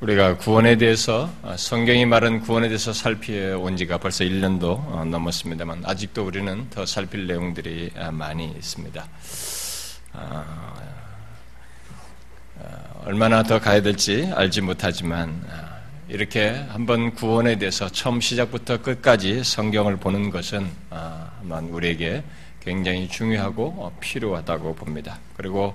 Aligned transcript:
우리가 0.00 0.36
구원에 0.36 0.76
대해서 0.76 1.30
어, 1.42 1.56
성경이 1.56 2.04
말한 2.04 2.40
구원에 2.40 2.68
대해서 2.68 2.92
살피온 2.92 3.78
지가 3.78 3.96
벌써 3.96 4.24
1년도 4.24 4.64
어, 4.64 5.06
넘었습니다만 5.06 5.84
아직도 5.86 6.26
우리는 6.26 6.68
더 6.68 6.84
살필 6.84 7.26
내용들이 7.26 7.92
아, 7.96 8.10
많이 8.10 8.44
있습니다. 8.44 9.08
아, 10.12 10.74
아, 12.60 12.66
얼마나 13.06 13.42
더 13.42 13.58
가야 13.58 13.80
될지 13.80 14.30
알지 14.34 14.60
못하지만 14.60 15.42
이렇게 16.08 16.50
한번 16.68 17.14
구원에 17.14 17.56
대해서 17.56 17.88
처음 17.88 18.20
시작부터 18.20 18.82
끝까지 18.82 19.44
성경을 19.44 19.96
보는 19.96 20.28
것은 20.28 20.68
아마 20.90 21.58
우리에게 21.58 22.22
굉장히 22.60 23.08
중요하고 23.08 23.74
어, 23.78 23.96
필요하다고 24.00 24.74
봅니다. 24.74 25.18
그리고 25.38 25.74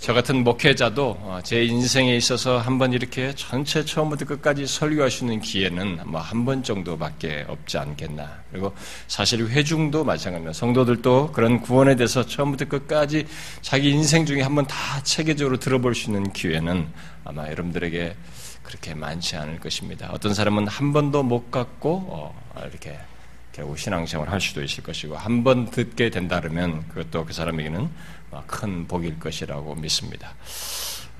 저 0.00 0.14
같은 0.14 0.42
목회자도 0.44 1.10
어, 1.20 1.40
제 1.44 1.62
인생에 1.62 2.16
있어서 2.16 2.56
한번 2.58 2.94
이렇게 2.94 3.34
전체 3.34 3.84
처음부터 3.84 4.24
끝까지 4.24 4.66
설교할 4.66 5.10
수 5.10 5.24
있는 5.24 5.40
기회는 5.40 6.00
뭐 6.06 6.20
한 6.22 6.46
번 6.46 6.62
정도밖에 6.62 7.44
없지 7.46 7.76
않겠나. 7.76 8.42
그리고 8.50 8.74
사실 9.08 9.46
회중도 9.46 10.02
마찬가지입니다. 10.04 10.54
성도들도 10.54 11.32
그런 11.32 11.60
구원에 11.60 11.96
대해서 11.96 12.24
처음부터 12.24 12.64
끝까지 12.64 13.26
자기 13.60 13.90
인생 13.90 14.24
중에 14.24 14.40
한 14.40 14.54
번 14.54 14.66
다 14.66 15.02
체계적으로 15.02 15.58
들어볼 15.58 15.94
수 15.94 16.06
있는 16.10 16.32
기회는 16.32 16.88
아마 17.24 17.48
여러분들에게 17.48 18.16
그렇게 18.62 18.94
많지 18.94 19.36
않을 19.36 19.60
것입니다. 19.60 20.08
어떤 20.12 20.32
사람은 20.32 20.66
한 20.66 20.94
번도 20.94 21.22
못 21.24 21.50
갖고 21.50 22.06
어, 22.08 22.34
이렇게 22.70 22.98
결국 23.52 23.78
신앙생활을 23.78 24.32
할 24.32 24.40
수도 24.40 24.62
있을 24.62 24.82
것이고 24.82 25.16
한 25.16 25.44
번 25.44 25.70
듣게 25.70 26.08
된다 26.08 26.40
그러면 26.40 26.88
그것도 26.88 27.26
그 27.26 27.32
사람에게는 27.34 27.88
큰 28.46 28.86
복일 28.86 29.18
것이라고 29.18 29.74
믿습니다. 29.74 30.34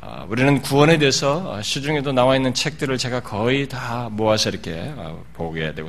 아, 0.03 0.25
우리는 0.29 0.63
구원에 0.63 0.97
대해서 0.97 1.61
시중에도 1.61 2.13
나와 2.13 2.35
있는 2.35 2.55
책들을 2.55 2.97
제가 2.97 3.21
거의 3.21 3.69
다 3.69 4.09
모아서 4.11 4.49
이렇게 4.49 4.93
어, 4.97 5.23
보게 5.35 5.75
되고 5.75 5.89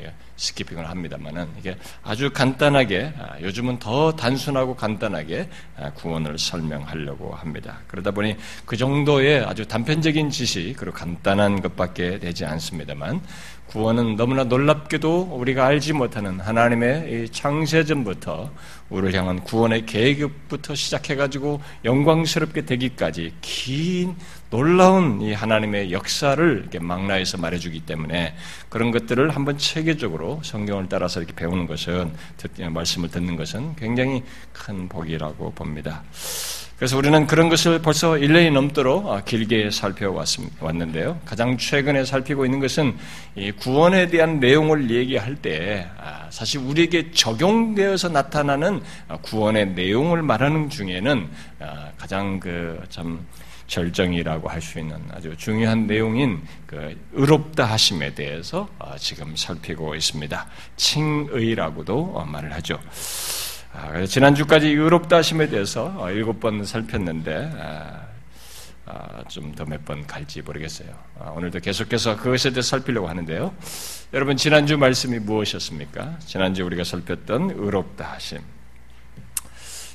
예, 0.00 0.14
스키핑을 0.36 0.88
합니다만은 0.88 1.48
이게 1.58 1.76
아주 2.04 2.30
간단하게 2.30 3.14
아, 3.18 3.40
요즘은 3.40 3.80
더 3.80 4.12
단순하고 4.12 4.76
간단하게 4.76 5.48
아, 5.76 5.90
구원을 5.90 6.38
설명하려고 6.38 7.34
합니다. 7.34 7.80
그러다 7.88 8.12
보니 8.12 8.36
그 8.64 8.76
정도의 8.76 9.44
아주 9.44 9.66
단편적인 9.66 10.30
지식 10.30 10.76
그리고 10.76 10.96
간단한 10.96 11.60
것밖에 11.60 12.20
되지 12.20 12.44
않습니다만 12.44 13.20
구원은 13.68 14.16
너무나 14.16 14.44
놀랍게도 14.44 15.36
우리가 15.38 15.66
알지 15.66 15.92
못하는 15.92 16.40
하나님의 16.40 17.28
창세전부터 17.30 18.50
우리를 18.88 19.18
향한 19.18 19.40
구원의 19.44 19.84
계획부터 19.84 20.74
시작해가지고 20.74 21.60
영광스럽게 21.84 22.64
되기까지 22.64 23.34
긴 23.42 24.16
놀라운 24.48 25.20
이 25.20 25.34
하나님의 25.34 25.92
역사를 25.92 26.58
이렇게 26.62 26.78
망라해서 26.78 27.36
말해주기 27.36 27.80
때문에 27.80 28.34
그런 28.70 28.90
것들을 28.90 29.28
한번 29.28 29.58
체계적으로 29.58 30.40
성경을 30.42 30.88
따라서 30.88 31.20
이렇게 31.20 31.34
배우는 31.34 31.66
것은 31.66 32.10
말씀을 32.70 33.10
듣는 33.10 33.36
것은 33.36 33.76
굉장히 33.76 34.22
큰 34.54 34.88
복이라고 34.88 35.50
봅니다. 35.50 36.02
그래서 36.78 36.96
우리는 36.96 37.26
그런 37.26 37.48
것을 37.48 37.82
벌써 37.82 38.12
1년이 38.12 38.52
넘도록 38.52 39.06
어, 39.06 39.20
길게 39.24 39.70
살펴왔는데요. 39.72 41.20
가장 41.24 41.58
최근에 41.58 42.04
살피고 42.04 42.44
있는 42.44 42.60
것은 42.60 42.96
구원에 43.58 44.06
대한 44.06 44.38
내용을 44.38 44.88
얘기할 44.88 45.34
때 45.34 45.88
아, 45.98 46.28
사실 46.30 46.60
우리에게 46.60 47.10
적용되어서 47.10 48.10
나타나는 48.10 48.80
어, 49.08 49.18
구원의 49.22 49.70
내용을 49.70 50.22
말하는 50.22 50.70
중에는 50.70 51.28
아, 51.58 51.90
가장 51.98 52.38
그 52.38 52.80
참 52.88 53.26
절정이라고 53.66 54.48
할 54.48 54.62
수 54.62 54.78
있는 54.78 54.96
아주 55.12 55.36
중요한 55.36 55.86
내용인 55.86 56.42
그 56.66 56.96
의롭다 57.12 57.64
하심에 57.64 58.14
대해서 58.14 58.68
어, 58.78 58.96
지금 58.98 59.34
살피고 59.36 59.94
있습니다. 59.94 60.46
칭의라고도 60.76 62.24
말을 62.26 62.52
하죠. 62.54 62.78
아, 63.80 64.04
지난주까지 64.04 64.66
의롭다 64.68 65.18
하심에 65.18 65.48
대해서 65.48 65.94
어, 65.96 66.10
일곱 66.10 66.40
번 66.40 66.64
살폈는데 66.64 67.52
아, 67.60 68.00
아, 68.86 69.22
좀더 69.28 69.64
몇 69.66 69.84
번 69.84 70.04
갈지 70.06 70.42
모르겠어요. 70.42 70.88
오늘도 71.36 71.60
계속해서 71.60 72.16
그것에 72.16 72.50
대해 72.50 72.60
살피려고 72.62 73.08
하는데요. 73.08 73.54
여러분 74.12 74.36
지난주 74.36 74.76
말씀이 74.76 75.18
무엇이었습니까? 75.20 76.18
지난주 76.26 76.64
우리가 76.64 76.82
살폈던 76.82 77.52
의롭다 77.56 78.12
하심. 78.14 78.38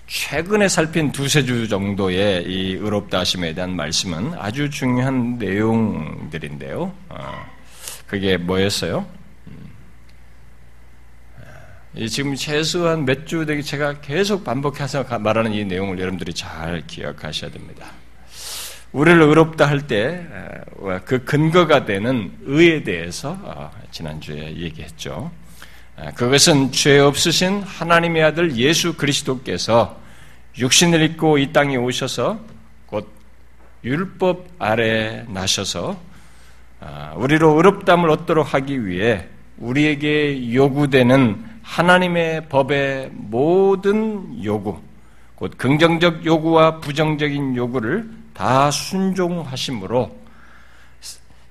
최근에 0.08 0.68
살핀 0.70 1.12
두세 1.12 1.44
주 1.44 1.68
정도의 1.68 2.44
이 2.46 2.74
의롭다 2.76 3.20
하심에 3.20 3.54
대한 3.54 3.76
말씀은 3.76 4.34
아주 4.38 4.70
중요한 4.70 5.38
내용들인데요. 5.40 6.94
그게 8.08 8.38
뭐였어요? 8.38 9.06
지금 12.10 12.36
최소한 12.36 13.06
몇 13.06 13.26
주 13.26 13.46
되기 13.46 13.64
제가 13.64 14.02
계속 14.02 14.44
반복해서 14.44 15.04
말하는 15.20 15.54
이 15.54 15.64
내용을 15.64 16.00
여러분들이 16.00 16.34
잘 16.34 16.84
기억하셔야 16.88 17.52
됩니다. 17.52 17.86
우리를 18.92 19.22
의롭다 19.22 19.66
할 19.68 19.88
때 19.88 20.26
그 21.06 21.24
근거가 21.24 21.86
되는 21.86 22.32
의에 22.46 22.84
대해서 22.84 23.38
어, 23.44 23.72
지난주에 23.92 24.56
얘기했죠. 24.58 25.32
그것은 26.16 26.72
죄 26.72 26.98
없으신 27.00 27.62
하나님의 27.62 28.24
아들 28.24 28.56
예수 28.58 28.96
그리스도께서 28.96 30.00
육신을 30.58 31.02
입고 31.04 31.38
이 31.38 31.54
땅에 31.54 31.76
오셔서 31.78 32.40
곧 32.88 33.08
율법 33.84 34.48
아래 34.58 35.24
나셔서 35.30 36.00
아, 36.80 37.14
우리로 37.16 37.56
의롭담을 37.56 38.10
얻도록 38.10 38.54
하기 38.56 38.86
위해 38.88 39.28
우리에게 39.58 40.54
요구되는 40.54 41.53
하나님의 41.64 42.50
법의 42.50 43.10
모든 43.14 44.44
요구, 44.44 44.80
곧 45.36 45.58
긍정적 45.58 46.26
요구와 46.26 46.80
부정적인 46.80 47.56
요구를 47.56 48.10
다 48.34 48.70
순종하심으로 48.70 50.24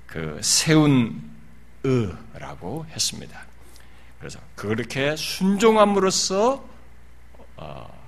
그 0.06 0.38
세운 0.42 1.20
의라고 1.82 2.86
했습니다. 2.90 3.40
그래서 4.18 4.38
그렇게 4.54 5.16
순종함으로써 5.16 6.64
어, 7.56 8.02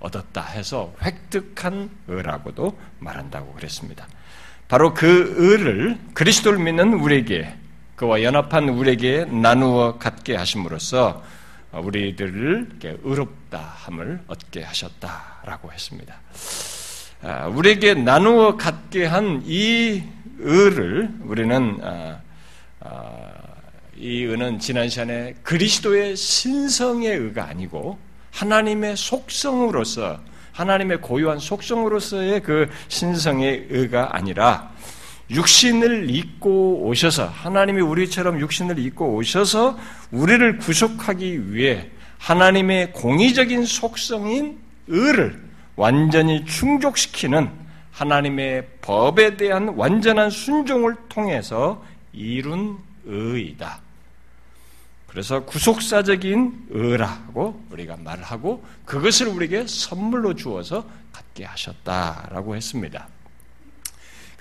얻었다 0.00 0.42
해서 0.42 0.92
획득한 1.02 1.90
의라고도 2.08 2.76
말한다고 2.98 3.52
그랬습니다. 3.52 4.08
바로 4.66 4.94
그 4.94 5.34
의를 5.36 5.98
그리스도를 6.14 6.58
믿는 6.58 6.94
우리에게 6.94 7.54
그와 7.94 8.22
연합한 8.22 8.70
우리에게 8.70 9.26
나누어 9.26 9.98
갖게 9.98 10.34
하심으로써 10.34 11.22
우리들을 11.80 12.68
의롭다 13.02 13.58
함을 13.58 14.20
얻게 14.26 14.62
하셨다라고 14.62 15.72
했습니다. 15.72 16.14
아, 17.22 17.46
우리에게 17.46 17.94
나누어 17.94 18.56
갖게 18.56 19.06
한 19.06 19.42
이 19.46 20.02
의를 20.42 21.08
우리는 21.22 21.78
아, 21.82 22.18
아, 22.80 23.30
이 23.96 24.22
의는 24.24 24.58
지난 24.58 24.88
시간에 24.88 25.34
그리스도의 25.42 26.16
신성의 26.16 27.16
의가 27.16 27.46
아니고 27.48 27.98
하나님의 28.32 28.96
속성으로서 28.96 30.20
하나님의 30.52 31.00
고유한 31.00 31.38
속성으로서의 31.38 32.40
그 32.42 32.68
신성의 32.88 33.68
의가 33.70 34.16
아니라 34.16 34.72
육신을 35.30 36.10
입고 36.10 36.86
오셔서 36.86 37.26
하나님이 37.26 37.80
우리처럼 37.80 38.40
육신을 38.40 38.78
입고 38.78 39.14
오셔서 39.14 39.78
우리를 40.10 40.58
구속하기 40.58 41.52
위해 41.52 41.90
하나님의 42.18 42.92
공의적인 42.92 43.64
속성인 43.64 44.58
의를 44.88 45.42
완전히 45.76 46.44
충족시키는 46.44 47.50
하나님의 47.92 48.66
법에 48.80 49.36
대한 49.36 49.68
완전한 49.68 50.30
순종을 50.30 50.96
통해서 51.08 51.84
이룬 52.12 52.78
의이다. 53.04 53.80
그래서 55.06 55.44
구속사적인 55.44 56.68
의라고 56.70 57.62
우리가 57.70 57.96
말하고 57.98 58.64
그것을 58.86 59.28
우리에게 59.28 59.66
선물로 59.66 60.34
주어서 60.34 60.86
갖게 61.12 61.44
하셨다라고 61.44 62.56
했습니다. 62.56 63.08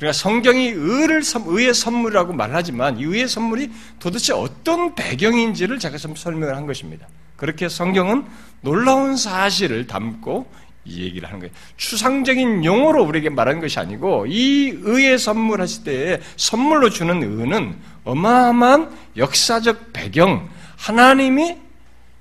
그러니까 0.02 0.14
성경이 0.14 0.70
의를 0.70 1.22
의의 1.46 1.76
선물이라고 1.76 2.34
말하지만 2.34 2.98
이 2.98 3.04
의의 3.04 3.28
선물이 3.28 3.70
도대체 4.00 4.34
어떤 4.34 4.96
배경인지를 4.96 5.78
제가 5.78 5.98
좀 5.98 6.16
설명을 6.16 6.58
한 6.58 6.66
것입니다. 6.66 7.06
그렇게 7.36 7.70
성경은 7.70 8.26
놀라운 8.62 9.16
사실을 9.16 9.86
담고 9.86 10.52
이 10.86 11.04
얘기를 11.04 11.28
하는 11.28 11.40
거예요. 11.42 11.54
추상적인 11.78 12.66
용어로 12.66 13.04
우리에게 13.04 13.30
말하는 13.30 13.62
것이 13.62 13.78
아니고 13.78 14.26
이 14.28 14.74
의의 14.82 15.20
선물 15.20 15.62
하실 15.62 15.84
때 15.84 16.20
선물로 16.36 16.90
주는 16.90 17.22
의는 17.22 17.76
어마어마한 18.04 18.90
역사적 19.18 19.94
배경, 19.94 20.50
하나님이 20.78 21.58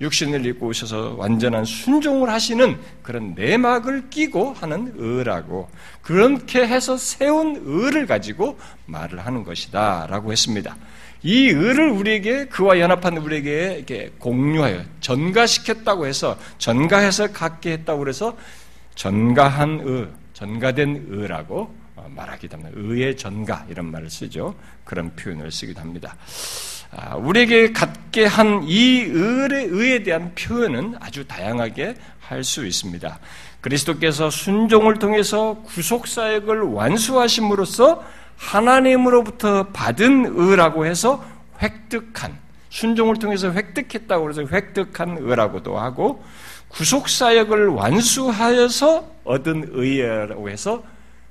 육신을 0.00 0.46
입고 0.46 0.68
오셔서 0.68 1.14
완전한 1.18 1.64
순종을 1.64 2.30
하시는 2.30 2.78
그런 3.02 3.34
내막을 3.34 4.08
끼고 4.10 4.54
하는 4.54 4.94
의라고 4.96 5.68
그렇게 6.02 6.66
해서 6.66 6.96
세운 6.96 7.60
의를 7.64 8.06
가지고 8.06 8.58
말을 8.86 9.24
하는 9.24 9.44
것이다라고 9.44 10.32
했습니다. 10.32 10.76
이 11.22 11.48
의를 11.48 11.90
우리에게 11.90 12.46
그와 12.46 12.80
연합한 12.80 13.18
우리에게 13.18 13.74
이렇게 13.76 14.10
공유하여 14.18 14.84
전가시켰다고 15.00 16.06
해서 16.06 16.38
전가해서 16.56 17.32
갖게 17.32 17.72
했다고 17.72 17.98
그래서 17.98 18.36
전가한 18.94 19.80
의, 19.84 20.08
전가된 20.32 21.08
의라고 21.10 21.74
말하기도 22.08 22.56
합니다. 22.56 22.72
의의 22.74 23.16
전가 23.16 23.66
이런 23.68 23.90
말을 23.90 24.08
쓰죠. 24.08 24.54
그런 24.84 25.14
표현을 25.14 25.52
쓰기도 25.52 25.80
합니다. 25.80 26.16
아, 26.92 27.14
우리에게 27.16 27.72
갖게 27.72 28.26
한 28.26 28.64
이 28.64 29.02
의에, 29.02 30.02
대한 30.02 30.32
표현은 30.34 30.96
아주 31.00 31.26
다양하게 31.26 31.94
할 32.20 32.44
수 32.44 32.64
있습니다. 32.66 33.18
그리스도께서 33.60 34.30
순종을 34.30 34.98
통해서 34.98 35.62
구속사역을 35.66 36.62
완수하심으로써 36.62 38.04
하나님으로부터 38.36 39.68
받은 39.68 40.32
의라고 40.34 40.86
해서 40.86 41.24
획득한, 41.60 42.38
순종을 42.70 43.16
통해서 43.16 43.52
획득했다고 43.52 44.30
해서 44.30 44.42
획득한 44.50 45.18
의라고도 45.20 45.78
하고, 45.78 46.24
구속사역을 46.68 47.68
완수하여서 47.68 49.10
얻은 49.24 49.70
의라고 49.72 50.48
해서 50.48 50.82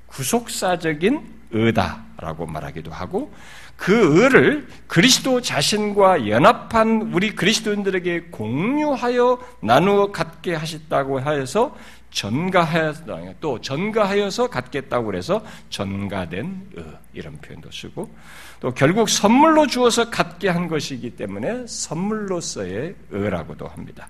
구속사적인 0.08 1.22
의다라고 1.52 2.46
말하기도 2.46 2.92
하고, 2.92 3.34
그 3.80 4.22
의를 4.22 4.68
그리스도 4.88 5.42
자신과 5.42 6.28
연합한 6.28 7.14
우리 7.14 7.34
그리스도인들에게 7.34 8.24
공유하여 8.30 9.40
나누어 9.62 10.12
갖게 10.12 10.54
하셨다고 10.54 11.20
하여서 11.20 11.76
전가하여서 12.12 13.06
또 13.40 13.62
전가하여서 13.62 14.50
갖겠다고 14.50 15.06
그래서 15.06 15.42
전가된 15.70 16.72
의. 16.76 16.86
이런 17.14 17.38
표현도 17.38 17.72
쓰고. 17.72 18.14
또 18.60 18.74
결국 18.74 19.08
선물로 19.08 19.68
주어서 19.68 20.10
갖게 20.10 20.50
한 20.50 20.68
것이기 20.68 21.12
때문에 21.12 21.66
선물로서의 21.66 22.96
의라고도 23.12 23.68
합니다. 23.68 24.10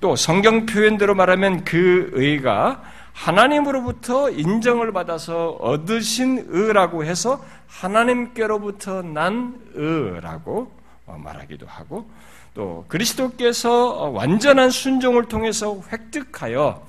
또 0.00 0.16
성경 0.16 0.64
표현대로 0.64 1.14
말하면 1.14 1.64
그 1.64 2.10
의가 2.14 2.82
하나님으로부터 3.14 4.28
인정을 4.30 4.92
받아서 4.92 5.50
얻으신 5.52 6.46
의라고 6.48 7.04
해서 7.04 7.42
하나님께로부터 7.68 9.02
난 9.02 9.58
의라고 9.72 10.70
말하기도 11.06 11.66
하고 11.66 12.10
또 12.54 12.84
그리스도께서 12.88 14.10
완전한 14.10 14.70
순종을 14.70 15.26
통해서 15.26 15.80
획득하여 15.90 16.86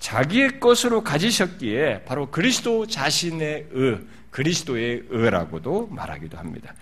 자기의 0.00 0.60
것으로 0.60 1.02
가지셨기에 1.02 2.02
바로 2.04 2.30
그리스도 2.30 2.86
자신의 2.86 3.68
의, 3.70 4.00
그리스도의 4.30 5.04
의라고도 5.08 5.88
말하기도 5.90 6.36
합니다. 6.38 6.74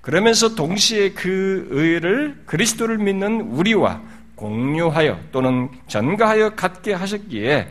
그러면서 0.00 0.54
동시에 0.54 1.12
그 1.12 1.66
의를 1.70 2.42
그리스도를 2.46 2.98
믿는 2.98 3.40
우리와 3.42 4.02
공유하여 4.34 5.20
또는 5.32 5.70
전가하여 5.86 6.50
갖게 6.56 6.92
하셨기에 6.92 7.68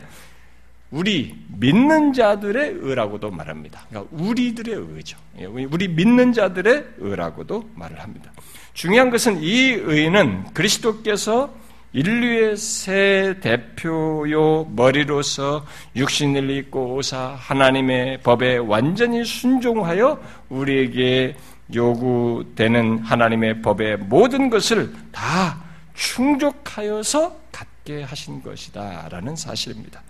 우리 0.90 1.34
믿는 1.48 2.12
자들의 2.12 2.76
의라고도 2.80 3.30
말합니다. 3.30 3.86
그러니까 3.88 4.16
우리들의 4.16 4.74
의죠. 4.74 5.18
예, 5.38 5.46
우리 5.46 5.88
믿는 5.88 6.32
자들의 6.32 6.84
의라고도 6.98 7.70
말을 7.74 8.00
합니다. 8.00 8.32
중요한 8.74 9.10
것은 9.10 9.42
이 9.42 9.70
의는 9.72 10.44
그리스도께서 10.52 11.52
인류의 11.92 12.56
새 12.56 13.36
대표요 13.40 14.64
머리로서 14.64 15.64
육신을 15.94 16.50
입고 16.50 16.96
오사 16.96 17.36
하나님의 17.38 18.20
법에 18.22 18.56
완전히 18.56 19.24
순종하여 19.24 20.20
우리에게 20.48 21.36
요구되는 21.72 22.98
하나님의 22.98 23.62
법의 23.62 23.98
모든 23.98 24.50
것을 24.50 24.92
다 25.12 25.62
충족하여서 25.94 27.36
갖게 27.52 28.02
하신 28.02 28.42
것이다라는 28.42 29.36
사실입니다. 29.36 30.02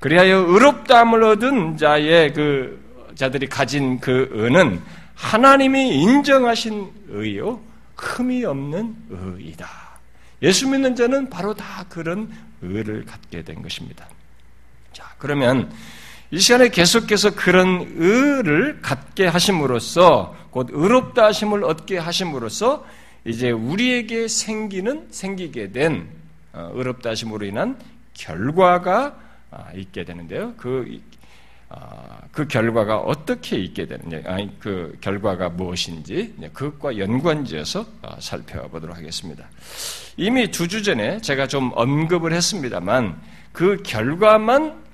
그리하여 0.00 0.38
의롭다함을 0.48 1.22
얻은 1.22 1.76
자의 1.76 2.32
그 2.32 2.80
자들이 3.14 3.46
가진 3.48 4.00
그 4.00 4.28
의는 4.32 4.80
하나님이 5.14 5.94
인정하신 6.02 6.90
의요 7.10 7.60
흠이 7.96 8.44
없는 8.46 8.96
의이다. 9.10 9.68
예수 10.42 10.68
믿는 10.68 10.96
자는 10.96 11.28
바로 11.28 11.52
다 11.52 11.84
그런 11.90 12.30
의를 12.62 13.04
갖게 13.04 13.42
된 13.42 13.60
것입니다. 13.60 14.06
자, 14.94 15.04
그러면 15.18 15.70
이 16.30 16.38
시간에 16.38 16.70
계속해서 16.70 17.34
그런 17.34 17.92
의를 17.96 18.80
갖게 18.80 19.26
하심으로써 19.26 20.34
곧 20.50 20.68
의롭다 20.70 21.26
하심을 21.26 21.64
얻게 21.64 21.98
하심으로써 21.98 22.86
이제 23.26 23.50
우리에게 23.50 24.28
생기는 24.28 25.06
생기게 25.10 25.72
된 25.72 26.08
어, 26.54 26.70
의롭다 26.72 27.10
하심으로 27.10 27.44
인한 27.44 27.76
결과가 28.14 29.04
아, 29.04 29.29
있게 29.76 30.04
되는데요. 30.04 30.54
그, 30.56 31.00
아, 31.68 32.20
그 32.32 32.48
결과가 32.48 32.98
어떻게 32.98 33.56
있게 33.56 33.86
되는지, 33.86 34.22
아니, 34.26 34.58
그 34.58 34.96
결과가 35.00 35.50
무엇인지, 35.50 36.34
그것과 36.52 36.98
연관지어서 36.98 37.86
아, 38.02 38.16
살펴보도록 38.20 38.96
하겠습니다. 38.96 39.48
이미 40.16 40.50
두 40.50 40.66
주 40.68 40.82
전에 40.82 41.20
제가 41.20 41.46
좀 41.46 41.70
언급을 41.74 42.32
했습니다만, 42.32 43.20
그 43.52 43.82
결과만 43.82 44.84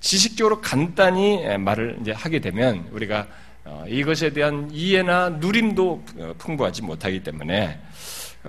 지식적으로 0.00 0.60
간단히 0.60 1.44
말을 1.58 1.98
이제 2.00 2.12
하게 2.12 2.38
되면 2.38 2.86
우리가 2.92 3.26
어, 3.66 3.84
이것에 3.88 4.30
대한 4.30 4.68
이해나 4.70 5.30
누림도 5.30 6.04
어, 6.18 6.34
풍부하지 6.36 6.82
못하기 6.82 7.22
때문에 7.22 7.68
아, 7.68 7.93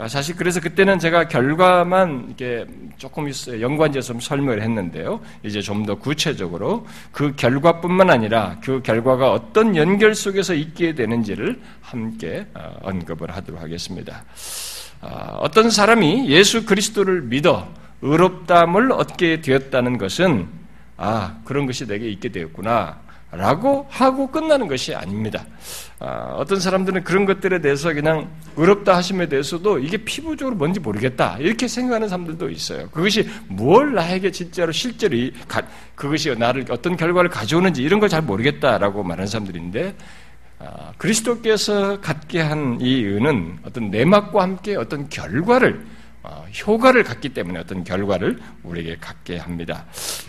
사실 0.10 0.36
그래서 0.36 0.60
그때는 0.60 1.00
제가 1.00 1.30
결과만 1.30 2.26
이렇게 2.28 2.66
조금 2.98 3.32
연관지어서 3.62 4.08
좀 4.14 4.20
설명을 4.20 4.62
했는데요. 4.62 5.22
이제 5.42 5.62
좀 5.62 5.86
더 5.86 5.96
구체적으로 5.96 6.86
그 7.12 7.34
결과뿐만 7.36 8.10
아니라 8.10 8.58
그 8.64 8.82
결과가 8.82 9.32
어떤 9.32 9.76
연결 9.76 10.16
속에서 10.16 10.54
있게 10.54 10.96
되는지를 10.96 11.62
함께 11.82 12.46
어, 12.56 12.76
언급을 12.82 13.30
하도록 13.36 13.62
하겠습니다. 13.62 14.24
아, 15.02 15.38
어떤 15.40 15.70
사람이 15.70 16.28
예수 16.30 16.66
그리스도를 16.66 17.22
믿어 17.22 17.68
의롭담을 18.02 18.92
얻게 18.92 19.42
되었다는 19.42 19.98
것은 19.98 20.48
아 20.98 21.38
그런 21.46 21.66
것이 21.68 21.86
내게 21.88 22.10
있게 22.10 22.30
되었구나 22.30 23.00
라고 23.36 23.86
하고 23.90 24.28
끝나는 24.28 24.68
것이 24.68 24.94
아닙니다. 24.96 25.46
아, 26.00 26.34
어떤 26.36 26.60
사람들은 26.60 27.04
그런 27.04 27.26
것들에 27.26 27.62
대해서 27.62 27.94
그냥 27.94 28.28
의롭다 28.58 28.96
하심에 28.98 29.28
대해서도 29.28 29.80
이게 29.80 29.98
피부적으로 29.98 30.56
뭔지 30.56 30.80
모르겠다. 30.80 31.38
이렇게 31.40 31.68
생각하는 31.68 32.08
사람들도 32.10 32.50
있어요. 32.50 32.90
그것이 32.90 33.28
뭘 33.48 33.94
나에게 33.94 34.32
진짜로 34.32 34.72
실제로 34.72 35.16
그것이 35.96 36.36
나를 36.36 36.66
어떤 36.70 36.98
결과를 36.98 37.30
가져오는지 37.30 37.82
이런 37.82 38.00
걸 38.00 38.10
잘 38.10 38.22
모르겠다라고 38.22 39.04
말하는 39.04 39.28
사람들인데 39.28 39.96
아, 40.60 40.92
그리스도께서 40.98 42.00
갖게 42.02 42.42
한 42.42 42.78
이 42.82 43.04
의는 43.04 43.58
어떤 43.66 43.90
내막과 43.90 44.42
함께 44.42 44.76
어떤 44.76 45.10
결과를 45.10 45.74
어, 45.74 45.95
효과를 46.66 47.04
갖기 47.04 47.30
때문에 47.30 47.60
어떤 47.60 47.84
결과를 47.84 48.40
우리에게 48.64 48.98
갖게 49.00 49.38
합니다. 49.38 49.86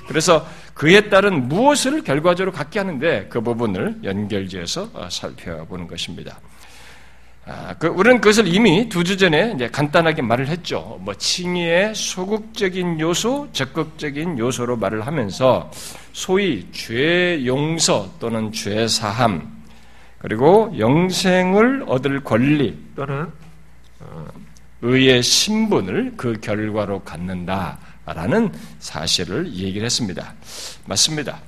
그래서 0.08 0.46
그에 0.74 1.08
따른 1.08 1.48
무엇을 1.48 2.02
결과적으로 2.02 2.52
갖게 2.52 2.78
하는데 2.78 3.26
그 3.28 3.40
부분을 3.40 4.00
연결지어서 4.04 4.90
어, 4.92 5.08
살펴보는 5.10 5.86
것입니다. 5.86 6.38
아, 7.48 7.74
그, 7.78 7.86
우리는 7.86 8.20
그것을 8.20 8.52
이미 8.52 8.88
두 8.88 9.04
주 9.04 9.16
전에 9.16 9.52
이제 9.54 9.68
간단하게 9.68 10.20
말을 10.22 10.48
했죠. 10.48 10.98
뭐, 11.00 11.14
칭의의 11.14 11.94
소극적인 11.94 12.98
요소, 12.98 13.50
적극적인 13.52 14.36
요소로 14.36 14.76
말을 14.76 15.06
하면서 15.06 15.70
소위 16.12 16.66
죄 16.72 17.46
용서 17.46 18.10
또는 18.18 18.50
죄 18.50 18.88
사함, 18.88 19.62
그리고 20.18 20.74
영생을 20.76 21.84
얻을 21.86 22.24
권리 22.24 22.76
또는 22.96 23.30
어, 24.00 24.26
의의 24.82 25.22
신분을 25.22 26.14
그 26.16 26.40
결과로 26.40 27.00
갖는다라는 27.02 28.52
사실을 28.78 29.52
얘기를 29.52 29.84
했습니다. 29.84 30.34
맞습니다. 30.86 31.40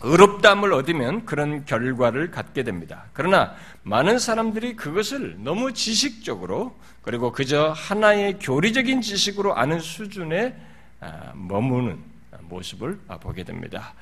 의롭담을 0.00 0.72
얻으면 0.72 1.24
그런 1.24 1.64
결과를 1.64 2.30
갖게 2.30 2.62
됩니다. 2.62 3.06
그러나 3.12 3.54
많은 3.82 4.18
사람들이 4.18 4.76
그것을 4.76 5.36
너무 5.38 5.72
지식적으로 5.72 6.78
그리고 7.02 7.32
그저 7.32 7.72
하나의 7.76 8.38
교리적인 8.38 9.00
지식으로 9.00 9.56
아는 9.56 9.80
수준에 9.80 10.54
아, 11.00 11.32
머무는 11.34 11.98
모습을 12.42 12.98
보게 13.20 13.44
됩니다. 13.44 13.94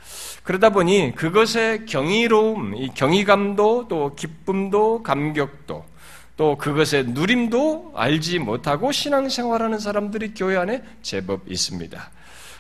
그러다 0.43 0.71
보니 0.71 1.15
그것의 1.15 1.87
경이로움, 1.87 2.95
경이감도 2.95 3.89
또 3.89 4.15
기쁨도 4.15 5.03
감격도 5.03 5.85
또 6.37 6.57
그것의 6.57 7.07
누림도 7.09 7.93
알지 7.97 8.39
못하고 8.39 8.93
신앙생활하는 8.93 9.79
사람들이 9.79 10.35
교회 10.35 10.57
안에 10.57 10.83
제법 11.03 11.51
있습니다. 11.51 12.11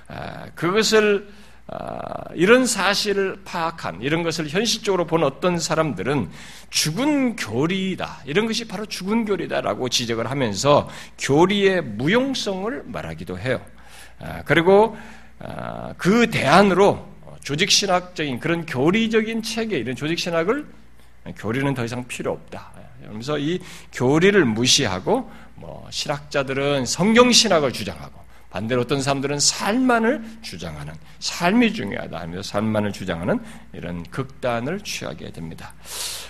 아, 0.09 0.47
그것을 0.55 1.29
아, 1.69 2.25
이런 2.35 2.65
사실을 2.65 3.41
파악한 3.45 4.01
이런 4.01 4.23
것을 4.23 4.49
현실적으로 4.49 5.07
본 5.07 5.25
어떤 5.25 5.59
사람들은 5.59 6.31
죽은 6.71 7.37
교리다 7.37 8.23
이런 8.25 8.47
것이 8.47 8.67
바로 8.67 8.87
죽은 8.87 9.25
교리다라고 9.25 9.89
지적을 9.89 10.31
하면서 10.31 10.89
교리의 11.19 11.83
무용성을 11.83 12.85
말하기도 12.87 13.39
해요. 13.39 13.61
아, 14.21 14.43
그리고 14.45 14.97
그 15.99 16.31
대안으로 16.31 17.07
조직신학적인 17.43 18.41
그런 18.41 18.65
교리적인 18.65 19.43
체계 19.43 19.77
이런 19.77 19.95
조직신학을 19.95 20.67
교리는 21.35 21.75
더 21.75 21.85
이상 21.85 22.07
필요 22.07 22.33
없다. 22.33 22.73
그래서 23.09 23.39
이 23.39 23.61
교리를 23.93 24.45
무시하고 24.45 25.31
뭐 25.55 25.87
신학자들은 25.91 26.87
성경 26.87 27.33
신학을 27.33 27.73
주장하고 27.73 28.27
반대로 28.51 28.83
어떤 28.83 29.03
사람들은 29.03 29.39
삶만을 29.39 30.23
주장하는 30.41 30.95
삶이 31.19 31.75
중요하다 31.75 32.19
하면서 32.19 32.43
삶만을 32.43 32.93
주장하는 32.93 33.41
이런 33.73 34.03
극단을 34.05 34.81
취하게 34.81 35.31
됩니다. 35.31 35.75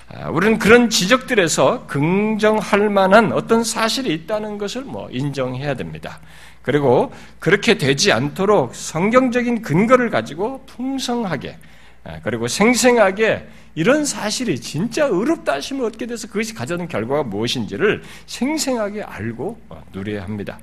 아, 0.08 0.28
우리는 0.30 0.58
그런 0.58 0.90
지적들에서 0.90 1.86
긍정할 1.86 2.90
만한 2.90 3.32
어떤 3.32 3.62
사실이 3.62 4.12
있다는 4.12 4.58
것을 4.58 4.82
뭐 4.82 5.08
인정해야 5.10 5.74
됩니다. 5.74 6.20
그리고 6.62 7.12
그렇게 7.38 7.78
되지 7.78 8.10
않도록 8.10 8.74
성경적인 8.74 9.62
근거를 9.62 10.10
가지고 10.10 10.64
풍성하게 10.66 11.50
아, 11.50 11.75
그리고 12.22 12.48
생생하게 12.48 13.48
이런 13.74 14.04
사실이 14.04 14.60
진짜 14.60 15.06
의롭다 15.06 15.54
하시면 15.54 15.84
어떻게 15.84 16.06
돼서 16.06 16.26
그것이 16.28 16.54
가져는 16.54 16.88
결과가 16.88 17.24
무엇인지를 17.24 18.02
생생하게 18.26 19.02
알고 19.02 19.60
어, 19.68 19.82
누려야 19.92 20.22
합니다. 20.22 20.58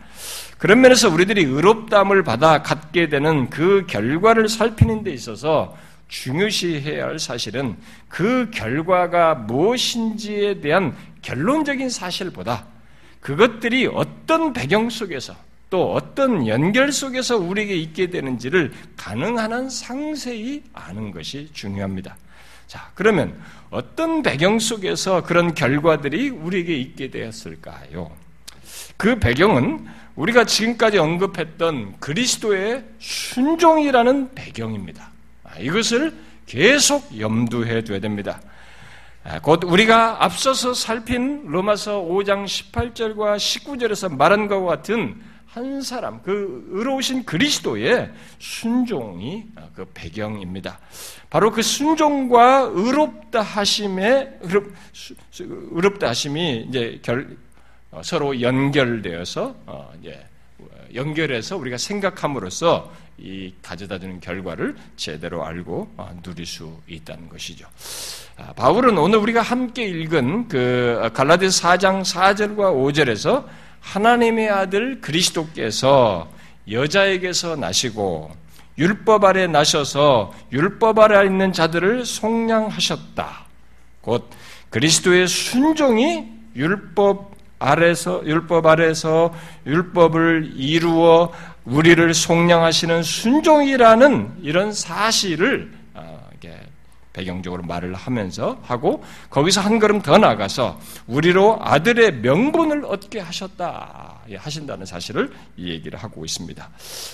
그런 0.57 0.81
면에서 0.81 1.09
우리들이 1.09 1.43
의롭담을 1.43 2.23
받아 2.23 2.63
갖게 2.63 3.09
되는 3.09 3.49
그 3.49 3.85
결과를 3.87 4.47
살피는 4.47 5.03
데 5.03 5.11
있어서 5.11 5.75
중요시해야 6.07 7.05
할 7.05 7.19
사실은 7.19 7.75
그 8.07 8.49
결과가 8.51 9.35
무엇인지에 9.35 10.61
대한 10.61 10.95
결론적인 11.21 11.89
사실보다 11.89 12.65
그것들이 13.19 13.87
어떤 13.87 14.53
배경 14.53 14.89
속에서 14.89 15.35
또 15.73 15.91
어떤 15.91 16.45
연결 16.45 16.91
속에서 16.91 17.35
우리에게 17.35 17.75
있게 17.75 18.11
되는지를 18.11 18.71
가능한 18.95 19.51
한 19.51 19.69
상세히 19.71 20.61
아는 20.71 21.09
것이 21.09 21.49
중요합니다. 21.51 22.15
자, 22.67 22.91
그러면 22.93 23.35
어떤 23.71 24.21
배경 24.21 24.59
속에서 24.59 25.23
그런 25.23 25.55
결과들이 25.55 26.29
우리에게 26.29 26.77
있게 26.77 27.09
되었을까요? 27.09 28.11
그 28.97 29.17
배경은 29.17 29.87
우리가 30.15 30.45
지금까지 30.45 30.99
언급했던 30.99 31.95
그리스도의 31.99 32.83
순종이라는 32.99 34.35
배경입니다. 34.35 35.09
아, 35.43 35.57
이것을 35.57 36.13
계속 36.45 37.19
염두해 37.19 37.83
둬야 37.83 37.99
됩니다. 37.99 38.39
아, 39.23 39.39
곧 39.39 39.63
우리가 39.63 40.23
앞서서 40.23 40.75
살핀 40.75 41.45
로마서 41.47 42.03
5장 42.03 42.45
18절과 42.45 43.37
19절에서 43.37 44.15
말한 44.15 44.47
것과 44.47 44.67
같은 44.67 45.32
한 45.53 45.83
사람, 45.83 46.19
그 46.23 46.65
의로우신 46.71 47.25
그리스도의 47.25 48.11
순종이 48.39 49.45
그 49.75 49.85
배경입니다. 49.93 50.79
바로 51.29 51.51
그 51.51 51.61
순종과 51.61 52.71
의롭다 52.73 53.41
하심의 53.41 54.39
의롭, 54.41 55.99
다 55.99 56.09
하심이 56.09 56.65
이제 56.69 56.99
결, 57.03 57.37
어, 57.91 58.01
서로 58.03 58.41
연결되어서 58.41 59.55
어, 59.67 59.93
이제 60.01 60.25
연결해서 60.95 61.55
우리가 61.57 61.77
생각함으로써 61.77 62.91
이 63.19 63.53
가져다주는 63.61 64.21
결과를 64.21 64.75
제대로 64.95 65.45
알고 65.45 65.93
어, 65.97 66.19
누릴 66.23 66.47
수 66.47 66.75
있다는 66.87 67.29
것이죠. 67.29 67.67
아, 68.37 68.53
바울은 68.53 68.97
오늘 68.97 69.19
우리가 69.19 69.43
함께 69.43 69.85
읽은 69.85 70.47
그 70.47 71.11
갈라디아서 71.13 71.69
4장 71.69 72.01
4절과 72.01 72.57
5절에서 72.57 73.45
하나님의 73.83 74.49
아들 74.49 75.01
그리스도께서 75.01 76.29
여자에게서 76.71 77.57
나시고 77.57 78.31
율법 78.77 79.23
아래 79.25 79.45
나셔서 79.45 80.33
율법 80.51 80.97
아래 80.99 81.25
있는 81.25 81.53
자들을 81.53 82.05
속량하셨다. 82.05 83.45
곧 84.01 84.29
그리스도의 84.71 85.27
순종이 85.27 86.25
율법 86.55 87.33
아래서 87.59 88.21
율법 88.25 88.65
아래서 88.65 89.33
율법을 89.67 90.53
이루어 90.55 91.31
우리를 91.65 92.13
속량하시는 92.13 93.03
순종이라는 93.03 94.39
이런 94.41 94.73
사실을 94.73 95.71
배경적으로 97.13 97.63
말을 97.63 97.93
하면서 97.93 98.59
하고 98.63 99.03
거기서 99.29 99.61
한 99.61 99.79
걸음 99.79 100.01
더 100.01 100.17
나가서 100.17 100.79
우리로 101.07 101.59
아들의 101.61 102.15
명분을 102.15 102.85
얻게 102.85 103.19
하셨다 103.19 104.21
예, 104.29 104.35
하신다는 104.35 104.85
사실을 104.85 105.31
이 105.55 105.69
얘기를 105.69 105.97
하고 105.99 106.25
있습니다. 106.25 106.69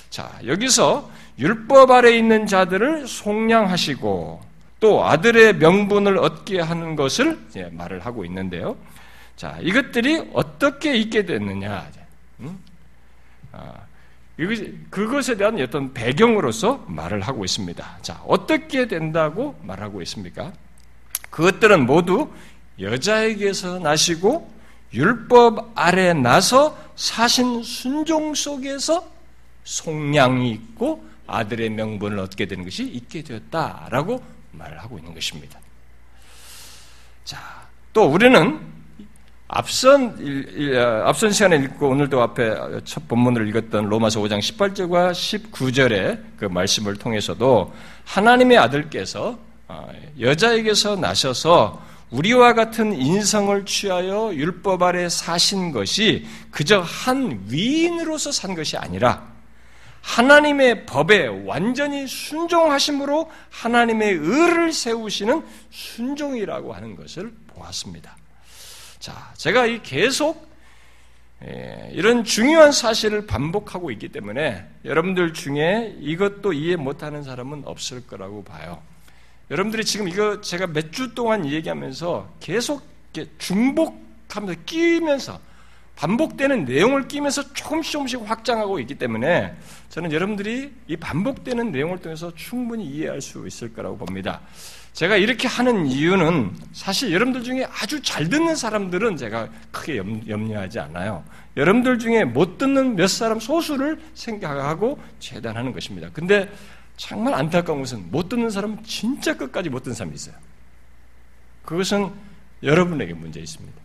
자 0.10 0.40
여기서 0.46 1.12
율법 1.38 1.92
아래 1.92 2.16
있는 2.18 2.48
자들을 2.48 3.08
속량하시고 3.08 4.42
또 4.80 5.06
아들의 5.06 5.58
명분을 5.58 6.18
얻게 6.18 6.62
하는 6.62 6.96
것을 6.96 7.38
말을 7.72 8.00
하고 8.06 8.24
있는데요. 8.24 8.78
자 9.36 9.58
이것들이 9.62 10.30
어떻게 10.34 10.96
있게 10.96 11.26
됐느냐? 11.26 11.88
음? 12.40 12.58
아, 13.52 13.74
그것에 14.90 15.36
대한 15.36 15.60
어떤 15.60 15.94
배경으로서 15.94 16.86
말을 16.88 17.22
하고 17.22 17.44
있습니다. 17.44 17.98
자, 18.02 18.22
어떻게 18.26 18.88
된다고 18.88 19.60
말하고 19.64 20.02
있습니까? 20.04 20.54
그것들은 21.30 21.86
모두 21.86 22.32
여자에게서 22.80 23.80
나시고 23.80 24.50
율법 24.94 25.72
아래 25.76 26.14
나서 26.14 26.78
사신 26.96 27.64
순종 27.64 28.34
속에서 28.34 29.12
속량이 29.66 30.52
있고 30.52 31.08
아들의 31.28 31.70
명분을 31.72 32.18
얻게 32.20 32.46
되는 32.46 32.64
것이 32.64 32.84
있게 32.84 33.24
되었다라고 33.24 34.24
말을 34.54 34.80
하고 34.80 34.98
있는 34.98 35.14
것입니다. 35.14 35.60
자, 37.24 37.68
또 37.94 38.06
우리는 38.06 38.60
앞선 39.52 40.16
어, 40.76 41.04
앞선 41.06 41.32
시간에 41.32 41.56
읽고 41.58 41.90
오늘도 41.90 42.22
앞에 42.22 42.82
첫 42.86 43.08
본문을 43.08 43.48
읽었던 43.50 43.86
로마서 43.90 44.22
5장 44.22 44.38
18절과 44.38 45.12
19절의 45.12 46.20
그 46.38 46.46
말씀을 46.46 46.96
통해서도 46.98 47.74
하나님의 48.06 48.60
아들께서 48.60 49.40
어, 49.68 49.90
여자에게서 50.20 50.98
나셔서 50.98 51.82
우리와 52.12 52.54
같은 52.54 52.94
인성을 52.94 53.66
취하여 53.66 54.32
율법 54.36 54.84
아래 54.84 55.10
사신 55.10 55.72
것이 55.72 56.28
그저 56.52 56.82
한 56.82 57.44
위인으로서 57.48 58.32
산 58.32 58.54
것이 58.54 58.78
아니라 58.78 59.30
하나님의 60.02 60.86
법에 60.86 61.26
완전히 61.26 62.08
순종하심으로 62.08 63.32
하나님의 63.50 64.14
의를 64.14 64.72
세우시는 64.72 65.44
순종이라고 65.72 66.72
하는 66.72 66.96
것을 66.96 67.34
보았습니다. 67.48 68.16
자, 69.00 69.32
제가 69.38 69.66
이 69.66 69.82
계속 69.82 70.50
예, 71.46 71.90
이런 71.94 72.26
중요한 72.26 72.74
사실을 72.74 73.26
반복하고 73.26 73.92
있기 73.92 74.10
때문에 74.10 74.66
여러분들 74.84 75.34
중에 75.34 75.96
이것도 76.02 76.52
이해 76.52 76.76
못하는 76.76 77.24
사람은 77.24 77.64
없을 77.66 78.06
거라고 78.06 78.44
봐요. 78.44 78.82
여러분들이 79.50 79.86
지금 79.86 80.10
이거 80.10 80.42
제가 80.42 80.68
몇 80.68 80.92
주 80.92 81.16
동안 81.16 81.46
얘기하면서 81.50 82.30
계속 82.42 82.84
중복하면서 83.38 84.62
끼면서 84.66 85.40
반복되는 85.96 86.66
내용을 86.66 87.08
끼면서 87.08 87.54
조금씩 87.54 87.92
조금씩 87.92 88.22
확장하고 88.30 88.80
있기 88.82 88.96
때문에 88.96 89.54
저는 89.90 90.12
여러분들이 90.12 90.74
이 90.88 90.98
반복되는 90.98 91.72
내용을 91.72 92.00
통해서 92.00 92.34
충분히 92.36 92.86
이해할 92.86 93.22
수 93.22 93.48
있을 93.48 93.74
거라고 93.74 93.98
봅니다. 93.98 94.42
제가 95.00 95.16
이렇게 95.16 95.48
하는 95.48 95.86
이유는 95.86 96.58
사실 96.74 97.14
여러분들 97.14 97.42
중에 97.42 97.66
아주 97.72 98.02
잘 98.02 98.28
듣는 98.28 98.58
사람들은 98.58 99.16
제가 99.16 99.48
크게 99.72 99.96
염려하지 99.96 100.78
않아요. 100.80 101.24
여러분들 101.56 102.00
중에 102.00 102.26
못 102.26 102.58
듣는 102.58 102.98
몇 102.98 103.08
사람 103.08 103.40
소수를 103.40 103.98
생각하고 104.14 105.02
재단하는 105.20 105.72
것입니다. 105.72 106.10
근데 106.12 106.52
정말 106.98 107.34
안타까운 107.34 107.80
것은 107.80 108.12
못 108.12 108.28
듣는 108.28 108.50
사람은 108.50 108.84
진짜 108.84 109.38
끝까지 109.38 109.70
못 109.70 109.84
듣는 109.84 109.96
사람이 109.96 110.14
있어요. 110.16 110.36
그것은 111.64 112.12
여러분에게 112.62 113.14
문제 113.14 113.40
있습니다. 113.40 113.80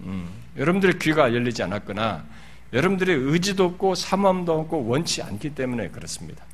음, 0.00 0.28
여러분들의 0.58 0.98
귀가 0.98 1.32
열리지 1.32 1.62
않았거나 1.62 2.26
여러분들의 2.74 3.16
의지도 3.16 3.64
없고 3.64 3.94
사모함도 3.94 4.52
없고 4.52 4.84
원치 4.86 5.22
않기 5.22 5.54
때문에 5.54 5.88
그렇습니다. 5.88 6.44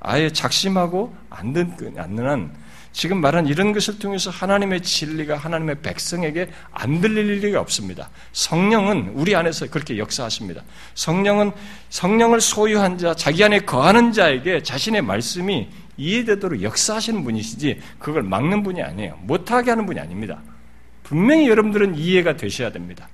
아예 0.00 0.30
작심하고 0.30 1.14
안 1.28 1.52
듣는 1.52 1.98
한 2.26 2.62
지금 2.92 3.20
말한 3.20 3.46
이런 3.46 3.72
것을 3.72 3.98
통해서 3.98 4.30
하나님의 4.30 4.82
진리가 4.82 5.36
하나님의 5.36 5.80
백성에게 5.80 6.50
안 6.70 7.00
들릴 7.00 7.30
일이 7.30 7.54
없습니다. 7.56 8.10
성령은 8.32 9.12
우리 9.14 9.34
안에서 9.34 9.68
그렇게 9.70 9.98
역사하십니다. 9.98 10.62
성령은 10.94 11.52
성령을 11.88 12.40
소유한 12.40 12.98
자, 12.98 13.14
자기 13.14 13.42
안에 13.42 13.60
거하는 13.60 14.12
자에게 14.12 14.62
자신의 14.62 15.02
말씀이 15.02 15.68
이해되도록 15.96 16.62
역사하시는 16.62 17.24
분이시지 17.24 17.80
그걸 17.98 18.22
막는 18.22 18.62
분이 18.62 18.82
아니에요. 18.82 19.18
못하게 19.22 19.70
하는 19.70 19.86
분이 19.86 19.98
아닙니다. 19.98 20.40
분명히 21.02 21.48
여러분들은 21.48 21.96
이해가 21.96 22.36
되셔야 22.36 22.72
됩니다. 22.72 23.08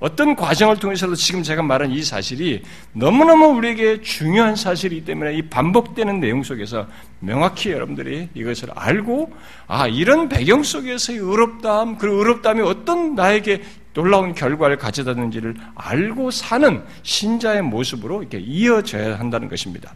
어떤 0.00 0.36
과정을 0.36 0.76
통해서도 0.78 1.16
지금 1.16 1.42
제가 1.42 1.62
말한 1.62 1.90
이 1.90 2.02
사실이 2.02 2.62
너무너무 2.92 3.46
우리에게 3.46 4.00
중요한 4.00 4.54
사실이기 4.54 5.04
때문에 5.04 5.34
이 5.34 5.42
반복되는 5.42 6.20
내용 6.20 6.44
속에서 6.44 6.86
명확히 7.18 7.72
여러분들이 7.72 8.28
이것을 8.34 8.70
알고 8.76 9.32
아 9.66 9.88
이런 9.88 10.28
배경 10.28 10.62
속에서의 10.62 11.18
의롭다함 11.18 11.98
그리고 11.98 12.18
의롭다함이 12.18 12.60
어떤 12.60 13.16
나에게 13.16 13.62
놀라운 13.92 14.34
결과를 14.34 14.76
가져다는지를 14.76 15.56
알고 15.74 16.30
사는 16.30 16.84
신자의 17.02 17.62
모습으로 17.62 18.22
이렇게 18.22 18.38
이어져야 18.38 19.18
한다는 19.18 19.48
것입니다. 19.48 19.92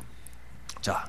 자, 0.81 1.07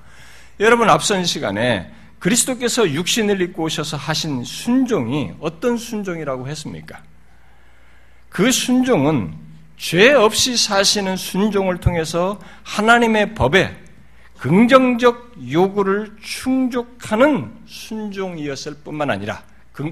여러분 0.59 0.87
앞선 0.87 1.25
시간에 1.25 1.91
그리스도께서 2.19 2.89
육신을 2.91 3.41
입고 3.41 3.63
오셔서 3.63 3.97
하신 3.97 4.43
순종이 4.43 5.31
어떤 5.39 5.77
순종이라고 5.77 6.47
했습니까? 6.47 7.01
그 8.33 8.51
순종은 8.51 9.31
죄 9.77 10.11
없이 10.11 10.57
사시는 10.57 11.17
순종을 11.17 11.77
통해서 11.77 12.39
하나님의 12.63 13.35
법에 13.35 13.77
긍정적 14.39 15.51
요구를 15.51 16.17
충족하는 16.19 17.53
순종이었을 17.67 18.77
뿐만 18.83 19.11
아니라 19.11 19.43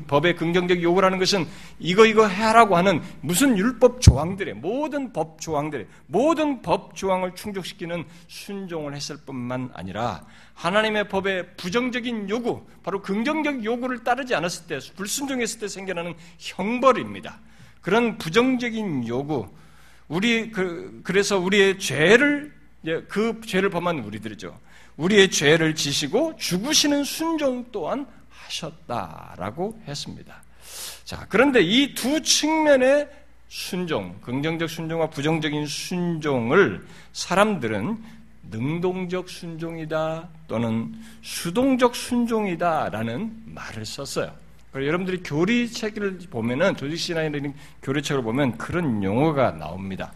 법의 0.07 0.37
긍정적 0.37 0.81
요구라는 0.81 1.19
것은 1.19 1.47
이거 1.77 2.07
이거 2.07 2.27
해라고 2.27 2.75
하는 2.75 3.03
무슨 3.21 3.55
율법 3.59 4.01
조항들의 4.01 4.55
모든 4.55 5.13
법 5.13 5.39
조항들의 5.39 5.85
모든 6.07 6.63
법 6.63 6.95
조항을 6.95 7.35
충족시키는 7.35 8.05
순종을 8.27 8.95
했을 8.95 9.17
뿐만 9.23 9.69
아니라 9.73 10.25
하나님의 10.55 11.09
법의 11.09 11.57
부정적인 11.57 12.29
요구, 12.29 12.65
바로 12.81 13.03
긍정적 13.03 13.63
요구를 13.63 14.03
따르지 14.03 14.33
않았을 14.33 14.65
때 14.65 14.79
불순종했을 14.95 15.59
때 15.59 15.67
생겨나는 15.67 16.15
형벌입니다. 16.39 17.39
그런 17.81 18.17
부정적인 18.17 19.07
요구, 19.07 19.47
우리 20.07 20.51
그 20.51 21.01
그래서 21.03 21.37
우리의 21.39 21.79
죄를 21.79 22.53
그 23.07 23.41
죄를 23.45 23.69
범한 23.69 23.99
우리들이죠. 23.99 24.57
우리의 24.97 25.31
죄를 25.31 25.75
지시고 25.75 26.35
죽으시는 26.37 27.03
순종 27.03 27.65
또한 27.71 28.05
하셨다라고 28.29 29.81
했습니다. 29.87 30.43
자, 31.05 31.25
그런데 31.29 31.61
이 31.61 31.93
두 31.93 32.21
측면의 32.21 33.09
순종, 33.47 34.17
긍정적 34.21 34.69
순종과 34.69 35.09
부정적인 35.09 35.65
순종을 35.65 36.85
사람들은 37.11 38.01
능동적 38.49 39.29
순종이다 39.29 40.29
또는 40.47 40.93
수동적 41.21 41.95
순종이다라는 41.95 43.43
말을 43.45 43.85
썼어요. 43.85 44.33
여러분들이 44.73 45.21
교리책을 45.23 46.19
보면은 46.29 46.77
조직신앙이라는 46.77 47.53
교리책을 47.81 48.23
보면 48.23 48.57
그런 48.57 49.03
용어가 49.03 49.51
나옵니다. 49.51 50.13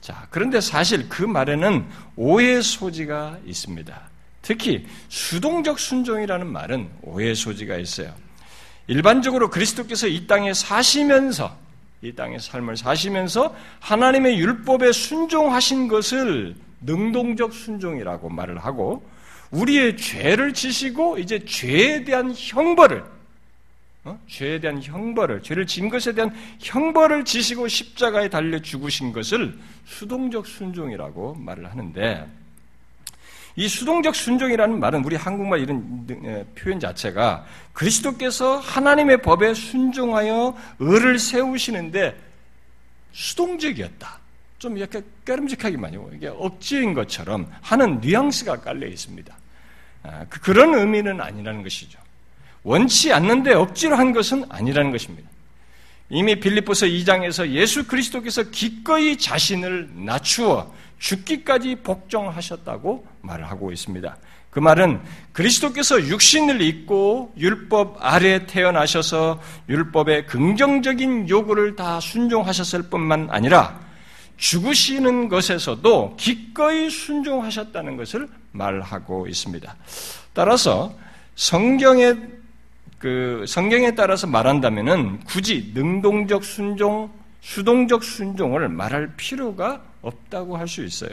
자, 0.00 0.26
그런데 0.30 0.60
사실 0.60 1.08
그 1.08 1.22
말에는 1.22 1.86
오해 2.16 2.60
소지가 2.60 3.38
있습니다. 3.44 4.00
특히 4.42 4.86
수동적 5.08 5.78
순종이라는 5.78 6.46
말은 6.46 6.88
오해 7.02 7.34
소지가 7.34 7.76
있어요. 7.76 8.12
일반적으로 8.88 9.50
그리스도께서 9.50 10.06
이 10.06 10.26
땅에 10.26 10.52
사시면서 10.54 11.56
이 12.02 12.12
땅의 12.12 12.38
삶을 12.40 12.76
사시면서 12.76 13.54
하나님의 13.80 14.38
율법에 14.38 14.92
순종하신 14.92 15.88
것을 15.88 16.54
능동적 16.82 17.52
순종이라고 17.52 18.28
말을 18.28 18.58
하고 18.58 19.08
우리의 19.50 19.96
죄를 19.96 20.52
지시고 20.52 21.18
이제 21.18 21.44
죄에 21.44 22.04
대한 22.04 22.32
형벌을 22.36 23.15
어? 24.06 24.18
죄에 24.28 24.60
대한 24.60 24.80
형벌을, 24.80 25.42
죄를 25.42 25.66
진 25.66 25.88
것에 25.88 26.12
대한 26.14 26.32
형벌을 26.60 27.24
지시고 27.24 27.66
십자가에 27.66 28.28
달려 28.28 28.60
죽으신 28.60 29.12
것을 29.12 29.58
수동적 29.84 30.46
순종이라고 30.46 31.34
말을 31.34 31.68
하는데, 31.68 32.26
이 33.56 33.66
수동적 33.66 34.14
순종이라는 34.14 34.78
말은 34.78 35.04
우리 35.04 35.16
한국말 35.16 35.60
이런 35.60 36.06
표현 36.54 36.78
자체가 36.78 37.46
그리스도께서 37.72 38.58
하나님의 38.58 39.22
법에 39.22 39.54
순종하여 39.54 40.56
의를 40.78 41.18
세우시는데 41.18 42.14
수동적이었다. 43.12 44.20
좀 44.58 44.76
이렇게 44.76 45.02
깨름직하기만요. 45.24 46.10
이게 46.14 46.28
억지인 46.28 46.92
것처럼 46.94 47.50
하는 47.62 48.00
뉘앙스가 48.00 48.60
깔려 48.60 48.86
있습니다. 48.86 49.34
아, 50.02 50.26
그, 50.28 50.40
그런 50.40 50.74
의미는 50.74 51.20
아니라는 51.20 51.62
것이죠. 51.62 51.98
원치 52.66 53.12
않는데 53.12 53.54
억지로 53.54 53.94
한 53.94 54.12
것은 54.12 54.44
아니라는 54.48 54.90
것입니다. 54.90 55.30
이미 56.08 56.40
빌립보서 56.40 56.86
2장에서 56.86 57.48
예수 57.50 57.86
그리스도께서 57.86 58.50
기꺼이 58.50 59.16
자신을 59.16 59.90
낮추어 59.94 60.74
죽기까지 60.98 61.76
복종하셨다고 61.76 63.06
말을 63.22 63.48
하고 63.48 63.70
있습니다. 63.70 64.16
그 64.50 64.58
말은 64.58 65.00
그리스도께서 65.32 66.08
육신을 66.08 66.60
입고 66.60 67.34
율법 67.36 67.98
아래 68.00 68.46
태어나셔서 68.46 69.40
율법의 69.68 70.26
긍정적인 70.26 71.28
요구를 71.28 71.76
다 71.76 72.00
순종하셨을 72.00 72.84
뿐만 72.90 73.28
아니라 73.30 73.78
죽으시는 74.38 75.28
것에서도 75.28 76.16
기꺼이 76.16 76.90
순종하셨다는 76.90 77.96
것을 77.96 78.28
말하고 78.50 79.28
있습니다. 79.28 79.76
따라서 80.32 80.92
성경의 81.36 82.35
그 82.98 83.44
성경에 83.46 83.94
따라서 83.94 84.26
말한다면은 84.26 85.20
굳이 85.20 85.72
능동적 85.74 86.44
순종, 86.44 87.10
수동적 87.40 88.02
순종을 88.02 88.68
말할 88.68 89.14
필요가 89.16 89.82
없다고 90.02 90.56
할 90.56 90.66
수 90.68 90.84
있어요. 90.84 91.12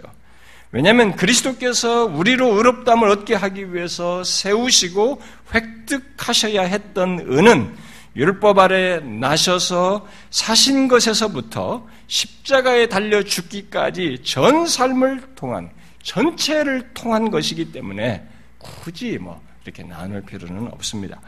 왜냐하면 0.71 1.15
그리스도께서 1.15 2.05
우리로 2.05 2.57
의롭담을 2.57 3.07
얻게 3.07 3.35
하기 3.35 3.75
위해서 3.75 4.23
세우시고 4.23 5.21
획득하셔야 5.53 6.63
했던 6.63 7.19
은은 7.19 7.75
율법 8.15 8.57
아래 8.57 8.99
나셔서 8.99 10.07
사신 10.31 10.87
것에서부터 10.87 11.87
십자가에 12.07 12.87
달려 12.87 13.21
죽기까지 13.21 14.19
전 14.23 14.65
삶을 14.65 15.35
통한 15.35 15.69
전체를 16.01 16.89
통한 16.95 17.29
것이기 17.29 17.71
때문에 17.71 18.27
굳이 18.57 19.19
뭐 19.19 19.39
이렇게 19.63 19.83
나눌 19.83 20.21
필요는 20.21 20.67
없습니다. 20.73 21.21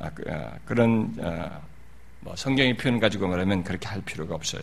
아, 0.00 0.10
그, 0.10 0.24
아, 0.30 0.52
런 0.68 1.14
아, 1.22 1.60
뭐 2.20 2.34
성경의 2.36 2.76
표현 2.76 3.00
가지고 3.00 3.28
말하면 3.28 3.64
그렇게 3.64 3.88
할 3.88 4.00
필요가 4.02 4.34
없어요. 4.34 4.62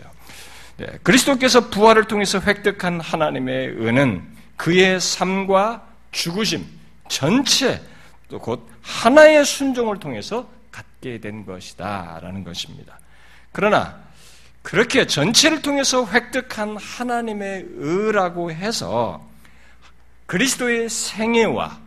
네, 0.78 0.86
그리스도께서 1.04 1.70
부활을 1.70 2.06
통해서 2.06 2.40
획득한 2.40 3.00
하나님의 3.00 3.70
은은 3.70 4.24
그의 4.58 5.00
삶과 5.00 5.88
죽으심 6.12 6.66
전체 7.08 7.82
또 8.30 8.40
곧 8.40 8.70
하나의 8.82 9.46
순종을 9.46 10.00
통해서 10.00 10.50
갖게 10.72 11.20
된 11.20 11.46
것이다라는 11.46 12.44
것입니다. 12.44 13.00
그러나 13.52 14.00
그렇게 14.62 15.08
전체를 15.08 15.62
통해서 15.62 16.06
획득한 16.06 16.78
하나님의 16.78 17.66
의라고 17.78 18.52
해서 18.52 19.26
그리스도의 20.26 20.90
생애와 20.90 21.80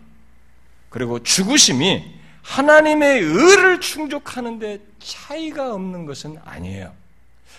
그리고 0.88 1.22
죽으심이 1.22 2.19
하나님의 2.50 3.20
의를 3.20 3.80
충족하는데 3.80 4.80
차이가 4.98 5.72
없는 5.72 6.04
것은 6.04 6.36
아니에요. 6.44 6.92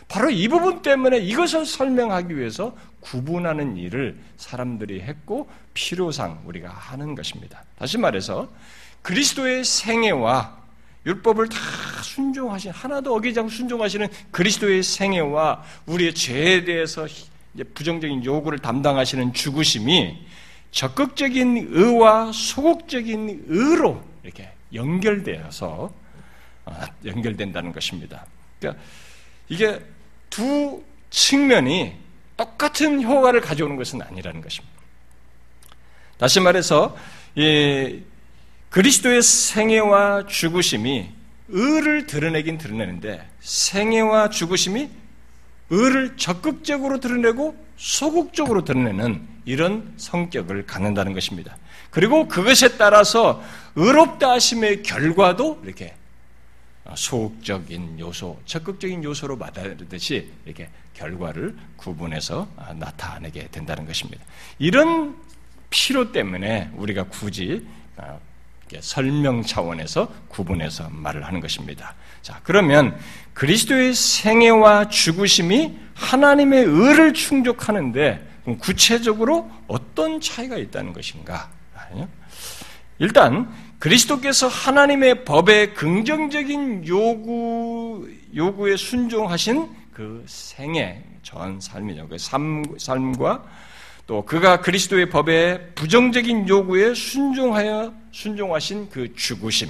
바로 0.10 0.30
이 0.30 0.50
부분 0.50 0.82
때문에 0.82 1.18
이것을 1.20 1.66
설명하기 1.66 2.38
위해서 2.38 2.76
구분하는 3.00 3.78
일을 3.78 4.18
사람들이 4.36 5.00
했고 5.00 5.50
필요상 5.74 6.44
우리가 6.46 6.70
하는 6.70 7.16
것입니다. 7.16 7.64
다시 7.80 7.98
말해서 7.98 8.50
그리스도의 9.02 9.64
생애와 9.64 10.60
율법을 11.06 11.48
다 11.48 11.58
순종하신 12.04 12.72
하나도 12.72 13.16
어기지 13.16 13.40
않고 13.40 13.50
순종하시는 13.50 14.10
그리스도의 14.32 14.84
생애와 14.84 15.64
우리의 15.86 16.14
죄에 16.14 16.66
대해서 16.66 17.08
부정적인 17.74 18.26
요구를 18.26 18.60
담당하시는 18.60 19.34
죽으심이 19.34 20.18
적극적인 20.72 21.70
의와 21.72 22.34
소극적인 22.34 23.46
의로 23.48 24.04
이렇게 24.24 24.52
연결되어서 24.74 25.94
아, 26.66 26.88
연결된다는 27.06 27.72
것입니다. 27.72 28.26
그러니까 28.60 28.84
이게 29.50 29.82
두 30.30 30.84
측면이 31.10 31.96
똑같은 32.38 33.02
효과를 33.04 33.42
가져오는 33.42 33.76
것은 33.76 34.02
아니라는 34.02 34.42
것입니다. 34.42 34.76
다시 36.18 36.40
말해서 36.40 36.96
그리스도의 38.70 39.22
생애와 39.22 40.28
죽으심이 40.28 41.10
의를 41.50 42.08
드러내긴 42.08 42.58
드러내는데 42.58 43.28
생애와 43.42 44.30
죽으심이 44.30 44.90
의를 45.70 46.16
적극적으로 46.18 47.00
드러내고 47.00 47.56
소극적으로 47.78 48.64
드러내는 48.64 49.28
이런 49.46 49.94
성격을 49.98 50.66
갖는다는 50.66 51.14
것입니다. 51.14 51.58
그리고 51.92 52.28
그것에 52.28 52.78
따라서 52.78 53.44
의롭다 53.76 54.32
하심의 54.32 54.82
결과도 54.82 55.62
이렇게 55.64 55.94
소극적인 56.96 58.00
요소, 58.00 58.42
적극적인 58.46 59.04
요소로 59.04 59.38
받아들듯이 59.38 60.32
이렇게 60.46 60.70
결과를 60.94 61.56
구분해서 61.78 62.48
나타내게 62.76 63.48
된다는 63.50 63.86
것입니다. 63.86 64.24
이런 64.58 65.16
필요 65.70 66.12
때문에 66.12 66.70
우리가 66.74 67.04
굳이 67.06 67.66
설명 68.80 69.44
차원에서 69.44 70.12
구분해서 70.30 70.90
말을 70.90 71.26
하는 71.26 71.40
것입니다. 71.40 71.94
자, 72.22 72.40
그러면 72.44 72.98
그리스도의 73.34 73.94
생애와 73.94 74.90
죽으심이 74.90 75.78
하나님의 75.94 76.64
의를 76.64 77.14
충족하는데 77.14 78.30
구체적으로 78.60 79.50
어떤 79.68 80.20
차이가 80.20 80.58
있다는 80.58 80.94
것인가? 80.94 81.50
일단 83.00 83.52
그리스도께서 83.80 84.48
하나님의 84.48 85.26
법에 85.26 85.74
긍정적인 85.74 86.88
요구 86.88 88.08
요구에 88.36 88.78
순종하신 88.78 89.68
그 89.94 90.24
생애 90.28 91.04
전 91.24 91.60
삶이죠. 91.60 92.08
그 92.08 92.18
삶, 92.18 92.64
삶과 92.78 93.44
또 94.08 94.24
그가 94.26 94.62
그리스도의 94.62 95.10
법에 95.10 95.72
부정적인 95.74 96.48
요구에 96.48 96.94
순종하여 96.94 97.94
순종하신 98.12 98.90
그 98.90 99.16
죽으심, 99.16 99.70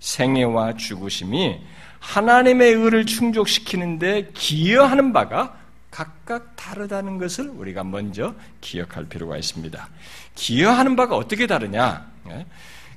생애와 0.00 0.76
죽으심이 0.76 1.58
하나님의 1.98 2.72
의를 2.72 3.06
충족시키는데 3.06 4.30
기여하는 4.34 5.12
바가 5.12 5.61
각각 5.92 6.56
다르다는 6.56 7.18
것을 7.18 7.50
우리가 7.50 7.84
먼저 7.84 8.34
기억할 8.62 9.04
필요가 9.04 9.36
있습니다. 9.36 9.88
기여하는 10.34 10.96
바가 10.96 11.16
어떻게 11.16 11.46
다르냐? 11.46 12.10
예? 12.30 12.46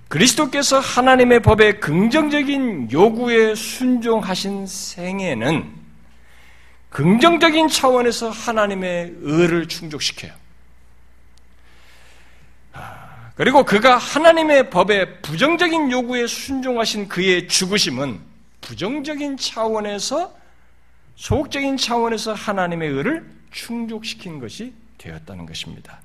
그리스도께서 0.07 0.79
하나님의 0.79 1.41
법에 1.41 1.73
긍정적인 1.73 2.91
요구에 2.93 3.53
순종하신 3.53 4.65
생애는 4.65 5.73
긍정적인 6.89 7.67
차원에서 7.67 8.29
하나님의 8.29 9.15
의를 9.19 9.67
충족시켜요. 9.67 10.31
아, 12.71 13.31
그리고 13.35 13.65
그가 13.65 13.97
하나님의 13.97 14.69
법에 14.69 15.19
부정적인 15.19 15.91
요구에 15.91 16.27
순종하신 16.27 17.09
그의 17.09 17.49
죽으심은 17.49 18.21
부정적인 18.61 19.35
차원에서 19.35 20.44
소극적인 21.15 21.77
차원에서 21.77 22.33
하나님의 22.33 22.89
의를 22.89 23.25
충족시킨 23.51 24.39
것이 24.39 24.73
되었다는 24.97 25.45
것입니다. 25.45 25.99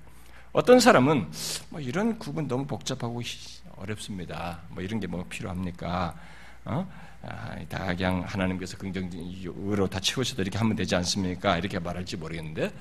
어떤 0.52 0.80
사람은 0.80 1.26
뭐 1.70 1.80
이런 1.80 2.18
구분 2.18 2.48
너무 2.48 2.66
복잡하고 2.66 3.22
어렵습니다. 3.76 4.60
뭐 4.70 4.82
이런 4.82 5.00
게 5.00 5.06
뭐 5.06 5.24
필요합니까? 5.28 6.14
어? 6.64 6.90
아, 7.22 7.56
다 7.68 7.86
그냥 7.86 8.22
하나님께서 8.26 8.76
긍정적으로 8.78 9.86
다 9.88 10.00
채우셔도 10.00 10.42
이렇게 10.42 10.58
하면 10.58 10.74
되지 10.76 10.94
않습니까? 10.96 11.58
이렇게 11.58 11.78
말할지 11.78 12.16
모르겠는데 12.16 12.72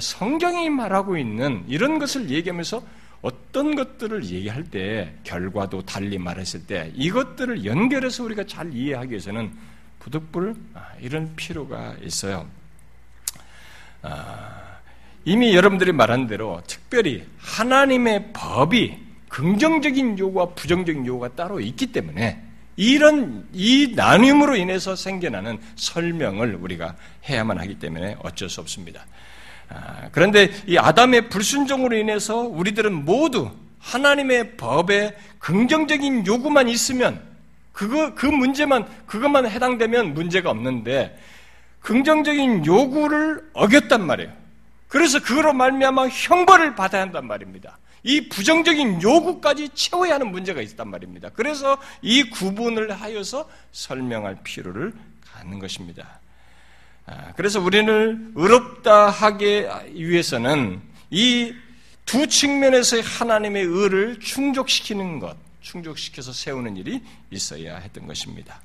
성경이 0.00 0.68
말하고 0.70 1.16
있는 1.16 1.64
이런 1.68 1.98
것을 1.98 2.30
얘기하면서 2.30 2.82
어떤 3.22 3.74
것들을 3.74 4.24
얘기할 4.24 4.64
때 4.64 5.14
결과도 5.24 5.82
달리 5.82 6.18
말했을 6.18 6.66
때 6.66 6.92
이것들을 6.94 7.64
연결해서 7.64 8.24
우리가 8.24 8.46
잘 8.46 8.72
이해하기 8.72 9.10
위해서는 9.10 9.52
부득불 10.08 10.54
아, 10.74 10.92
이런 11.00 11.34
필요가 11.36 11.94
있어요. 12.02 12.46
아, 14.02 14.78
이미 15.24 15.54
여러분들이 15.54 15.92
말한 15.92 16.26
대로 16.26 16.62
특별히 16.66 17.26
하나님의 17.38 18.32
법이 18.32 18.98
긍정적인 19.28 20.18
요구와 20.18 20.50
부정적인 20.54 21.04
요구가 21.04 21.34
따로 21.34 21.60
있기 21.60 21.88
때문에 21.88 22.42
이런 22.76 23.46
이 23.52 23.92
나눔으로 23.94 24.56
인해서 24.56 24.96
생겨나는 24.96 25.58
설명을 25.76 26.54
우리가 26.54 26.96
해야만 27.28 27.58
하기 27.58 27.78
때문에 27.78 28.16
어쩔 28.20 28.48
수 28.48 28.60
없습니다. 28.60 29.04
아, 29.68 30.08
그런데 30.12 30.50
이 30.66 30.78
아담의 30.78 31.28
불순종으로 31.28 31.96
인해서 31.96 32.38
우리들은 32.38 33.04
모두 33.04 33.50
하나님의 33.80 34.56
법에 34.56 35.16
긍정적인 35.38 36.26
요구만 36.26 36.68
있으면 36.68 37.27
그거 37.78 38.12
그 38.12 38.26
문제만 38.26 38.88
그것만 39.06 39.48
해당되면 39.48 40.12
문제가 40.12 40.50
없는데 40.50 41.16
긍정적인 41.78 42.66
요구를 42.66 43.50
어겼단 43.52 44.04
말이에요. 44.04 44.32
그래서 44.88 45.22
그거로 45.22 45.52
말미암아 45.52 46.08
형벌을 46.08 46.74
받아야 46.74 47.02
한단 47.02 47.28
말입니다. 47.28 47.78
이 48.02 48.28
부정적인 48.28 49.00
요구까지 49.00 49.68
채워야 49.74 50.14
하는 50.14 50.32
문제가 50.32 50.60
있단 50.60 50.88
말입니다. 50.88 51.28
그래서 51.28 51.78
이 52.02 52.28
구분을 52.28 52.90
하여서 53.00 53.48
설명할 53.70 54.38
필요를 54.42 54.92
갖는 55.32 55.60
것입니다. 55.60 56.18
아, 57.06 57.32
그래서 57.36 57.60
우리는 57.60 58.32
의롭다 58.34 59.08
하기 59.08 59.68
위해서는 59.94 60.80
이 61.10 61.54
두 62.08 62.26
측면에서의 62.26 63.02
하나님의 63.02 63.64
의를 63.64 64.18
충족시키는 64.18 65.20
것, 65.20 65.36
충족시켜서 65.60 66.32
세우는 66.32 66.76
일이 66.76 67.02
있어야 67.30 67.78
했던 67.78 68.06
것입니다. 68.06 68.60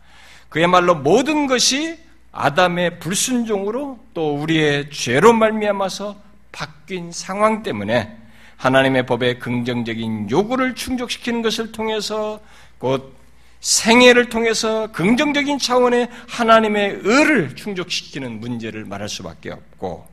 그야말로 0.49 0.95
모든 0.95 1.47
것이 1.47 1.97
아담의 2.31 2.99
불순종으로 2.99 3.99
또 4.13 4.35
우리의 4.35 4.89
죄로 4.91 5.33
말미암아서 5.33 6.21
바뀐 6.51 7.11
상황 7.11 7.63
때문에 7.63 8.17
하나님의 8.57 9.05
법에 9.05 9.39
긍정적인 9.39 10.29
요구를 10.29 10.75
충족시키는 10.75 11.41
것을 11.41 11.71
통해서 11.71 12.39
곧 12.77 13.15
생애를 13.59 14.29
통해서 14.29 14.91
긍정적인 14.91 15.57
차원의 15.57 16.09
하나님의 16.27 16.99
의를 17.03 17.55
충족시키는 17.55 18.39
문제를 18.39 18.85
말할 18.85 19.09
수밖에 19.09 19.51
없고 19.51 20.07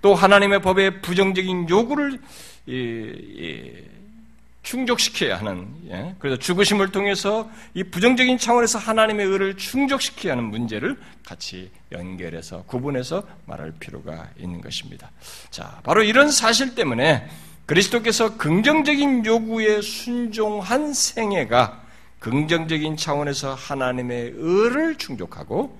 또 0.00 0.14
하나님의 0.14 0.62
법에 0.62 1.00
부정적인 1.00 1.68
요구를 1.68 2.20
충족시켜야 4.64 5.38
하는 5.38 5.68
예? 5.90 6.14
그래서 6.18 6.36
죽으심을 6.38 6.90
통해서 6.90 7.48
이 7.74 7.84
부정적인 7.84 8.38
차원에서 8.38 8.78
하나님의 8.78 9.26
의를 9.26 9.56
충족시켜야 9.56 10.32
하는 10.32 10.44
문제를 10.44 10.98
같이 11.24 11.70
연결해서 11.92 12.64
구분해서 12.64 13.22
말할 13.46 13.74
필요가 13.78 14.28
있는 14.38 14.60
것입니다. 14.60 15.12
자, 15.50 15.80
바로 15.84 16.02
이런 16.02 16.30
사실 16.30 16.74
때문에 16.74 17.28
그리스도께서 17.66 18.36
긍정적인 18.36 19.24
요구에 19.24 19.80
순종한 19.80 20.92
생애가 20.92 21.82
긍정적인 22.18 22.96
차원에서 22.96 23.54
하나님의 23.54 24.32
의를 24.34 24.96
충족하고 24.96 25.78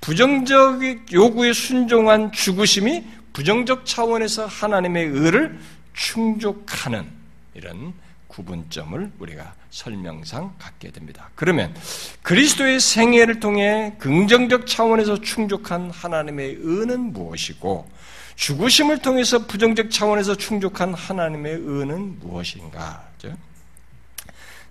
부정적 0.00 1.12
요구에 1.12 1.52
순종한 1.52 2.30
죽으심이 2.32 3.04
부정적 3.32 3.86
차원에서 3.86 4.46
하나님의 4.46 5.06
의를 5.06 5.58
충족하는 5.92 7.06
이런 7.54 7.94
구분점을 8.34 9.12
우리가 9.18 9.54
설명상 9.70 10.54
갖게 10.58 10.90
됩니다. 10.90 11.30
그러면 11.36 11.74
그리스도의 12.22 12.80
생애를 12.80 13.38
통해 13.38 13.94
긍정적 13.98 14.66
차원에서 14.66 15.20
충족한 15.20 15.90
하나님의 15.90 16.56
의는 16.60 17.12
무엇이고 17.12 17.88
죽으심을 18.34 18.98
통해서 18.98 19.46
부정적 19.46 19.90
차원에서 19.90 20.34
충족한 20.34 20.94
하나님의 20.94 21.60
의는 21.62 22.18
무엇인가? 22.18 23.08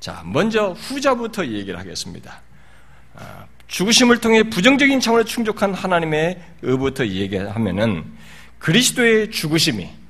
자, 0.02 0.22
먼저 0.26 0.72
후자부터 0.72 1.46
얘기를 1.46 1.80
하겠습니다. 1.80 2.42
아, 3.16 3.46
죽으심을 3.68 4.20
통해 4.20 4.44
부정적인 4.44 5.00
차원에서 5.00 5.26
충족한 5.26 5.74
하나님의 5.74 6.44
의부터 6.62 7.08
얘기하면은 7.08 8.04
그리스도의 8.60 9.32
죽으심이 9.32 9.88
그 9.88 10.03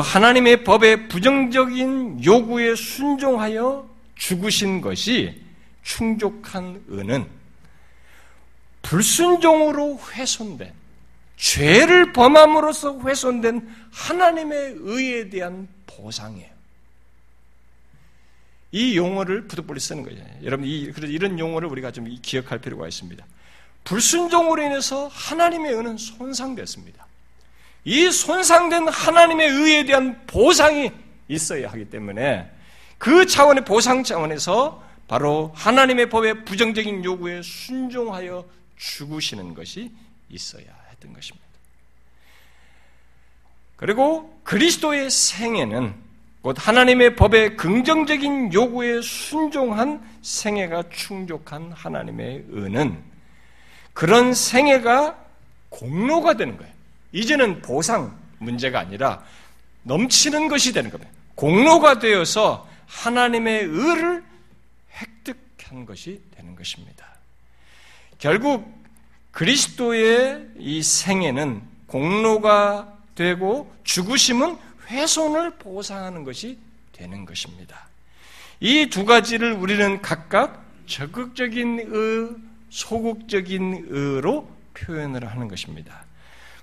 하나님의 0.00 0.64
법의 0.64 1.08
부정적인 1.08 2.24
요구에 2.24 2.74
순종하여 2.74 3.88
죽으신 4.14 4.80
것이 4.80 5.42
충족한 5.82 6.84
의는 6.88 7.26
불순종으로 8.82 10.00
훼손된 10.12 10.72
죄를 11.36 12.12
범함으로써 12.12 13.00
훼손된 13.00 13.68
하나님의 13.90 14.76
의에 14.78 15.28
대한 15.28 15.68
보상이에요. 15.86 16.52
이 18.70 18.96
용어를 18.96 19.48
부득불이 19.48 19.80
쓰는 19.80 20.02
거예요. 20.04 20.24
여러분, 20.44 20.66
이, 20.66 20.90
그래서 20.92 21.12
이런 21.12 21.38
용어를 21.38 21.68
우리가 21.68 21.90
좀 21.90 22.06
기억할 22.22 22.58
필요가 22.60 22.88
있습니다. 22.88 23.24
불순종으로 23.84 24.62
인해서 24.62 25.08
하나님의 25.08 25.72
의는 25.72 25.96
손상됐습니다. 25.98 27.06
이 27.84 28.10
손상된 28.10 28.88
하나님의 28.88 29.48
의에 29.48 29.84
대한 29.84 30.20
보상이 30.26 30.92
있어야 31.28 31.70
하기 31.72 31.86
때문에 31.86 32.50
그 32.98 33.26
차원의 33.26 33.64
보상 33.64 34.04
차원에서 34.04 34.82
바로 35.08 35.52
하나님의 35.54 36.08
법의 36.08 36.44
부정적인 36.44 37.04
요구에 37.04 37.42
순종하여 37.42 38.44
죽으시는 38.76 39.54
것이 39.54 39.90
있어야 40.30 40.64
했던 40.90 41.12
것입니다. 41.12 41.46
그리고 43.76 44.40
그리스도의 44.44 45.10
생애는 45.10 45.94
곧 46.42 46.56
하나님의 46.58 47.16
법의 47.16 47.56
긍정적인 47.56 48.52
요구에 48.52 49.00
순종한 49.00 50.02
생애가 50.22 50.84
충족한 50.90 51.72
하나님의 51.72 52.46
은은 52.52 53.02
그런 53.92 54.34
생애가 54.34 55.18
공로가 55.68 56.34
되는 56.34 56.56
거예요. 56.56 56.71
이제는 57.12 57.62
보상 57.62 58.16
문제가 58.38 58.80
아니라 58.80 59.22
넘치는 59.82 60.48
것이 60.48 60.72
되는 60.72 60.90
겁니다. 60.90 61.12
공로가 61.34 61.98
되어서 61.98 62.68
하나님의 62.86 63.64
의를 63.64 64.24
획득한 65.00 65.86
것이 65.86 66.20
되는 66.36 66.54
것입니다. 66.56 67.06
결국 68.18 68.82
그리스도의 69.32 70.46
이 70.58 70.82
생애는 70.82 71.62
공로가 71.86 72.98
되고 73.14 73.74
죽으심은 73.84 74.56
훼손을 74.88 75.56
보상하는 75.58 76.24
것이 76.24 76.58
되는 76.92 77.24
것입니다. 77.24 77.88
이 78.60 78.88
두 78.90 79.04
가지를 79.04 79.52
우리는 79.54 80.00
각각 80.02 80.64
적극적인 80.86 81.86
의, 81.90 82.28
소극적인 82.70 83.86
의로 83.88 84.48
표현을 84.74 85.26
하는 85.28 85.48
것입니다. 85.48 86.04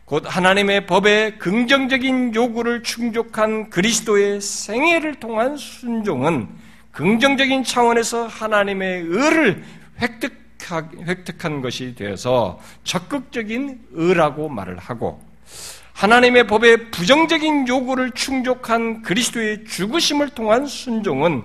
곧 0.10 0.24
하나님의 0.26 0.88
법에 0.88 1.36
긍정적인 1.38 2.34
요구를 2.34 2.82
충족한 2.82 3.70
그리스도의 3.70 4.42
생애를 4.42 5.20
통한 5.20 5.56
순종은 5.56 6.48
긍정적인 6.92 7.64
차원에서 7.64 8.26
하나님의 8.26 9.04
의를 9.04 9.64
획득한 10.02 11.62
것이 11.62 11.94
되어서 11.94 12.60
적극적인 12.84 13.82
의라고 13.92 14.50
말을 14.50 14.80
하고 14.80 15.22
하나님의 15.94 16.48
법에 16.48 16.90
부정적인 16.90 17.68
요구를 17.68 18.10
충족한 18.14 19.04
그리스도의 19.04 19.66
죽으심을 19.66 20.30
통한 20.30 20.66
순종은 20.66 21.44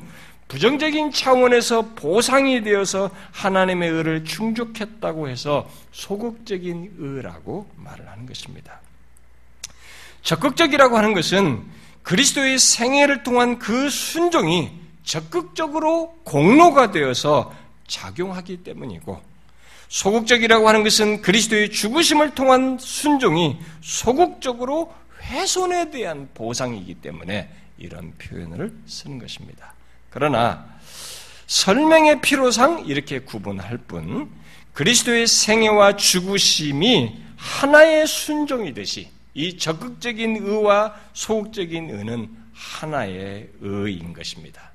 부정적인 0.55 1.11
차원에서 1.11 1.83
보상이 1.97 2.63
되어서 2.63 3.11
하나님의 3.33 3.91
의를 3.91 4.25
충족했다고 4.25 5.29
해서 5.29 5.69
소극적인 5.91 6.95
의라고 6.97 7.69
말을 7.75 8.09
하는 8.09 8.25
것입니다. 8.25 8.81
적극적이라고 10.23 10.97
하는 10.97 11.13
것은 11.13 11.61
그리스도의 12.05 12.61
생애를 12.61 13.25
통한 13.25 13.59
그 13.59 13.91
순종이 13.91 14.71
적극적으로 15.03 16.21
공로가 16.23 16.93
되어서 16.93 17.53
작용하기 17.89 18.59
때문이고 18.59 19.21
소극적이라고 19.89 20.69
하는 20.69 20.85
것은 20.85 21.21
그리스도의 21.21 21.73
죽으심을 21.73 22.37
통한 22.37 22.79
순종이 22.79 23.59
소극적으로 23.81 24.95
훼손에 25.21 25.91
대한 25.91 26.29
보상이기 26.33 26.95
때문에 26.95 27.51
이런 27.77 28.13
표현을 28.19 28.73
쓰는 28.87 29.19
것입니다. 29.19 29.74
그러나 30.15 30.65
설명의 31.49 32.21
필요상 32.21 32.85
이렇게 32.87 33.19
구분할 33.19 33.79
뿐 33.79 34.31
그리스도의 34.73 35.27
생애와 35.27 35.97
죽으심이 35.97 37.17
하나의 37.37 38.07
순종이듯이 38.07 39.09
이 39.35 39.59
적극적인 39.59 40.37
의와 40.37 40.95
소극적인 41.15 41.91
의는 41.91 42.31
하나의 42.55 43.49
의인 43.61 44.13
것입니다. 44.13 44.71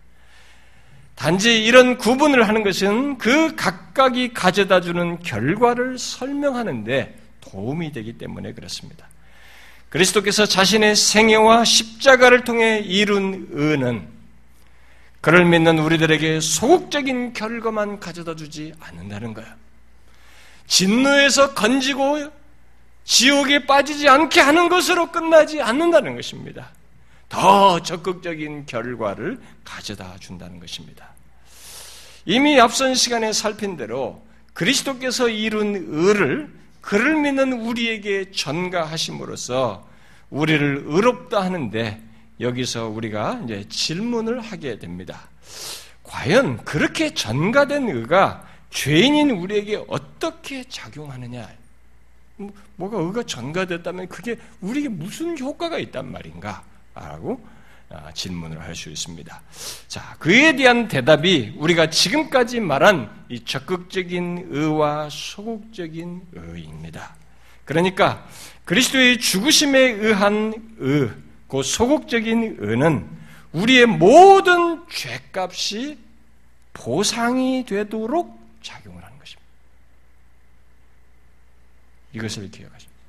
단지 1.16 1.64
이런 1.64 1.98
구분을 1.98 2.46
하는 2.46 2.62
것은 2.62 3.18
그 3.18 3.56
각각이 3.56 4.34
가져다 4.34 4.82
주는 4.82 5.20
결과를 5.20 5.98
설명하는데 5.98 7.18
도움이 7.40 7.94
되기 7.94 8.18
때문에 8.18 8.54
그렇습니다. 8.54 9.08
그리스도께서 9.88 10.46
자신의 10.46 10.98
생애와 10.98 11.64
십자가를 11.64 12.44
통해 12.44 12.80
이룬 12.80 13.48
의는 13.52 14.19
그를 15.22 15.46
믿는 15.46 15.80
우리들에게 15.80 16.40
소극적인 16.40 17.34
결과만 17.34 18.00
가져다 18.00 18.36
주지 18.36 18.74
않는다는 18.80 19.34
거야. 19.34 19.56
진노에서 20.68 21.54
건지고 21.54 22.32
지옥에 23.04 23.66
빠지지 23.66 24.08
않게 24.08 24.40
하는 24.40 24.70
것으로 24.70 25.12
끝나지 25.12 25.62
않는다는 25.62 26.16
것입니다. 26.16 26.70
더 27.28 27.82
적극적인 27.82 28.66
결과를 28.66 29.40
가져다 29.64 30.16
준다는 30.20 30.60
것입니다. 30.60 31.10
이미 32.26 32.60
앞선 32.60 32.96
시간에 32.96 33.34
살핀 33.34 33.78
대로 33.78 34.26
그리스도께서 34.54 35.28
이룬 35.30 35.86
의를 35.90 36.50
그를 36.82 37.16
믿는 37.16 37.54
우리에게 37.54 38.32
전가하심으로써 38.32 39.88
우리를 40.30 40.84
의롭다 40.86 41.42
하는데 41.42 42.09
여기서 42.40 42.88
우리가 42.90 43.42
이제 43.46 43.66
질문을 43.68 44.40
하게 44.40 44.80
됩니다. 44.80 45.30
과연 46.04 46.64
그렇게 46.64 47.14
전가된 47.14 47.90
의가 47.90 48.48
죄인인 48.70 49.32
우리에게 49.32 49.84
어떻게 49.88 50.64
작용하느냐? 50.64 51.50
뭐, 52.38 52.52
뭐가 52.78 53.00
의가 53.00 53.24
전가됐다면 53.24 54.08
그게 54.08 54.38
우리에게 54.62 54.90
무슨 54.90 55.38
효과가 55.38 55.78
있단 55.80 56.12
말인가? 56.12 56.64
라고 56.94 57.40
아, 57.92 58.12
질문을 58.14 58.62
할 58.62 58.76
수 58.76 58.90
있습니다. 58.90 59.42
자, 59.88 60.16
그에 60.20 60.56
대한 60.56 60.88
대답이 60.88 61.56
우리가 61.58 61.90
지금까지 61.90 62.60
말한 62.60 63.26
이 63.30 63.44
적극적인 63.44 64.48
의와 64.52 65.10
소극적인 65.10 66.22
의입니다. 66.34 67.16
그러니까 67.66 68.26
그리스도의 68.66 69.20
죽으심에 69.20 69.80
의한 69.80 70.54
의, 70.78 71.10
그 71.50 71.64
소극적인 71.64 72.58
의는 72.60 73.10
우리의 73.52 73.88
모든 73.88 74.88
죄값이 74.88 75.98
보상이 76.74 77.66
되도록 77.66 78.40
작용을 78.62 79.04
하는 79.04 79.18
것입니다. 79.18 79.50
이것을 82.14 82.52
기억하십니다. 82.52 83.00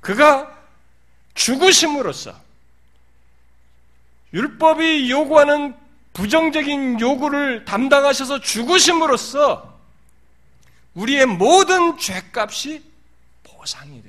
그가 0.00 0.58
죽으심으로써 1.34 2.34
율법이 4.32 5.10
요구하는 5.10 5.74
부정적인 6.14 6.98
요구를 6.98 7.66
담당하셔서 7.66 8.40
죽으심으로써 8.40 9.78
우리의 10.94 11.26
모든 11.26 11.98
죄값이 11.98 12.82
보상이. 13.42 14.05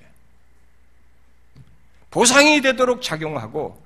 보상이 2.11 2.61
되도록 2.61 3.01
작용하고 3.01 3.85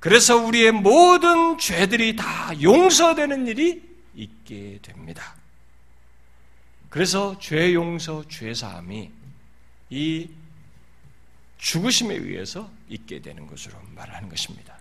그래서 0.00 0.36
우리의 0.36 0.72
모든 0.72 1.58
죄들이 1.58 2.16
다 2.16 2.50
용서되는 2.60 3.46
일이 3.46 3.82
있게 4.14 4.80
됩니다. 4.82 5.36
그래서 6.90 7.38
죄 7.38 7.72
용서, 7.72 8.24
죄 8.28 8.52
사함이 8.52 9.10
이 9.90 10.28
죽으심에 11.58 12.14
의해서 12.16 12.68
있게 12.88 13.22
되는 13.22 13.46
것으로 13.46 13.76
말하는 13.94 14.28
것입니다. 14.28 14.76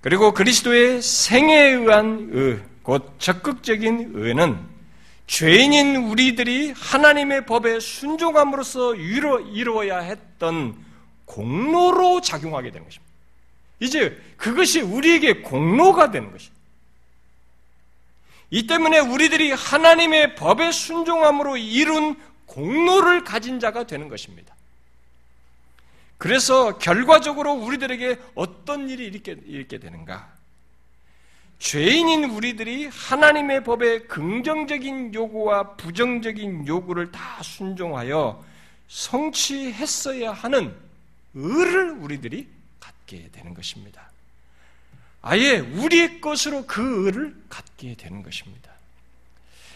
그리고 0.00 0.32
그리스도의 0.32 1.02
생에 1.02 1.54
의한 1.54 2.28
의, 2.32 2.62
곧 2.82 3.16
적극적인 3.18 4.12
의는 4.14 4.58
죄인인 5.26 5.96
우리들이 5.96 6.72
하나님의 6.72 7.46
법에 7.46 7.80
순종함으로써 7.80 8.94
이루어야 8.94 9.98
했던 9.98 10.76
공로로 11.32 12.20
작용하게 12.20 12.70
되는 12.70 12.84
것입니다. 12.86 13.10
이제 13.80 14.20
그것이 14.36 14.80
우리에게 14.80 15.40
공로가 15.40 16.10
되는 16.10 16.30
것입니다. 16.30 16.60
이 18.50 18.66
때문에 18.66 18.98
우리들이 18.98 19.52
하나님의 19.52 20.34
법에 20.34 20.70
순종함으로 20.70 21.56
이룬 21.56 22.20
공로를 22.44 23.24
가진 23.24 23.60
자가 23.60 23.86
되는 23.86 24.08
것입니다. 24.08 24.54
그래서 26.18 26.78
결과적으로 26.78 27.54
우리들에게 27.54 28.18
어떤 28.34 28.90
일이 28.90 29.06
있게, 29.06 29.36
있게 29.46 29.78
되는가? 29.78 30.30
죄인인 31.58 32.24
우리들이 32.24 32.88
하나님의 32.92 33.64
법의 33.64 34.06
긍정적인 34.06 35.14
요구와 35.14 35.76
부정적인 35.76 36.66
요구를 36.66 37.10
다 37.10 37.42
순종하여 37.42 38.44
성취했어야 38.88 40.32
하는 40.32 40.76
의를 41.34 41.90
우리들이 41.92 42.48
갖게 42.80 43.28
되는 43.32 43.54
것입니다. 43.54 44.10
아예 45.22 45.58
우리의 45.58 46.20
것으로 46.20 46.66
그 46.66 47.06
의를 47.06 47.34
갖게 47.48 47.94
되는 47.94 48.22
것입니다. 48.22 48.70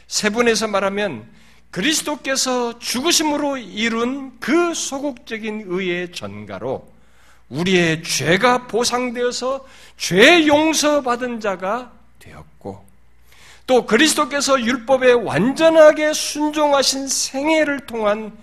세분에서 0.09 0.69
말하면 0.69 1.29
그리스도께서 1.71 2.79
죽으심으로 2.79 3.59
이룬 3.59 4.39
그 4.41 4.75
소극적인 4.75 5.65
의의 5.67 6.13
전가로 6.13 6.91
우리의 7.49 8.03
죄가 8.03 8.67
보상되어서 8.67 9.67
죄 9.97 10.47
용서받은 10.47 11.41
자가 11.41 11.93
되었고 12.19 12.85
또 13.67 13.87
그리스도께서 13.87 14.61
율법에 14.61 15.13
완전하게 15.13 16.13
순종하신 16.13 17.09
생애를 17.09 17.87
통한 17.87 18.37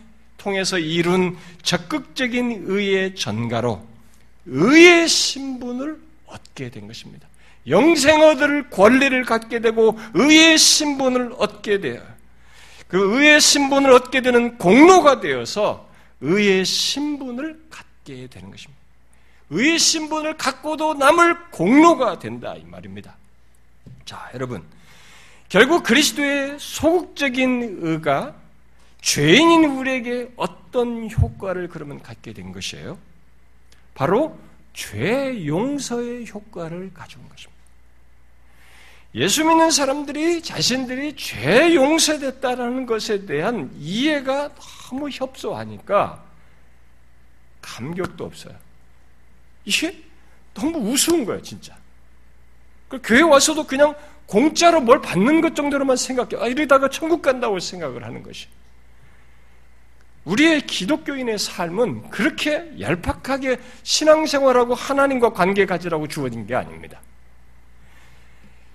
통해서 0.44 0.78
이룬 0.78 1.38
적극적인 1.62 2.66
의의 2.68 3.16
전가로 3.16 3.82
의의 4.46 5.08
신분을 5.08 5.98
얻게 6.26 6.70
된 6.70 6.88
것입니다. 6.88 7.28
영생 7.68 8.22
얻을 8.22 8.70
권리를 8.70 9.24
갖게 9.24 9.60
되고 9.60 9.98
의의 10.14 10.58
신분을 10.58 11.36
얻게 11.38 11.80
돼요. 11.80 12.02
그 12.90 13.18
의의 13.18 13.40
신분을 13.40 13.92
얻게 13.94 14.22
되는 14.22 14.58
공로가 14.58 15.22
되어서 15.22 15.90
의의 16.20 16.66
신분을 16.66 17.64
갖게 17.70 18.28
되는 18.28 18.52
것입니다. 18.52 18.84
의의 19.50 19.80
신분을 19.80 20.36
갖고도 20.36 20.96
남을 20.96 21.52
공로가 21.52 22.20
된다 22.20 22.54
이 22.58 22.66
말입니다. 22.66 23.16
자, 24.04 24.30
여러분. 24.34 24.64
결국 25.48 25.84
그리스도의 25.84 26.58
소극적인 26.60 27.78
의가 27.82 28.36
죄인인 29.04 29.66
우리에게 29.66 30.32
어떤 30.38 31.12
효과를 31.12 31.68
그러면 31.68 32.02
갖게 32.02 32.32
된 32.32 32.54
것이에요? 32.54 32.98
바로 33.94 34.40
죄 34.74 35.46
용서의 35.46 36.28
효과를 36.30 36.94
가져온 36.94 37.28
것입니다. 37.28 37.54
예수 39.16 39.44
믿는 39.44 39.72
사람들이 39.72 40.42
자신들이 40.42 41.18
죄 41.18 41.76
용서됐다라는 41.76 42.86
것에 42.86 43.26
대한 43.26 43.70
이해가 43.78 44.56
너무 44.56 45.10
협소하니까 45.10 46.24
감격도 47.62 48.24
없어요. 48.24 48.56
이게 49.66 50.02
너무 50.54 50.80
우스운 50.80 51.26
거예요, 51.26 51.42
진짜. 51.42 51.76
그 52.88 53.02
교회 53.04 53.22
와서도 53.22 53.68
그냥 53.68 53.96
공짜로 54.26 54.80
뭘 54.80 55.02
받는 55.02 55.42
것 55.42 55.56
정도로만 55.56 55.98
생각해. 55.98 56.42
아, 56.42 56.48
이러다가 56.48 56.90
천국 56.90 57.22
간다고 57.22 57.60
생각을 57.60 58.06
하는 58.06 58.24
것이. 58.24 58.48
우리의 60.26 60.62
기독교인의 60.62 61.38
삶은 61.38 62.10
그렇게 62.10 62.72
얄팍하게 62.80 63.60
신앙생활하고 63.84 64.74
하나님과 64.74 65.34
관계 65.34 65.66
가지라고 65.66 66.08
주어진 66.08 66.48
게 66.48 66.56
아닙니다. 66.56 67.00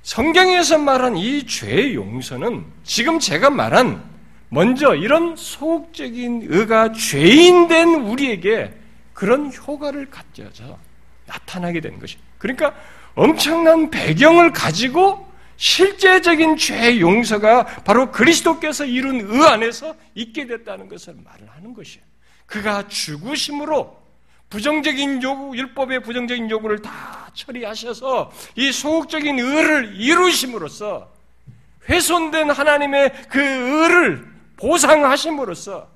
성경에서 0.03 0.79
말한 0.79 1.17
이 1.17 1.47
죄의 1.47 1.95
용서는 1.95 2.65
지금 2.85 3.19
제가 3.19 3.51
말한 3.51 4.03
먼저 4.51 4.95
이런 4.95 5.37
소극적인 5.37 6.47
의가 6.49 6.93
죄인된 6.93 7.95
우리에게 8.07 8.75
그런 9.13 9.53
효과를 9.53 10.09
갖져서 10.11 10.79
나타나게 11.27 11.81
되는 11.81 11.99
것이. 11.99 12.17
그러니까 12.39 12.75
엄청난 13.15 13.91
배경을 13.91 14.53
가지고 14.53 15.28
실제적인 15.59 16.57
죄 16.57 17.01
용서가 17.01 17.67
바로 17.83 18.13
그리스도께서 18.13 18.87
이룬 18.87 19.21
의 19.21 19.47
안에서 19.49 19.95
있게 20.15 20.47
됐다는 20.47 20.89
것을 20.89 21.17
말을 21.25 21.49
하는 21.51 21.75
것이에요. 21.75 22.05
그가 22.47 22.87
죽으심으로 22.87 23.99
부정적인 24.51 25.23
요구, 25.23 25.57
율법의 25.57 26.03
부정적인 26.05 26.49
요구를 26.49 26.81
다 26.81 27.29
처리하셔서 27.35 28.31
이 28.55 28.71
소극적인 28.71 29.39
의를 29.39 29.97
이루심으로써 29.97 31.13
훼손된 31.89 32.51
하나님의 32.51 33.13
그 33.29 33.41
의를 33.41 34.27
보상하심으로써 34.57 35.91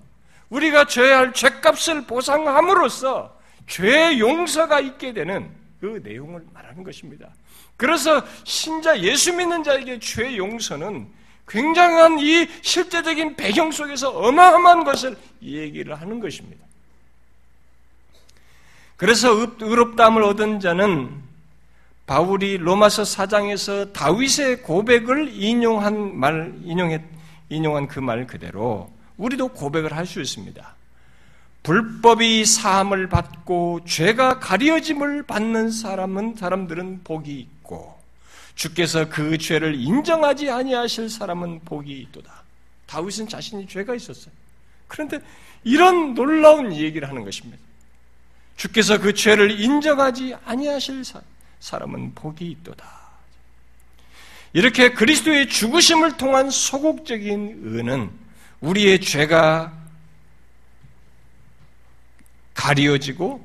우리가 0.51 0.87
져야 0.87 1.19
할 1.19 1.33
죄값을 1.33 2.07
보상함으로써 2.07 3.39
죄 3.69 4.19
용서가 4.19 4.81
있게 4.81 5.13
되는 5.13 5.51
그 5.81 6.01
내용을 6.03 6.45
말하는 6.53 6.83
것입니다. 6.83 7.33
그래서 7.83 8.23
신자 8.45 8.97
예수 9.01 9.33
믿는 9.33 9.65
자에게 9.65 9.99
죄 9.99 10.37
용서는 10.37 11.09
굉장한 11.49 12.21
이 12.21 12.47
실제적인 12.63 13.35
배경 13.35 13.73
속에서 13.73 14.09
어마어마한 14.11 14.85
것을 14.85 15.17
얘기를 15.43 16.01
하는 16.01 16.21
것입니다. 16.21 16.65
그래서 18.97 19.33
의롭다함을 19.59 20.23
얻은 20.23 20.61
자는 20.61 21.11
바울이 22.07 22.59
로마서 22.59 23.03
4장에서 23.03 23.93
다윗의 23.93 24.63
고백을 24.63 25.33
인용한 25.35 26.17
말, 26.17 26.55
인용했, 26.63 27.03
인용한 27.49 27.89
그 27.89 27.99
말 27.99 28.29
그대로 28.29 28.93
우리도 29.17 29.49
고백을 29.49 29.93
할 29.93 30.07
수 30.07 30.21
있습니다. 30.21 30.77
불법이 31.63 32.45
사함을 32.45 33.09
받고 33.09 33.85
죄가 33.85 34.41
가려짐을 34.41 35.25
받는 35.25 35.71
사람은 35.71 36.37
사람들은 36.37 37.05
복이 37.05 37.39
있고 37.39 38.01
주께서 38.55 39.09
그 39.09 39.39
죄를 39.39 39.75
인정하지 39.75 40.51
아니하실 40.51 41.09
사람은 41.09 41.61
복이 41.65 41.93
있도다. 42.01 42.43
다윗은 42.87 43.29
자신이 43.29 43.67
죄가 43.67 43.95
있었어요. 43.95 44.33
그런데 44.89 45.21
이런 45.65 46.15
놀라운 46.15 46.75
얘기를 46.75 47.09
하는 47.09 47.25
것입니다. 47.25 47.59
주께서 48.57 48.99
그 48.99 49.15
죄를 49.15 49.61
인정하지 49.61 50.37
아니하실 50.45 51.05
사람은 51.61 52.15
복이 52.15 52.51
있도다. 52.51 53.03
이렇게 54.53 54.93
그리스도의 54.93 55.49
죽으심을 55.49 56.19
통한 56.19 56.51
소극적인 56.51 57.61
의는 57.65 58.11
우리의 58.61 59.01
죄가 59.01 59.82
가리어지고 62.55 63.45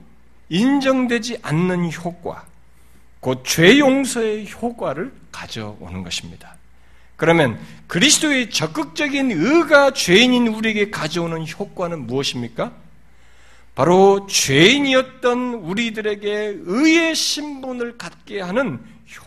인정되지 0.50 1.40
않는 1.42 1.92
효과, 1.94 2.46
곧 3.20 3.44
죄 3.44 3.80
용서의 3.80 4.50
효과를 4.52 5.12
가져오는 5.32 6.04
것입니다. 6.04 6.56
그러면 7.16 7.60
그리스도의 7.88 8.52
적극적인 8.52 9.32
의가 9.32 9.92
죄인인 9.92 10.48
우리에게 10.48 10.92
가져오는 10.92 11.46
효과는 11.48 12.06
무엇입니까? 12.06 12.72
바로 13.74 14.26
죄인이었던 14.28 15.56
우리들에게 15.56 16.58
의의 16.62 17.16
신분을 17.16 17.98
갖게 17.98 18.42
하는 18.42 18.80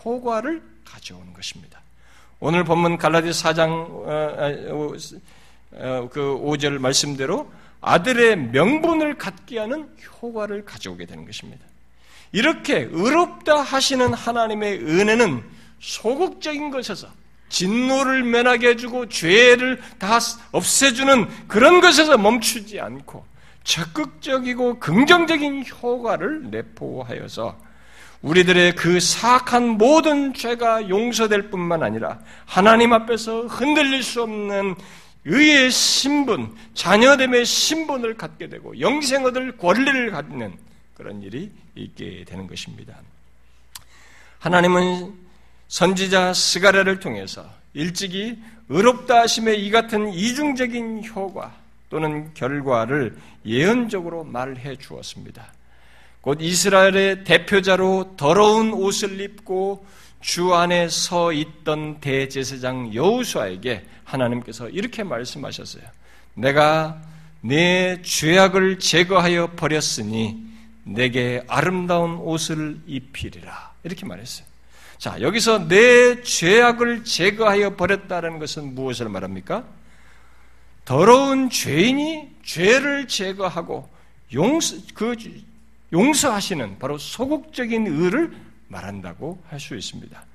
효과를 0.03 0.61
가져오는 0.85 1.33
것입니다. 1.33 1.81
오늘 2.39 2.63
본문 2.63 2.97
갈라디 2.97 3.29
4장 3.29 3.69
어, 3.69 4.05
어, 4.07 4.95
어, 5.73 6.09
그 6.11 6.19
5절 6.21 6.79
말씀대로 6.79 7.51
아들의 7.81 8.37
명분을 8.37 9.17
갖게 9.17 9.59
하는 9.59 9.89
효과를 10.21 10.65
가져오게 10.65 11.05
되는 11.05 11.25
것입니다. 11.25 11.65
이렇게 12.31 12.87
의롭다 12.91 13.61
하시는 13.61 14.13
하나님의 14.13 14.79
은혜는 14.79 15.43
소극적인 15.79 16.69
것에서 16.69 17.07
진노를 17.49 18.23
면하게 18.23 18.69
해주고 18.69 19.09
죄를 19.09 19.81
다 19.99 20.19
없애주는 20.51 21.47
그런 21.47 21.81
것에서 21.81 22.17
멈추지 22.17 22.79
않고 22.79 23.25
적극적이고 23.63 24.79
긍정적인 24.79 25.65
효과를 25.67 26.49
내포하여서 26.49 27.57
우리들의 28.21 28.75
그 28.75 28.99
사악한 28.99 29.67
모든 29.77 30.33
죄가 30.33 30.89
용서될 30.89 31.49
뿐만 31.49 31.83
아니라 31.83 32.19
하나님 32.45 32.93
앞에서 32.93 33.47
흔들릴 33.47 34.03
수 34.03 34.21
없는 34.21 34.75
의의 35.25 35.71
신분, 35.71 36.55
자녀됨의 36.73 37.45
신분을 37.45 38.17
갖게 38.17 38.49
되고 38.49 38.79
영생 38.79 39.25
얻을 39.25 39.57
권리를 39.57 40.11
갖는 40.11 40.53
그런 40.95 41.21
일이 41.21 41.51
있게 41.75 42.25
되는 42.25 42.47
것입니다. 42.47 42.95
하나님은 44.39 45.13
선지자 45.67 46.33
스가랴를 46.33 46.99
통해서 46.99 47.47
일찍이 47.73 48.37
의롭다 48.69 49.21
하심의 49.21 49.65
이 49.65 49.69
같은 49.69 50.11
이중적인 50.11 51.05
효과 51.07 51.55
또는 51.89 52.33
결과를 52.33 53.15
예언적으로 53.45 54.23
말해 54.23 54.75
주었습니다. 54.77 55.53
곧 56.21 56.37
이스라엘의 56.41 57.23
대표자로 57.23 58.15
더러운 58.15 58.73
옷을 58.73 59.19
입고 59.19 59.85
주 60.21 60.53
안에 60.53 60.87
서 60.87 61.33
있던 61.33 61.99
대제사장 61.99 62.93
여우수아에게 62.93 63.85
하나님께서 64.03 64.69
이렇게 64.69 65.03
말씀하셨어요. 65.03 65.83
내가 66.35 67.01
내 67.41 68.01
죄악을 68.01 68.79
제거하여 68.79 69.51
버렸으니 69.55 70.37
내게 70.83 71.43
아름다운 71.47 72.17
옷을 72.17 72.79
입히리라. 72.85 73.73
이렇게 73.83 74.05
말했어요. 74.05 74.45
자, 74.97 75.19
여기서 75.19 75.67
내 75.67 76.21
죄악을 76.21 77.03
제거하여 77.03 77.75
버렸다는 77.75 78.37
것은 78.37 78.75
무엇을 78.75 79.09
말합니까? 79.09 79.65
더러운 80.85 81.49
죄인이 81.49 82.29
죄를 82.43 83.07
제거하고 83.07 83.89
용서, 84.33 84.75
그 84.93 85.15
용서하시는 85.91 86.79
바로 86.79 86.97
소극적인 86.97 87.87
의를 87.87 88.31
말한다고 88.71 89.43
할 89.49 89.59
수 89.59 89.75
있습니다. 89.75 90.25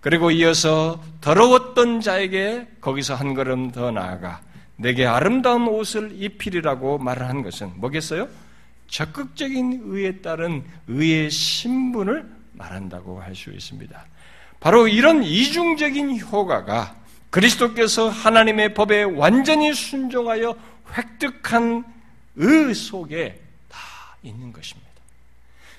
그리고 0.00 0.30
이어서 0.30 1.02
더러웠던 1.20 2.00
자에게 2.00 2.68
거기서 2.80 3.14
한 3.16 3.34
걸음 3.34 3.72
더 3.72 3.90
나아가 3.90 4.40
내게 4.76 5.04
아름다운 5.06 5.66
옷을 5.66 6.12
입히리라고 6.22 6.98
말을 6.98 7.28
한 7.28 7.42
것은 7.42 7.72
뭐겠어요? 7.76 8.28
적극적인 8.86 9.82
의에 9.84 10.18
따른 10.20 10.62
의의 10.86 11.30
신분을 11.30 12.24
말한다고 12.52 13.20
할 13.20 13.34
수 13.34 13.50
있습니다. 13.50 14.06
바로 14.60 14.88
이런 14.88 15.22
이중적인 15.22 16.20
효과가 16.20 16.96
그리스도께서 17.30 18.08
하나님의 18.08 18.74
법에 18.74 19.02
완전히 19.02 19.74
순종하여 19.74 20.56
획득한 20.96 21.84
의 22.36 22.74
속에 22.74 23.40
다 23.68 23.78
있는 24.22 24.52
것입니다. 24.52 24.87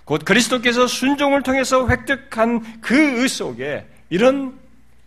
곧 0.10 0.26
그리스도께서 0.26 0.88
순종을 0.88 1.44
통해서 1.44 1.88
획득한 1.88 2.82
그 2.82 2.96
의 2.96 3.30
속에 3.30 3.86
이런 4.10 4.58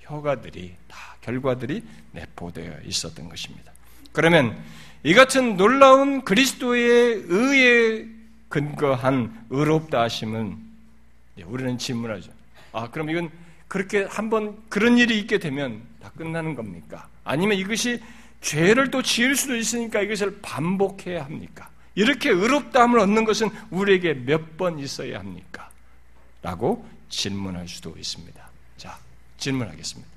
효과들이 0.09 0.77
다 0.87 0.97
결과들이 1.23 1.83
내포되어 2.13 2.83
있었던 2.85 3.29
것입니다. 3.29 3.73
그러면 4.13 4.57
이 5.03 5.13
같은 5.13 5.57
놀라운 5.57 6.23
그리스도의 6.25 7.25
의에 7.27 8.07
근거한 8.49 9.47
의롭다 9.51 10.03
하심은 10.03 10.57
우리는 11.47 11.79
질문하죠. 11.79 12.31
아, 12.73 12.89
그럼 12.89 13.11
이건 13.11 13.29
그렇게 13.67 14.05
한번 14.05 14.57
그런 14.69 14.99
일이 14.99 15.19
있게 15.19 15.39
되면 15.39 15.83
다 16.01 16.13
끝나는 16.17 16.55
겁니까? 16.55 17.09
아니면 17.25 17.59
이것이 17.59 18.01
죄를 18.41 18.93
또 18.93 19.03
지을 19.03 19.35
수도 19.35 19.57
있으니까 19.57 20.01
이것을 20.01 20.39
반복해야 20.43 21.25
합니까? 21.25 21.72
이렇게 21.95 22.31
의롭다함을 22.31 22.99
얻는 22.99 23.25
것은 23.25 23.49
우리에게 23.71 24.15
몇 24.15 24.57
번 24.57 24.79
있어야 24.79 25.19
합니까? 25.19 25.71
라고 26.43 26.89
질문할 27.09 27.69
수도 27.69 27.95
있습니다. 27.97 28.49
자, 28.79 28.99
질문하겠습니다. 29.39 30.11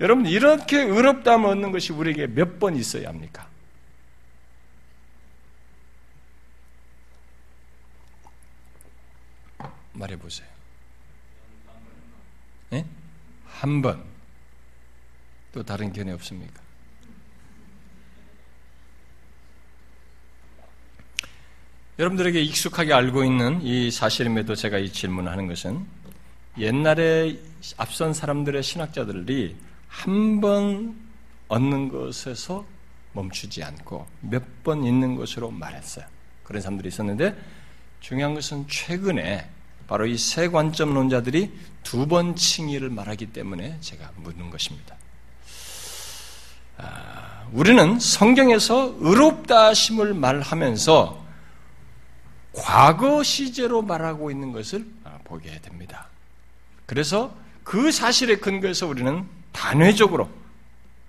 여러분, 0.00 0.26
이렇게 0.26 0.78
의롭다함을 0.82 1.50
얻는 1.50 1.72
것이 1.72 1.92
우리에게 1.92 2.26
몇 2.28 2.58
번 2.58 2.76
있어야 2.76 3.08
합니까? 3.08 3.48
말해보세요. 9.92 10.48
네? 12.70 12.84
한 13.46 13.82
번. 13.82 14.04
또 15.52 15.62
다른 15.62 15.92
견해 15.92 16.12
없습니까? 16.12 16.60
여러분들에게 21.98 22.40
익숙하게 22.42 22.92
알고 22.92 23.24
있는 23.24 23.62
이 23.62 23.90
사실임에도 23.90 24.54
제가 24.54 24.78
이 24.78 24.92
질문을 24.92 25.32
하는 25.32 25.46
것은 25.46 25.84
옛날에 26.58 27.38
앞선 27.78 28.12
사람들의 28.12 28.62
신학자들이 28.62 29.56
한 29.88 30.40
번 30.40 30.94
얻는 31.48 31.88
것에서 31.88 32.64
멈추지 33.12 33.62
않고 33.62 34.06
몇 34.20 34.42
번 34.62 34.84
있는 34.84 35.14
것으로 35.14 35.50
말했어요. 35.50 36.04
그런 36.42 36.60
사람들이 36.60 36.88
있었는데 36.88 37.34
중요한 38.00 38.34
것은 38.34 38.66
최근에 38.68 39.48
바로 39.86 40.06
이 40.06 40.18
세 40.18 40.48
관점론자들이 40.48 41.50
두 41.82 42.06
번 42.06 42.34
칭의를 42.36 42.90
말하기 42.90 43.26
때문에 43.26 43.78
제가 43.80 44.10
묻는 44.16 44.50
것입니다. 44.50 44.96
아, 46.78 47.46
우리는 47.52 47.98
성경에서 47.98 48.96
의롭다 49.00 49.72
심을 49.72 50.12
말하면서 50.12 51.24
과거 52.56 53.22
시제로 53.22 53.82
말하고 53.82 54.30
있는 54.30 54.50
것을 54.50 54.86
아, 55.04 55.18
보게 55.24 55.60
됩니다. 55.60 56.08
그래서 56.86 57.34
그 57.62 57.92
사실에 57.92 58.36
근거해서 58.36 58.86
우리는 58.86 59.24
단회적으로 59.52 60.28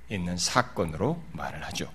있는 0.10 0.38
사건으로 0.38 1.22
말을 1.32 1.64
하죠. 1.66 1.88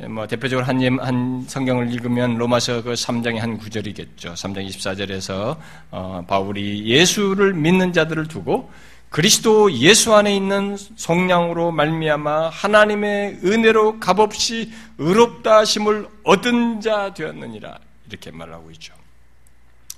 예, 0.00 0.06
뭐 0.06 0.26
대표적으로 0.26 0.66
한, 0.66 0.80
한 1.00 1.44
성경을 1.46 1.92
읽으면 1.92 2.36
로마서 2.36 2.82
그 2.82 2.92
3장의 2.92 3.38
한 3.38 3.58
구절이겠죠. 3.58 4.34
3장 4.34 4.66
24절에서 4.68 5.56
어, 5.90 6.24
바울이 6.26 6.86
예수를 6.86 7.54
믿는 7.54 7.92
자들을 7.92 8.28
두고 8.28 8.70
그리스도 9.10 9.70
예수 9.72 10.14
안에 10.14 10.34
있는 10.34 10.76
성량으로 10.96 11.70
말미암아 11.72 12.48
하나님의 12.48 13.40
은혜로 13.44 14.00
값없이 14.00 14.72
의롭다 14.98 15.58
하심을 15.58 16.08
얻은 16.24 16.80
자 16.80 17.12
되었느니라 17.12 17.78
이렇게 18.12 18.30
말하고 18.30 18.70
있죠. 18.72 18.94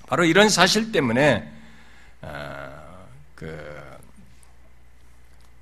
바로 0.07 0.25
이런 0.25 0.49
사실 0.49 0.93
때문에 0.93 1.51
어, 2.23 3.07
그 3.35 3.83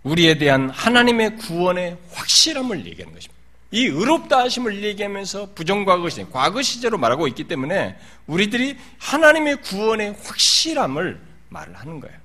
우리에 0.03 0.37
대한 0.37 0.69
하나님의 0.69 1.37
구원의 1.37 1.97
확실함을 2.13 2.87
얘기하는 2.87 3.15
것입니다. 3.15 3.41
이 3.71 3.87
의롭다 3.87 4.41
하심을 4.41 4.83
얘기하면서 4.83 5.53
부정과거 5.55 6.11
시제, 6.11 6.27
과거 6.31 6.61
시제로 6.61 6.99
말하고 6.99 7.27
있기 7.29 7.45
때문에 7.45 7.97
우리들이 8.27 8.77
하나님의 8.99 9.63
구원의 9.63 10.17
확실함을 10.23 11.21
말을 11.49 11.75
하는 11.75 12.01
거예요. 12.01 12.17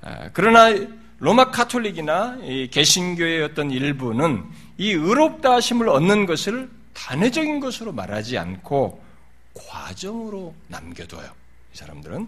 아, 0.00 0.30
그러나 0.32 0.74
로마 1.18 1.50
카톨릭이나 1.50 2.38
개신교의 2.70 3.42
어떤 3.42 3.70
일부는 3.70 4.44
이 4.78 4.92
의롭다 4.92 5.54
하심을 5.54 5.88
얻는 5.88 6.26
것을 6.26 6.70
단회적인 6.94 7.60
것으로 7.60 7.92
말하지 7.92 8.38
않고 8.38 9.07
과정으로 9.66 10.54
남겨둬요. 10.68 11.30
이 11.74 11.76
사람들은 11.76 12.26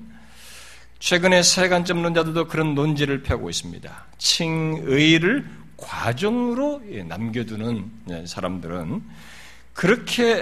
최근에 0.98 1.42
세간점론자들도 1.42 2.48
그런 2.48 2.74
논지를 2.74 3.22
펴고 3.22 3.48
있습니다. 3.48 4.06
칭의를 4.18 5.48
과정으로 5.76 6.82
남겨두는 7.06 7.90
예, 8.10 8.26
사람들은 8.26 9.02
그렇게 9.72 10.34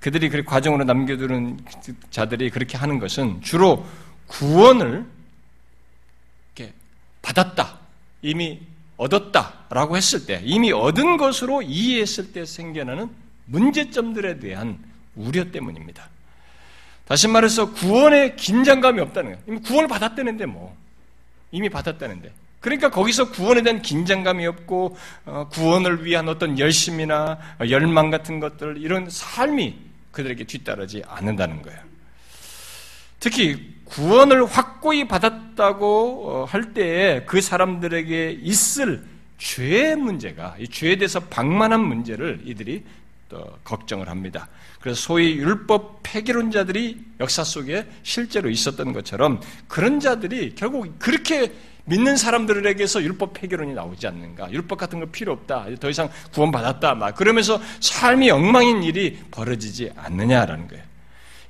그들이 0.00 0.28
그 0.30 0.42
과정으로 0.42 0.84
남겨두는 0.84 1.64
자들이 2.10 2.50
그렇게 2.50 2.76
하는 2.76 2.98
것은 2.98 3.40
주로 3.42 3.86
구원을 4.26 5.06
받았다, 7.22 7.78
이미 8.22 8.60
얻었다라고 8.96 9.96
했을 9.96 10.24
때, 10.24 10.40
이미 10.44 10.72
얻은 10.72 11.18
것으로 11.18 11.62
이해했을 11.62 12.32
때 12.32 12.44
생겨나는 12.46 13.10
문제점들에 13.44 14.38
대한 14.38 14.78
우려 15.18 15.50
때문입니다. 15.50 16.08
다시 17.06 17.26
말해서 17.28 17.72
구원에 17.72 18.34
긴장감이 18.34 19.00
없다는 19.00 19.32
거예요. 19.32 19.42
이미 19.48 19.60
구원을 19.60 19.88
받았다는데 19.88 20.46
뭐 20.46 20.76
이미 21.50 21.68
받았다는데 21.68 22.32
그러니까 22.60 22.90
거기서 22.90 23.30
구원에 23.30 23.62
대한 23.62 23.82
긴장감이 23.82 24.46
없고 24.46 24.96
어, 25.26 25.48
구원을 25.50 26.04
위한 26.04 26.28
어떤 26.28 26.58
열심이나 26.58 27.38
열망 27.68 28.10
같은 28.10 28.40
것들 28.40 28.78
이런 28.78 29.08
삶이 29.08 29.76
그들에게 30.10 30.44
뒤따르지 30.44 31.02
않는다는 31.06 31.62
거예요. 31.62 31.78
특히 33.20 33.74
구원을 33.84 34.44
확고히 34.44 35.08
받았다고 35.08 36.30
어, 36.30 36.44
할 36.44 36.74
때에 36.74 37.24
그 37.24 37.40
사람들에게 37.40 38.38
있을 38.42 39.04
죄의 39.38 39.96
문제가 39.96 40.56
이 40.58 40.68
죄에 40.68 40.96
대해서 40.96 41.20
방만한 41.20 41.80
문제를 41.80 42.40
이들이 42.44 42.84
또 43.07 43.07
걱정을 43.64 44.08
합니다. 44.08 44.48
그래서 44.80 45.00
소위 45.00 45.36
율법 45.36 46.00
폐기론자들이 46.02 46.98
역사 47.20 47.44
속에 47.44 47.86
실제로 48.02 48.48
있었던 48.48 48.92
것처럼 48.92 49.40
그런 49.66 50.00
자들이 50.00 50.54
결국 50.54 50.98
그렇게 50.98 51.52
믿는 51.84 52.16
사람들에게서 52.16 53.02
율법 53.02 53.32
폐기론이 53.32 53.72
나오지 53.72 54.06
않는가? 54.06 54.52
율법 54.52 54.78
같은 54.78 55.00
거 55.00 55.06
필요 55.06 55.32
없다. 55.32 55.66
더 55.80 55.88
이상 55.88 56.10
구원받았다. 56.32 56.94
막 56.94 57.14
그러면서 57.14 57.60
삶이 57.80 58.30
엉망인 58.30 58.82
일이 58.82 59.18
벌어지지 59.30 59.90
않느냐라는 59.96 60.68
거예요. 60.68 60.84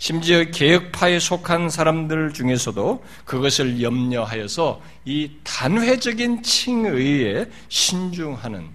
심지어 0.01 0.45
개혁파에 0.45 1.19
속한 1.19 1.71
사람들 1.71 2.33
중에서도 2.33 3.05
그것을 3.25 3.83
염려하여서 3.83 4.81
이 5.05 5.33
단회적인 5.43 6.45
칭의에 6.45 7.51
신중하는 7.69 8.69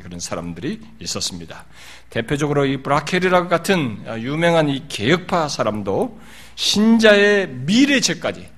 그런 0.00 0.20
사람들이 0.20 0.80
있었습니다. 1.00 1.66
대표적으로 2.10 2.64
이 2.64 2.78
브라켈이라고 2.82 3.48
같은 3.48 4.02
유명한 4.20 4.68
이 4.68 4.86
개혁파 4.88 5.48
사람도 5.48 6.18
신자의 6.54 7.48
미래 7.48 8.00
죄까지 8.00 8.48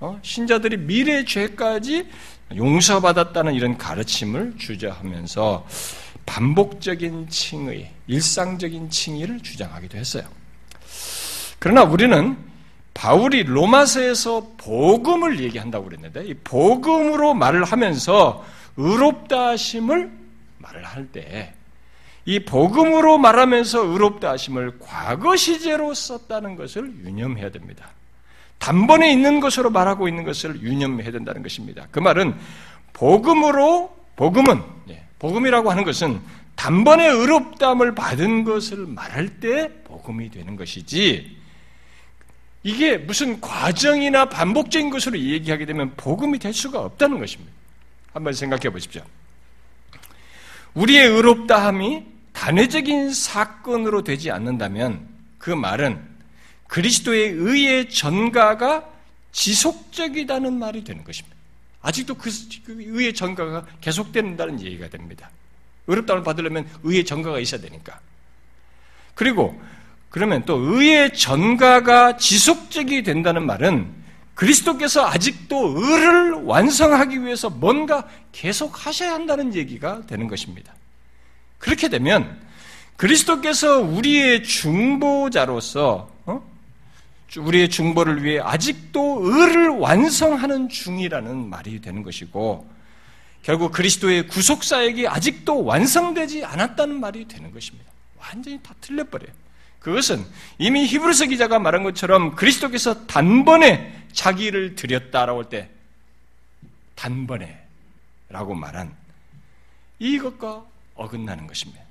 어? 0.00 0.18
신자들이 0.22 0.76
미래 0.76 1.24
죄까지 1.24 2.06
용서받았다는 2.54 3.54
이런 3.54 3.76
가르침을 3.76 4.54
주저하면서 4.58 5.66
반복적인 6.24 7.28
칭의, 7.28 7.90
일상적인 8.06 8.90
칭의를 8.90 9.40
주장하기도 9.40 9.98
했어요. 9.98 10.24
그러나 11.58 11.82
우리는 11.82 12.36
바울이 12.94 13.44
로마서에서 13.44 14.52
복음을 14.58 15.40
얘기한다고 15.40 15.86
그랬는데 15.86 16.26
이 16.26 16.34
복음으로 16.34 17.34
말을 17.34 17.64
하면서 17.64 18.44
의롭다 18.76 19.48
하심을 19.48 20.10
말을 20.58 20.84
할 20.84 21.06
때 21.06 21.54
이 22.28 22.40
복음으로 22.40 23.16
말하면서 23.16 23.86
의롭다 23.86 24.32
하심을 24.32 24.80
과거 24.80 25.34
시제로 25.34 25.94
썼다는 25.94 26.56
것을 26.56 26.84
유념해야 27.02 27.50
됩니다. 27.50 27.88
단번에 28.58 29.10
있는 29.10 29.40
것으로 29.40 29.70
말하고 29.70 30.08
있는 30.08 30.24
것을 30.24 30.60
유념해야 30.60 31.10
된다는 31.10 31.42
것입니다. 31.42 31.88
그 31.90 32.00
말은 32.00 32.34
복음으로 32.92 33.96
복음은 34.16 34.62
예, 34.90 35.06
복음이라고 35.18 35.70
하는 35.70 35.84
것은 35.84 36.20
단번에 36.54 37.06
의롭담을 37.06 37.94
받은 37.94 38.44
것을 38.44 38.76
말할 38.86 39.40
때 39.40 39.72
복음이 39.84 40.30
되는 40.30 40.54
것이지 40.54 41.34
이게 42.62 42.98
무슨 42.98 43.40
과정이나 43.40 44.28
반복적인 44.28 44.90
것으로 44.90 45.18
얘기하게 45.18 45.64
되면 45.64 45.94
복음이 45.96 46.38
될 46.38 46.52
수가 46.52 46.78
없다는 46.80 47.20
것입니다. 47.20 47.50
한번 48.12 48.34
생각해 48.34 48.68
보십시오. 48.68 49.00
우리의 50.74 51.06
의롭다함이 51.06 52.17
단회적인 52.38 53.12
사건으로 53.12 54.04
되지 54.04 54.30
않는다면 54.30 55.08
그 55.38 55.50
말은 55.50 56.00
그리스도의 56.68 57.32
의의 57.32 57.90
전가가 57.90 58.88
지속적이다는 59.32 60.56
말이 60.56 60.84
되는 60.84 61.02
것입니다. 61.02 61.36
아직도 61.82 62.14
그, 62.14 62.30
그 62.64 62.76
의의 62.78 63.12
전가가 63.12 63.66
계속된다는 63.80 64.60
얘기가 64.60 64.88
됩니다. 64.88 65.30
의롭다움을 65.88 66.22
받으려면 66.22 66.68
의의 66.84 67.04
전가가 67.04 67.40
있어야 67.40 67.60
되니까. 67.60 67.98
그리고 69.16 69.60
그러면 70.08 70.44
또 70.44 70.58
의의 70.58 71.14
전가가 71.14 72.18
지속적이 72.18 73.02
된다는 73.02 73.46
말은 73.46 73.92
그리스도께서 74.34 75.08
아직도 75.08 75.74
의를 75.76 76.32
완성하기 76.44 77.20
위해서 77.24 77.50
뭔가 77.50 78.08
계속 78.30 78.86
하셔야 78.86 79.12
한다는 79.14 79.56
얘기가 79.56 80.02
되는 80.06 80.28
것입니다. 80.28 80.78
그렇게 81.58 81.88
되면 81.88 82.40
그리스도께서 82.96 83.80
우리의 83.80 84.42
중보자로서 84.42 86.10
어? 86.26 86.50
우리의 87.36 87.68
중보를 87.68 88.24
위해 88.24 88.40
아직도 88.40 89.20
의를 89.22 89.68
완성하는 89.68 90.68
중이라는 90.68 91.48
말이 91.48 91.80
되는 91.80 92.02
것이고 92.02 92.68
결국 93.42 93.72
그리스도의 93.72 94.26
구속 94.26 94.64
사역이 94.64 95.06
아직도 95.06 95.64
완성되지 95.64 96.44
않았다는 96.44 96.98
말이 97.00 97.26
되는 97.28 97.52
것입니다. 97.52 97.90
완전히 98.18 98.60
다 98.62 98.74
틀려버려요. 98.80 99.30
그것은 99.78 100.24
이미 100.58 100.86
히브리서 100.86 101.26
기자가 101.26 101.58
말한 101.58 101.82
것처럼 101.84 102.34
그리스도께서 102.34 103.06
단번에 103.06 104.04
자기를 104.12 104.74
드렸다라고 104.74 105.42
할 105.42 105.48
때 105.48 105.70
단번에라고 106.96 108.54
말한 108.56 108.92
이것과 110.00 110.64
어긋나는 110.98 111.46
것입니다. 111.46 111.82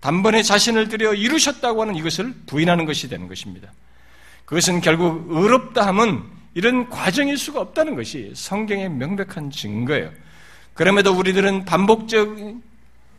단번에 0.00 0.42
자신을 0.42 0.88
들여 0.88 1.14
이루셨다고 1.14 1.82
하는 1.82 1.96
이것을 1.96 2.32
부인하는 2.46 2.86
것이 2.86 3.08
되는 3.08 3.28
것입니다. 3.28 3.72
그것은 4.44 4.80
결국 4.80 5.26
의롭다 5.28 5.86
함은 5.86 6.22
이런 6.54 6.88
과정일 6.88 7.36
수가 7.36 7.60
없다는 7.60 7.94
것이 7.94 8.32
성경의 8.34 8.88
명백한 8.90 9.50
증거예요. 9.50 10.10
그럼에도 10.74 11.12
우리들은 11.12 11.64
반복적, 11.64 12.36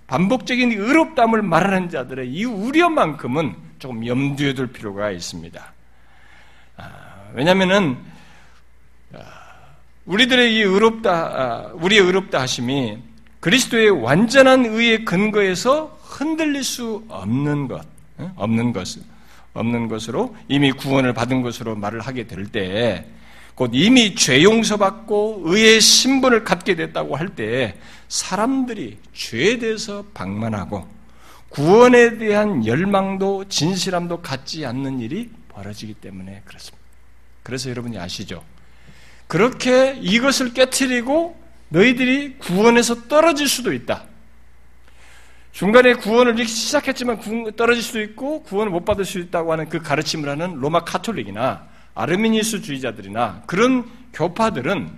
반복적인 0.08 0.72
의롭담을 0.72 1.42
말하는 1.42 1.90
자들의 1.90 2.30
이 2.30 2.44
우려만큼은 2.46 3.56
조금 3.80 4.06
염두에 4.06 4.54
둘 4.54 4.68
필요가 4.68 5.12
있습니다. 5.12 5.74
아, 6.78 7.30
왜냐하면은 7.34 7.98
아, 9.14 9.20
우리들의 10.06 10.54
이 10.56 10.62
의롭다, 10.62 11.12
아, 11.12 11.72
우리의 11.76 12.02
의롭다 12.02 12.42
하심이 12.42 12.98
그리스도의 13.42 13.90
완전한 13.90 14.66
의의 14.66 15.04
근거에서 15.04 16.00
흔들릴 16.04 16.64
수 16.64 17.04
없는 17.10 17.68
것, 17.68 17.86
없는 18.36 18.72
것, 18.72 18.88
없는 19.54 19.88
것으로 19.88 20.36
이미 20.48 20.72
구원을 20.72 21.14
받은 21.14 21.42
것으로 21.42 21.76
말을 21.76 22.02
하게 22.02 22.28
될 22.28 22.46
때, 22.46 23.06
곧 23.56 23.72
이미 23.74 24.16
죄 24.16 24.44
용서받고 24.44 25.42
의의 25.46 25.82
신분을 25.82 26.44
갖게 26.44 26.76
됐다고 26.76 27.16
할 27.16 27.30
때, 27.36 27.78
사람들이 28.08 29.00
죄에 29.14 29.58
대해서 29.58 30.06
방만하고 30.14 30.88
구원에 31.50 32.18
대한 32.18 32.66
열망도 32.66 33.50
진실함도 33.50 34.22
갖지 34.22 34.66
않는 34.66 35.00
일이 35.00 35.30
벌어지기 35.50 35.96
때문에 35.96 36.44
그렇습니다. 36.46 36.78
그래서 37.42 37.70
여러분이 37.72 37.98
아시죠? 37.98 38.44
그렇게 39.28 39.98
이것을 40.00 40.54
깨뜨리고 40.54 41.41
너희들이 41.72 42.38
구원에서 42.38 43.08
떨어질 43.08 43.48
수도 43.48 43.74
있다. 43.74 44.06
중간에 45.54 45.94
구원을 45.94 46.46
시작했지만 46.46 47.22
떨어질 47.56 47.84
수도 47.84 48.02
있고 48.02 48.44
구원을 48.44 48.72
못 48.72 48.86
받을 48.86 49.06
수 49.06 49.20
있다고 49.20 49.52
하는 49.52 49.70
그 49.70 49.82
가르침을 49.82 50.30
하는 50.30 50.56
로마 50.56 50.84
카톨릭이나 50.84 51.68
아르미니스 51.94 52.62
주의자들이나 52.62 53.44
그런 53.48 53.90
교파들은 54.14 54.92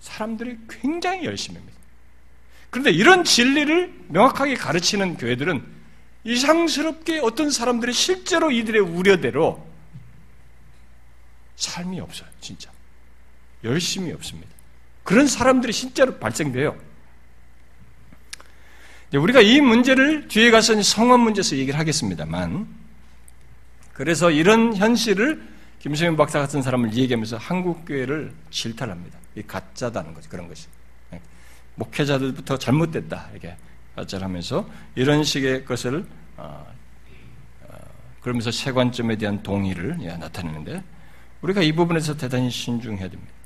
사람들이 0.00 0.58
굉장히 0.68 1.24
열심히 1.24 1.58
합니다. 1.58 1.78
그런데 2.70 2.90
이런 2.90 3.24
진리를 3.24 3.92
명확하게 4.08 4.54
가르치는 4.54 5.16
교회들은 5.16 5.64
이상스럽게 6.24 7.20
어떤 7.20 7.50
사람들이 7.50 7.92
실제로 7.92 8.50
이들의 8.50 8.80
우려대로 8.82 9.66
삶이 11.56 12.00
없어요, 12.00 12.28
진짜. 12.40 12.70
열심이 13.64 14.12
없습니다. 14.12 14.57
그런 15.08 15.26
사람들이 15.26 15.72
실제로 15.72 16.18
발생돼요. 16.18 16.76
우리가 19.14 19.40
이 19.40 19.58
문제를 19.58 20.28
뒤에 20.28 20.50
가서 20.50 20.82
성원 20.82 21.20
문제에서 21.20 21.56
얘기를 21.56 21.78
하겠습니다만, 21.78 22.68
그래서 23.94 24.30
이런 24.30 24.76
현실을 24.76 25.42
김수현 25.78 26.18
박사 26.18 26.40
같은 26.40 26.60
사람을 26.60 26.92
얘기하면서 26.92 27.38
한국교회를 27.38 28.34
질타합니다. 28.50 29.18
이 29.36 29.42
가짜다는 29.44 30.12
거죠. 30.12 30.28
그런 30.28 30.46
것이. 30.46 30.66
목회자들부터 31.76 32.58
잘못됐다. 32.58 33.30
이렇게 33.32 33.56
가짜하면서 33.96 34.68
이런 34.94 35.24
식의 35.24 35.64
것을, 35.64 36.04
어, 36.36 36.66
어, 37.62 37.76
그러면서 38.20 38.50
세관점에 38.50 39.16
대한 39.16 39.42
동의를 39.42 39.96
예, 40.02 40.08
나타내는데, 40.18 40.84
우리가 41.40 41.62
이 41.62 41.72
부분에서 41.72 42.14
대단히 42.14 42.50
신중해야 42.50 43.08
됩니다. 43.08 43.37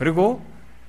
아, 0.00 0.04
그리고 0.04 0.42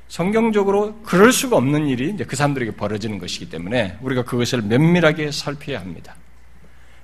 성경적으로 0.08 1.02
그럴 1.04 1.32
수가 1.32 1.58
없는 1.58 1.88
일이 1.88 2.10
이제 2.10 2.24
그 2.24 2.36
사람들에게 2.36 2.72
벌어지는 2.72 3.20
것이기 3.20 3.50
때문에 3.50 3.98
우리가 4.02 4.24
그것을 4.24 4.62
면밀하게 4.62 5.32
살펴야 5.32 5.80
합니다. 5.80 6.16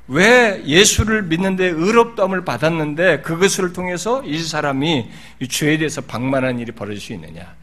왜 0.08 0.64
예수를 0.66 1.24
믿는데 1.24 1.66
의롭다함을 1.66 2.46
받았는데 2.46 3.22
그것을 3.22 3.74
통해서 3.74 4.24
이 4.24 4.42
사람이 4.42 5.10
이 5.42 5.48
죄에 5.48 5.78
대해서 5.78 6.00
방만한 6.02 6.60
일이 6.60 6.72
벌어질 6.72 7.02
수 7.02 7.14
있느냐? 7.14 7.56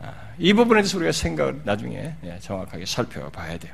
아, 0.00 0.12
이 0.38 0.52
부분에 0.52 0.80
대해서 0.82 0.98
우리가 0.98 1.12
생각을 1.12 1.60
나중에 1.64 2.14
예, 2.24 2.38
정확하게 2.40 2.84
살펴봐야 2.84 3.58
돼요. 3.58 3.72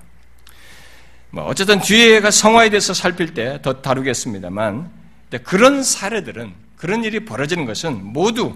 뭐 1.31 1.45
어쨌든 1.45 1.81
뒤에가 1.81 2.31
성화에 2.31 2.69
대해서 2.71 2.93
살필 2.95 3.33
때 3.35 3.59
더 3.63 3.81
다루겠습니다만 3.81 4.91
그런 5.45 5.83
사례들은 5.83 6.53
그런 6.77 7.05
일이 7.05 7.25
벌어지는 7.25 7.65
것은 7.65 8.13
모두 8.13 8.55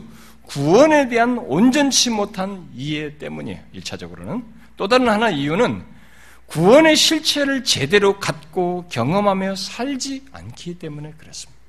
구원에 0.51 1.09
대한 1.09 1.39
온전치 1.39 2.11
못한 2.11 2.69
이해 2.75 3.17
때문이에요. 3.19 3.61
1차적으로는. 3.73 4.43
또 4.77 4.89
다른 4.89 5.09
하나 5.09 5.31
이유는 5.31 5.85
구원의 6.47 6.97
실체를 6.97 7.63
제대로 7.63 8.19
갖고 8.19 8.85
경험하며 8.89 9.55
살지 9.55 10.25
않기 10.33 10.81
때문에 10.81 11.13
그렇습니다. 11.17 11.61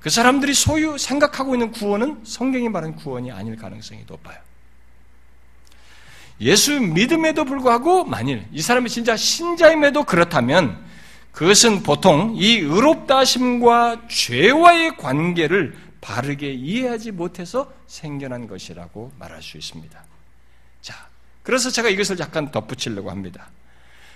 그 0.00 0.10
사람들이 0.10 0.52
소유 0.54 0.98
생각하고 0.98 1.54
있는 1.54 1.70
구원은 1.70 2.22
성경이 2.24 2.68
말하는 2.68 2.96
구원이 2.96 3.30
아닐 3.30 3.54
가능성이 3.54 4.02
높아요. 4.08 4.38
예수 6.40 6.80
믿음에도 6.80 7.44
불구하고 7.44 8.04
만일 8.04 8.44
이 8.52 8.60
사람이 8.60 8.90
진짜 8.90 9.16
신자임에도 9.16 10.02
그렇다면 10.02 10.84
그것은 11.30 11.84
보통 11.84 12.34
이 12.36 12.56
의롭다 12.56 13.24
심과 13.24 14.08
죄와의 14.08 14.96
관계를 14.96 15.87
바르게 16.00 16.52
이해하지 16.52 17.12
못해서 17.12 17.72
생겨난 17.86 18.46
것이라고 18.46 19.12
말할 19.18 19.42
수 19.42 19.56
있습니다. 19.56 20.04
자, 20.80 21.08
그래서 21.42 21.70
제가 21.70 21.88
이것을 21.88 22.18
약간 22.18 22.50
덧붙이려고 22.50 23.10
합니다. 23.10 23.50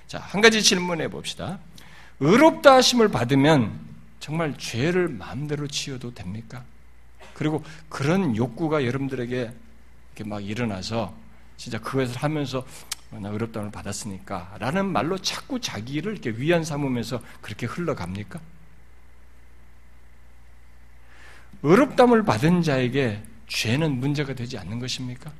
자, 0.06 0.18
한 0.18 0.40
가지 0.40 0.62
질문해 0.62 1.08
봅시다. 1.08 1.58
의롭다 2.20 2.74
하심을 2.74 3.08
받으면 3.08 3.78
정말 4.20 4.56
죄를 4.56 5.08
마음대로 5.08 5.66
지어도 5.66 6.14
됩니까? 6.14 6.64
그리고 7.34 7.64
그런 7.88 8.36
욕구가 8.36 8.84
여러분들에게 8.84 9.50
이렇게 10.14 10.28
막 10.28 10.44
일어나서 10.44 11.14
진짜 11.56 11.78
그것을 11.78 12.16
하면서 12.16 12.64
어, 13.10 13.18
나 13.20 13.28
의롭다움을 13.30 13.70
받았으니까 13.70 14.56
라는 14.58 14.86
말로 14.86 15.18
자꾸 15.18 15.60
자기를 15.60 16.12
이렇게 16.12 16.30
위안 16.30 16.64
삼으면서 16.64 17.20
그렇게 17.40 17.66
흘러갑니까? 17.66 18.40
의롭담을 21.62 22.24
받은 22.24 22.62
자에게 22.62 23.22
죄는 23.48 24.00
문제가 24.00 24.34
되지 24.34 24.58
않는 24.58 24.78
것입니까? 24.78 25.32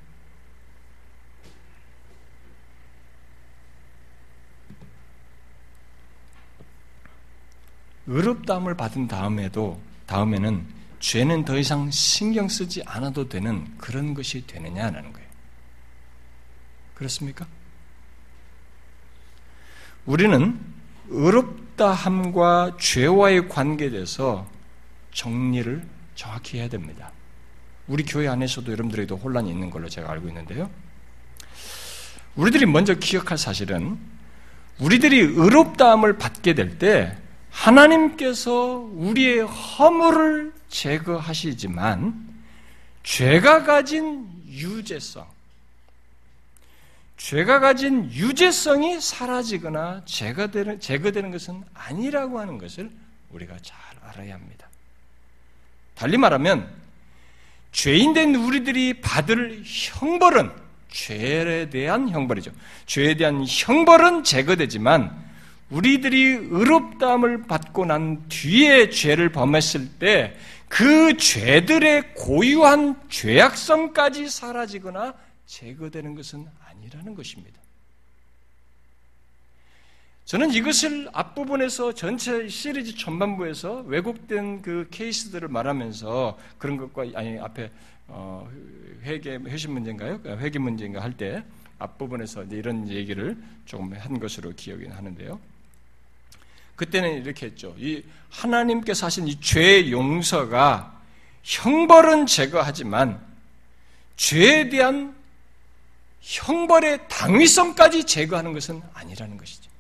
의롭담을 8.07 8.77
받은 8.77 9.09
다음에도 9.09 9.81
다음에는 10.07 10.67
죄는 11.01 11.45
더 11.45 11.59
이상 11.59 11.91
신경 11.91 12.49
쓰지 12.49 12.83
않아도 12.85 13.29
되는 13.29 13.77
그런 13.79 14.15
것이 14.15 14.47
되느냐라는 14.47 15.13
거예요. 15.13 15.29
그렇습니까? 16.95 17.47
우리는 20.05 20.61
의롭다함과 21.09 22.77
죄와의 22.79 23.49
관계에 23.49 23.91
대해서 23.91 24.49
정리를 25.13 25.85
정확히 26.23 26.59
해야 26.59 26.69
됩니다. 26.69 27.11
우리 27.89 28.05
교회 28.05 28.29
안에서도 28.29 28.71
여러분들에게도 28.71 29.17
혼란이 29.17 29.51
있는 29.51 29.71
걸로 29.71 29.89
제가 29.89 30.13
알고 30.13 30.29
있는데요. 30.29 30.71
우리들이 32.37 32.65
먼저 32.67 32.95
기억할 32.95 33.37
사실은 33.37 33.99
우리들이 34.79 35.19
의롭다함을 35.19 36.19
받게 36.19 36.55
될 36.55 36.79
때 36.79 37.19
하나님께서 37.51 38.53
우리의 38.95 39.41
허물을 39.41 40.53
제거하시지만 40.69 42.29
죄가 43.03 43.65
가진 43.65 44.31
유죄성, 44.47 45.27
죄가 47.17 47.59
가진 47.59 48.11
유죄성이 48.13 49.01
사라지거나 49.01 50.05
제거되는, 50.05 50.79
제거되는 50.79 51.33
것은 51.33 51.65
아니라고 51.75 52.39
하는 52.39 52.59
것을 52.59 52.91
우리가 53.31 53.57
잘 53.61 53.77
알아야 54.03 54.35
합니다. 54.35 54.72
달리 55.95 56.17
말하면, 56.19 56.69
죄인된 57.73 58.35
우리들이 58.35 59.01
받을 59.01 59.63
형벌은, 59.65 60.51
죄에 60.89 61.71
대한 61.71 62.09
형벌이죠. 62.09 62.53
죄에 62.87 63.17
대한 63.17 63.45
형벌은 63.47 64.25
제거되지만, 64.25 65.33
우리들이 65.71 66.21
의롭다함을 66.51 67.45
받고 67.47 67.87
난 67.87 68.29
뒤에 68.29 68.91
죄를 68.91 69.33
범했을 69.33 69.89
때, 69.99 70.37
그 70.69 71.17
죄들의 71.17 72.15
고유한 72.15 73.01
죄악성까지 73.09 74.29
사라지거나 74.29 75.15
제거되는 75.47 76.15
것은 76.15 76.47
아니라는 76.69 77.15
것입니다. 77.15 77.62
저는 80.25 80.53
이것을 80.53 81.09
앞부분에서 81.13 81.95
전체 81.95 82.49
시리즈 82.49 82.97
전반부에서 82.97 83.85
왜곡된 83.87 84.63
그 84.63 84.87
케이스들을 84.91 85.49
말하면서 85.49 86.39
그런 86.59 86.77
것과 86.77 87.07
아니 87.19 87.39
앞에 87.39 87.71
어, 88.09 88.49
회계 89.03 89.37
회신 89.37 89.73
문제인가요? 89.73 90.21
회계 90.25 90.59
문제인가 90.59 91.03
할 91.03 91.15
때 91.15 91.43
앞부분에서 91.79 92.45
이런 92.45 92.89
얘기를 92.89 93.37
조금 93.67 93.93
한 93.93 94.21
것으로 94.21 94.53
기억이 94.55 94.87
하는데요. 94.87 95.41
그때는 96.77 97.23
이렇게 97.23 97.47
했죠. 97.47 97.75
이 97.79 98.03
하나님께서 98.31 99.07
하신 99.07 99.27
이 99.29 99.41
죄의 99.41 99.91
용서가 99.93 101.01
형벌은 101.43 102.27
제거하지만 102.27 103.21
죄에 104.17 104.69
대한 104.69 105.15
형벌의 106.21 107.09
당위성까지 107.09 108.05
제거하는 108.05 108.53
것은 108.53 108.81
아니라는 108.95 109.37
것이죠. 109.37 109.72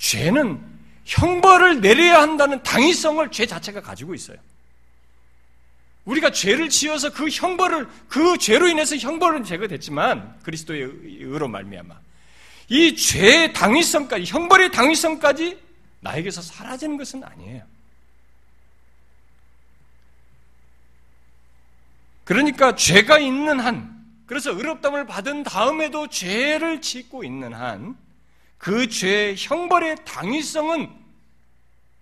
죄는 0.00 0.58
형벌을 1.04 1.80
내려야 1.80 2.22
한다는 2.22 2.62
당위성을 2.62 3.30
죄 3.30 3.46
자체가 3.46 3.82
가지고 3.82 4.14
있어요. 4.14 4.38
우리가 6.06 6.32
죄를 6.32 6.70
지어서 6.70 7.12
그 7.12 7.28
형벌을 7.28 7.86
그 8.08 8.38
죄로 8.38 8.66
인해서 8.66 8.96
형벌은 8.96 9.44
제거됐지만 9.44 10.40
그리스도의 10.42 10.82
의로 11.20 11.46
말미암아 11.46 11.94
이 12.68 12.96
죄의 12.96 13.52
당위성까지 13.52 14.24
형벌의 14.24 14.72
당위성까지 14.72 15.60
나에게서 16.00 16.40
사라지는 16.40 16.96
것은 16.96 17.22
아니에요. 17.22 17.62
그러니까 22.24 22.74
죄가 22.74 23.18
있는 23.18 23.60
한, 23.60 24.02
그래서 24.24 24.52
의롭담을 24.52 25.06
받은 25.06 25.42
다음에도 25.42 26.08
죄를 26.08 26.80
짓고 26.80 27.24
있는 27.24 27.52
한, 27.52 27.96
그 28.60 28.90
죄의 28.90 29.36
형벌의 29.38 30.04
당위성은 30.04 30.94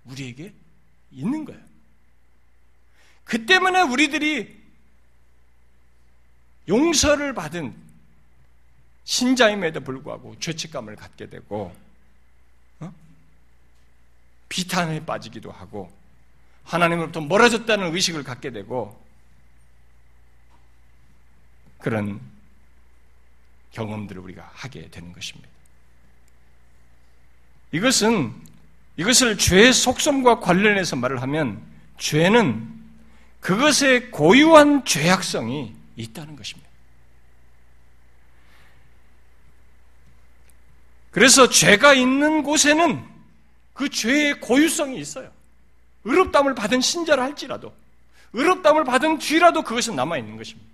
우리에게 0.07 0.53
있는 1.13 1.45
거예요. 1.45 1.63
그 3.23 3.47
때문에 3.47 3.83
우리들이 3.83 4.59
용서를 6.67 7.33
받은 7.33 7.77
신자임에도 9.05 9.81
불구하고 9.83 10.37
죄책감을 10.41 10.97
갖게 10.97 11.31
되고, 11.31 11.75
어? 12.81 12.95
비탄에 14.49 15.07
빠지기도 15.07 15.53
하고, 15.53 15.97
하나님으로부터 16.65 17.21
멀어졌다는 17.21 17.95
의식을 17.95 18.25
갖게 18.25 18.51
되고, 18.51 19.01
그런 21.79 22.21
경험들을 23.71 24.21
우리가 24.21 24.51
하게 24.53 24.91
되는 24.91 25.13
것입니다. 25.13 25.58
이것은 27.73 28.33
이것을 28.97 29.39
죄의 29.39 29.73
속성과 29.73 30.41
관련해서 30.41 30.97
말을 30.97 31.23
하면 31.23 31.63
죄는 31.99 32.79
그것의 33.41 34.11
고유한 34.11 34.85
죄악성이 34.85 35.75
있다는 35.97 36.37
것입니다. 36.37 36.69
그래서 41.11 41.49
죄가 41.49 41.95
있는 41.95 42.43
곳에는 42.43 43.05
그 43.73 43.89
죄의 43.89 44.41
고유성이 44.41 45.01
있어요. 45.01 45.31
의롭담을 46.05 46.55
받은 46.55 46.81
신자라 46.81 47.23
할지라도 47.23 47.73
의롭담을 48.33 48.85
받은 48.85 49.19
뒤라도 49.19 49.63
그것은 49.63 49.97
남아 49.97 50.19
있는 50.19 50.37
것입니다. 50.37 50.69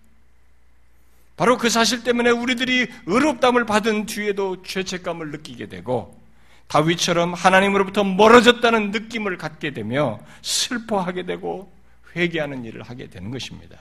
바로 1.36 1.58
그 1.58 1.68
사실 1.68 2.04
때문에 2.04 2.30
우리들이 2.30 2.88
의롭담을 3.06 3.66
받은 3.66 4.06
뒤에도 4.06 4.62
죄책감을 4.62 5.30
느끼게 5.32 5.68
되고 5.68 6.23
다윗처럼 6.68 7.34
하나님으로부터 7.34 8.04
멀어졌다는 8.04 8.90
느낌을 8.90 9.38
갖게 9.38 9.72
되며 9.72 10.18
슬퍼하게 10.42 11.24
되고 11.24 11.72
회개하는 12.16 12.64
일을 12.64 12.82
하게 12.82 13.08
되는 13.08 13.30
것입니다. 13.30 13.78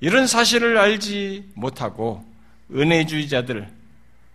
이런 0.00 0.26
사실을 0.26 0.78
알지 0.78 1.52
못하고 1.54 2.24
은혜주의자들 2.72 3.68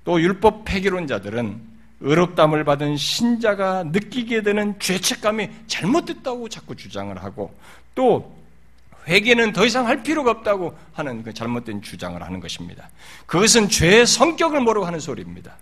또 0.04 0.22
율법 0.22 0.66
폐기론자들은 0.66 1.72
의롭담을 2.02 2.64
받은 2.64 2.98
신자가 2.98 3.84
느끼게 3.84 4.42
되는 4.42 4.80
죄책감이 4.80 5.50
잘못됐다고 5.68 6.50
자꾸 6.50 6.76
주장을 6.76 7.16
하고 7.24 7.56
또 7.94 8.36
회개는 9.08 9.54
더 9.54 9.66
이상 9.66 9.88
할 9.88 10.02
필요가 10.02 10.32
없다고 10.32 10.76
하는 10.94 11.24
그 11.24 11.34
잘못된 11.34 11.82
주장을 11.82 12.22
하는 12.22 12.40
것입니다. 12.40 12.90
그것은 13.26 13.70
죄의 13.70 14.08
성격을 14.08 14.62
모르고 14.62 14.86
하는 14.86 15.00
소리입니다. 15.00 15.56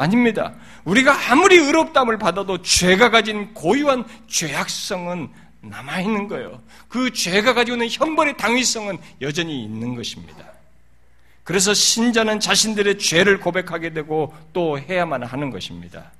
아닙니다. 0.00 0.54
우리가 0.84 1.30
아무리 1.30 1.56
의롭담을 1.56 2.18
받아도 2.18 2.62
죄가 2.62 3.10
가진 3.10 3.52
고유한 3.54 4.04
죄악성은 4.28 5.28
남아있는 5.62 6.28
거예요. 6.28 6.62
그 6.88 7.12
죄가 7.12 7.54
가지고 7.54 7.76
있는 7.76 7.88
형벌의 7.90 8.36
당위성은 8.36 8.98
여전히 9.20 9.62
있는 9.62 9.94
것입니다. 9.94 10.44
그래서 11.44 11.74
신자는 11.74 12.40
자신들의 12.40 12.98
죄를 12.98 13.40
고백하게 13.40 13.92
되고 13.92 14.34
또 14.52 14.78
해야만 14.78 15.22
하는 15.24 15.50
것입니다. 15.50 16.12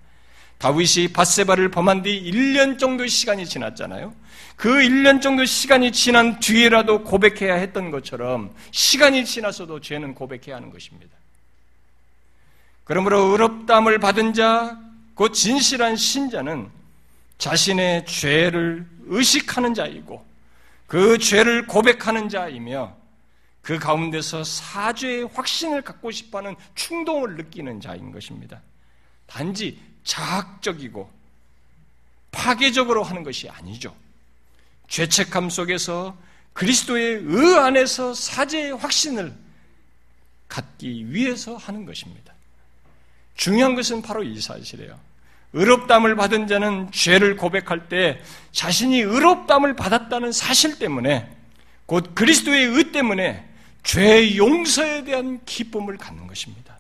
다윗이 0.59 1.13
바세바를 1.15 1.71
범한 1.71 2.03
뒤 2.03 2.31
1년 2.31 2.79
정도 2.79 3.07
시간이 3.07 3.47
지났잖아요. 3.47 4.15
그 4.57 4.69
1년 4.69 5.23
정도 5.23 5.47
시간이 5.47 5.91
지난 5.91 6.39
뒤에라도 6.39 7.03
고백해야 7.03 7.55
했던 7.55 7.91
것처럼 7.91 8.55
시간이 8.71 9.25
지나서도 9.25 9.81
죄는 9.81 10.15
고백해야 10.15 10.57
하는 10.57 10.71
것입니다. 10.71 11.20
그러므로 12.91 13.21
의롭담을 13.27 14.01
받은 14.01 14.35
자, 14.35 14.77
곧 15.15 15.33
진실한 15.33 15.95
신자는 15.95 16.69
자신의 17.39 18.05
죄를 18.05 18.85
의식하는 19.05 19.75
자이고 19.75 20.27
그 20.89 21.17
죄를 21.17 21.69
고백하는 21.69 22.29
자이며 22.29 22.97
그 23.63 23.79
가운데서 23.79 24.43
사죄의 24.43 25.29
확신을 25.33 25.83
갖고 25.83 26.11
싶어하는 26.11 26.57
충동을 26.75 27.37
느끼는 27.37 27.81
자인 27.81 28.11
것입니다. 28.11 28.61
단지 29.29 29.81
자학적이고 30.03 31.09
파괴적으로 32.33 33.05
하는 33.05 33.23
것이 33.23 33.49
아니죠. 33.49 33.95
죄책감 34.89 35.49
속에서 35.49 36.17
그리스도의 36.55 37.23
의 37.25 37.57
안에서 37.57 38.15
사죄의 38.15 38.73
확신을 38.73 39.33
갖기 40.49 41.13
위해서 41.13 41.57
하는 41.57 41.87
것입니다. 41.87 42.30
중요한 43.41 43.75
것은 43.75 44.03
바로 44.03 44.23
이 44.23 44.39
사실이에요. 44.39 45.01
의롭담을 45.55 46.15
받은 46.15 46.47
자는 46.47 46.93
죄를 46.93 47.39
고백할 47.39 47.89
때 47.89 48.21
자신이 48.53 49.01
의롭담을 49.01 49.77
받았다는 49.77 50.31
사실 50.31 50.79
때문에 50.79 51.27
곧 51.87 52.15
그리스도의 52.15 52.67
의 52.67 52.93
때문에 52.93 53.49
죄 53.83 54.37
용서에 54.37 55.05
대한 55.05 55.41
기쁨을 55.47 55.97
갖는 55.97 56.27
것입니다. 56.27 56.77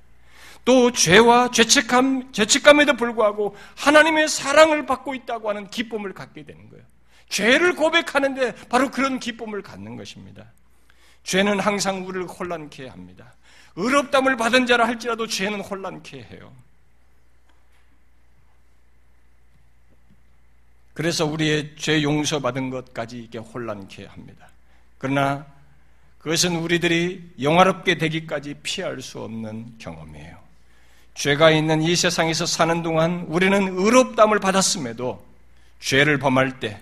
또 0.66 0.92
죄와 0.92 1.50
죄책감, 1.50 2.30
죄책감에도 2.32 2.92
불구하고 2.92 3.56
하나님의 3.76 4.28
사랑을 4.28 4.84
받고 4.84 5.14
있다고 5.14 5.48
하는 5.48 5.70
기쁨을 5.70 6.12
갖게 6.12 6.44
되는 6.44 6.68
거예요. 6.68 6.84
죄를 7.30 7.74
고백하는데 7.74 8.54
바로 8.68 8.90
그런 8.90 9.18
기쁨을 9.18 9.62
갖는 9.62 9.96
것입니다. 9.96 10.44
죄는 11.24 11.58
항상 11.58 12.06
우리를 12.06 12.26
혼란케 12.26 12.88
합니다. 12.88 13.32
의롭담을 13.80 14.36
받은 14.36 14.66
자라 14.66 14.86
할지라도 14.86 15.26
죄는 15.26 15.60
혼란케 15.60 16.22
해요. 16.22 16.52
그래서 20.92 21.24
우리의 21.24 21.76
죄 21.76 22.02
용서받은 22.02 22.68
것까지 22.70 23.18
이게 23.18 23.38
혼란케 23.38 24.04
합니다. 24.04 24.48
그러나 24.98 25.46
그것은 26.18 26.56
우리들이 26.56 27.32
영화롭게 27.40 27.96
되기까지 27.96 28.56
피할 28.62 29.00
수 29.00 29.20
없는 29.20 29.78
경험이에요. 29.78 30.38
죄가 31.14 31.50
있는 31.50 31.80
이 31.80 31.96
세상에서 31.96 32.44
사는 32.44 32.82
동안 32.82 33.24
우리는 33.28 33.78
의롭담을 33.78 34.40
받았음에도 34.40 35.24
죄를 35.80 36.18
범할 36.18 36.60
때 36.60 36.80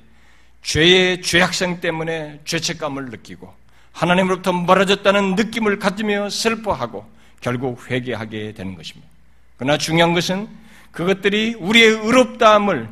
죄의 0.63 1.23
죄악성 1.23 1.81
때문에 1.81 2.41
죄책감을 2.45 3.07
느끼고 3.07 3.55
하나님으로부터 3.99 4.53
멀어졌다는 4.53 5.35
느낌을 5.35 5.81
가지며 5.81 6.31
슬퍼하고 6.31 7.05
결국 7.41 7.91
회개하게 7.91 8.53
되는 8.53 8.77
것입니다. 8.77 9.09
그러나 9.57 9.77
중요한 9.77 10.13
것은 10.13 10.49
그것들이 10.93 11.55
우리의 11.55 11.89
의롭다함을 11.89 12.89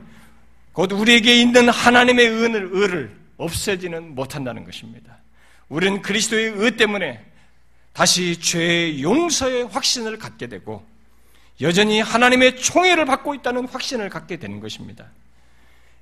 곧 0.73 0.93
우리에게 0.93 1.41
있는 1.41 1.69
하나님의 1.69 2.29
은을, 2.29 2.71
의를 2.73 3.17
없애지는 3.37 4.17
못한다는 4.17 4.65
것입니다. 4.65 5.19
우리는 5.69 6.03
그리스도의 6.03 6.55
의 6.57 6.77
때문에 6.77 7.25
다시 7.93 8.41
죄의 8.41 9.03
용서의 9.03 9.69
확신을 9.69 10.19
갖게 10.19 10.49
되고 10.49 10.85
여전히 11.61 12.01
하나님의 12.01 12.57
총애를 12.57 13.07
받고 13.07 13.35
있다는 13.35 13.69
확신을 13.69 14.11
갖게 14.11 14.37
되는 14.39 14.61
것입니다. 14.61 15.07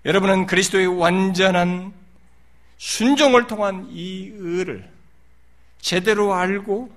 여러분은 0.05 0.47
그리스도의 0.47 0.87
완전한 0.87 1.93
순종을 2.79 3.47
통한 3.47 3.87
이 3.91 4.33
의를 4.35 4.94
제대로 5.85 6.33
알고 6.33 6.91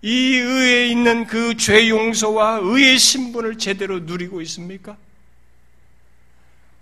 이 0.00 0.36
의에 0.36 0.88
있는 0.88 1.26
그 1.26 1.54
죄 1.54 1.88
용서와 1.90 2.60
의의 2.62 2.98
신분을 2.98 3.58
제대로 3.58 4.00
누리고 4.00 4.40
있습니까? 4.40 4.96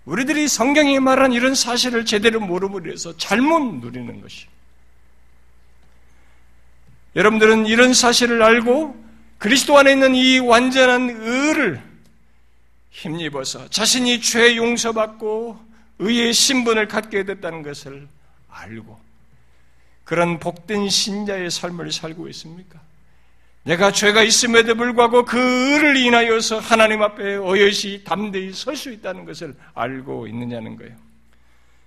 우리들이 0.05 0.47
성경이 0.47 0.99
말한 0.99 1.33
이런 1.33 1.53
사실을 1.53 2.05
제대로 2.05 2.39
모름으로 2.39 2.91
해서 2.91 3.15
잘못 3.17 3.75
누리는 3.75 4.21
것이. 4.21 4.47
여러분들은 7.17 7.65
이런 7.67 7.93
사실을 7.93 8.41
알고 8.41 8.95
그리스도 9.37 9.77
안에 9.77 9.91
있는 9.91 10.15
이 10.15 10.39
완전한 10.39 11.09
의를 11.09 11.83
힘입어서 12.91 13.67
자신이 13.67 14.21
죄 14.21 14.55
용서받고 14.55 15.59
의의 15.99 16.33
신분을 16.33 16.87
갖게 16.87 17.25
됐다는 17.25 17.61
것을 17.61 18.07
알고 18.49 19.10
그런 20.11 20.39
복된 20.39 20.89
신자의 20.89 21.49
삶을 21.49 21.89
살고 21.93 22.27
있습니까? 22.27 22.81
내가 23.63 23.93
죄가 23.93 24.23
있음에도 24.23 24.75
불구하고 24.75 25.23
그 25.23 25.39
의를 25.39 25.95
인하여서 25.95 26.59
하나님 26.59 27.01
앞에 27.01 27.37
어여시 27.37 28.03
담대히 28.03 28.51
설 28.51 28.75
수 28.75 28.91
있다는 28.91 29.23
것을 29.23 29.55
알고 29.73 30.27
있느냐는 30.27 30.75
거예요. 30.75 30.93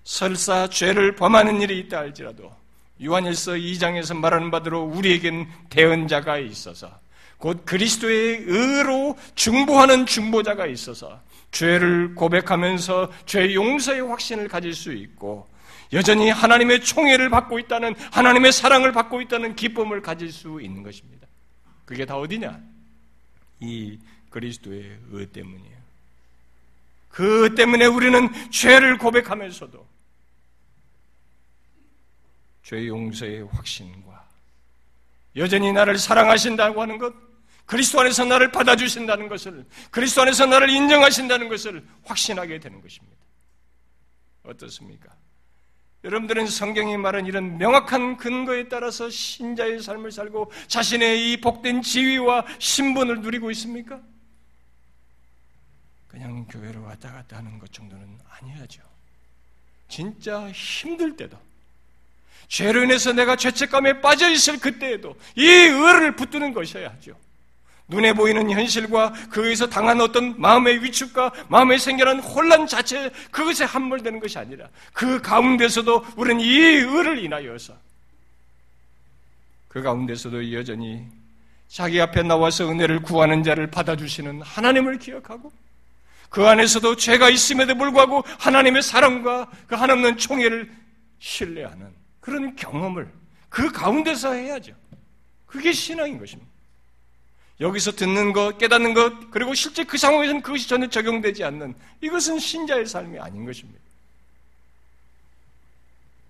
설사 0.04 0.66
죄를 0.70 1.16
범하는 1.16 1.60
일이 1.60 1.78
있다 1.80 1.98
할지라도 1.98 2.50
유한일서 2.98 3.52
2장에서 3.52 4.16
말하는 4.16 4.50
바대로 4.50 4.84
우리에겐 4.84 5.46
대언자가 5.68 6.38
있어서 6.38 6.98
곧 7.36 7.66
그리스도의 7.66 8.44
의로 8.46 9.18
중보하는 9.34 10.06
중보자가 10.06 10.64
있어서 10.64 11.20
죄를 11.50 12.14
고백하면서 12.14 13.12
죄 13.26 13.52
용서의 13.52 14.00
확신을 14.00 14.48
가질 14.48 14.74
수 14.74 14.94
있고 14.94 15.46
여전히 15.94 16.28
하나님의 16.28 16.82
총애를 16.82 17.30
받고 17.30 17.58
있다는 17.60 17.94
하나님의 18.12 18.52
사랑을 18.52 18.92
받고 18.92 19.22
있다는 19.22 19.56
기쁨을 19.56 20.02
가질 20.02 20.32
수 20.32 20.60
있는 20.60 20.82
것입니다. 20.82 21.26
그게 21.84 22.04
다 22.04 22.16
어디냐? 22.18 22.60
이 23.60 23.98
그리스도의 24.30 24.98
의 25.12 25.26
때문이에요. 25.26 25.74
그 27.08 27.54
때문에 27.54 27.86
우리는 27.86 28.28
죄를 28.50 28.98
고백하면서도 28.98 29.86
죄 32.64 32.86
용서의 32.88 33.46
확신과 33.52 34.24
여전히 35.36 35.72
나를 35.72 35.98
사랑하신다고 35.98 36.82
하는 36.82 36.98
것, 36.98 37.14
그리스도 37.66 38.00
안에서 38.00 38.24
나를 38.24 38.52
받아주신다는 38.52 39.28
것을, 39.28 39.64
그리스도 39.90 40.22
안에서 40.22 40.46
나를 40.46 40.70
인정하신다는 40.70 41.48
것을 41.48 41.84
확신하게 42.04 42.60
되는 42.60 42.80
것입니다. 42.80 43.16
어떻습니까? 44.44 45.10
여러분들은 46.04 46.46
성경이 46.46 46.98
말한 46.98 47.24
이런 47.24 47.56
명확한 47.56 48.18
근거에 48.18 48.68
따라서 48.68 49.08
신자의 49.08 49.82
삶을 49.82 50.12
살고 50.12 50.52
자신의 50.68 51.32
이 51.32 51.40
복된 51.40 51.80
지위와 51.80 52.44
신분을 52.58 53.22
누리고 53.22 53.50
있습니까? 53.52 54.00
그냥 56.06 56.46
교회로 56.46 56.82
왔다 56.82 57.10
갔다 57.10 57.38
하는 57.38 57.58
것 57.58 57.72
정도는 57.72 58.18
아니야죠. 58.28 58.82
진짜 59.88 60.50
힘들 60.50 61.16
때도 61.16 61.38
죄로 62.48 62.84
인해서 62.84 63.12
내가 63.12 63.36
죄책감에 63.36 64.02
빠져 64.02 64.30
있을 64.30 64.58
그때에도 64.58 65.16
이 65.34 65.46
의를 65.46 66.14
붙드는 66.16 66.52
것이어야죠. 66.52 67.16
눈에 67.88 68.14
보이는 68.14 68.50
현실과 68.50 69.12
그에서 69.30 69.68
당한 69.68 70.00
어떤 70.00 70.40
마음의 70.40 70.82
위축과 70.82 71.32
마음에 71.48 71.76
생겨난 71.76 72.20
혼란 72.20 72.66
자체 72.66 73.10
그것에 73.30 73.64
함몰되는 73.64 74.20
것이 74.20 74.38
아니라 74.38 74.68
그 74.92 75.20
가운데서도 75.20 76.04
우리는 76.16 76.40
이 76.40 76.58
의를 76.58 77.18
인하여서 77.18 77.74
그 79.68 79.82
가운데서도 79.82 80.52
여전히 80.52 81.04
자기 81.68 82.00
앞에 82.00 82.22
나와서 82.22 82.70
은혜를 82.70 83.02
구하는 83.02 83.42
자를 83.42 83.70
받아주시는 83.70 84.40
하나님을 84.42 84.98
기억하고 84.98 85.52
그 86.30 86.46
안에서도 86.46 86.96
죄가 86.96 87.28
있음에도 87.30 87.74
불구하고 87.76 88.24
하나님의 88.38 88.82
사랑과 88.82 89.50
그 89.66 89.74
한없는 89.74 90.16
총애를 90.16 90.70
신뢰하는 91.18 91.92
그런 92.20 92.56
경험을 92.56 93.12
그 93.48 93.70
가운데서 93.70 94.32
해야죠. 94.32 94.72
그게 95.46 95.72
신앙인 95.72 96.18
것입니다. 96.18 96.53
여기서 97.60 97.92
듣는 97.92 98.32
것, 98.32 98.58
깨닫는 98.58 98.94
것, 98.94 99.30
그리고 99.30 99.54
실제 99.54 99.84
그 99.84 99.96
상황에서는 99.96 100.42
그것이 100.42 100.68
전혀 100.68 100.88
적용되지 100.88 101.44
않는 101.44 101.74
이것은 102.00 102.38
신자의 102.38 102.86
삶이 102.86 103.18
아닌 103.18 103.44
것입니다. 103.44 103.80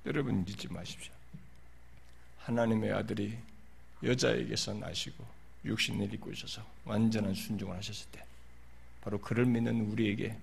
여러분 0.06 0.44
잊지 0.46 0.68
마십시오. 0.68 1.12
하나님의 2.40 2.92
아들이 2.92 3.38
여자에게서 4.02 4.74
나시고 4.74 5.24
육신을 5.64 6.12
입고 6.12 6.30
있어서 6.32 6.62
완전한 6.84 7.32
순종을 7.34 7.74
하셨을 7.78 8.06
때 8.12 8.22
바로 9.00 9.18
그를 9.18 9.46
믿는 9.46 9.80
우리에게 9.90 10.36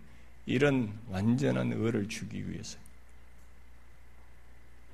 이런 0.47 0.97
완전한 1.09 1.71
의를 1.73 2.09
주기 2.09 2.49
위해서 2.49 2.79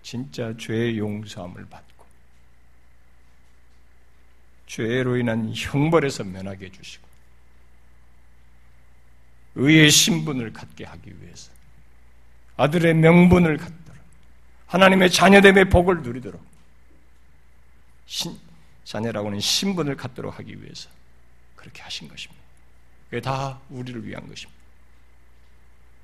진짜 0.04 0.56
죄의 0.58 0.98
용서함을 0.98 1.66
받고 1.70 1.97
죄로 4.78 5.18
인한 5.18 5.52
형벌에서 5.56 6.24
면하게 6.24 6.68
해주시고 6.68 7.08
의의 9.56 9.90
신분을 9.90 10.54
갖게 10.54 10.86
하기 10.86 11.20
위해서 11.20 11.50
아들의 12.58 12.94
명분을 12.94 13.58
갖도록 13.58 14.04
하나님의 14.68 15.10
자녀됨의 15.10 15.70
복을 15.72 16.04
누리도록 16.04 16.40
신, 18.06 18.38
자녀라고는 18.84 19.40
신분을 19.40 19.98
갖도록 19.98 20.38
하기 20.38 20.62
위해서 20.62 20.90
그렇게 21.56 21.82
하신 21.82 22.08
것입니다. 22.08 22.44
그게 23.10 23.20
다 23.20 23.60
우리를 23.72 24.06
위한 24.06 24.30
것입니다. 24.30 24.62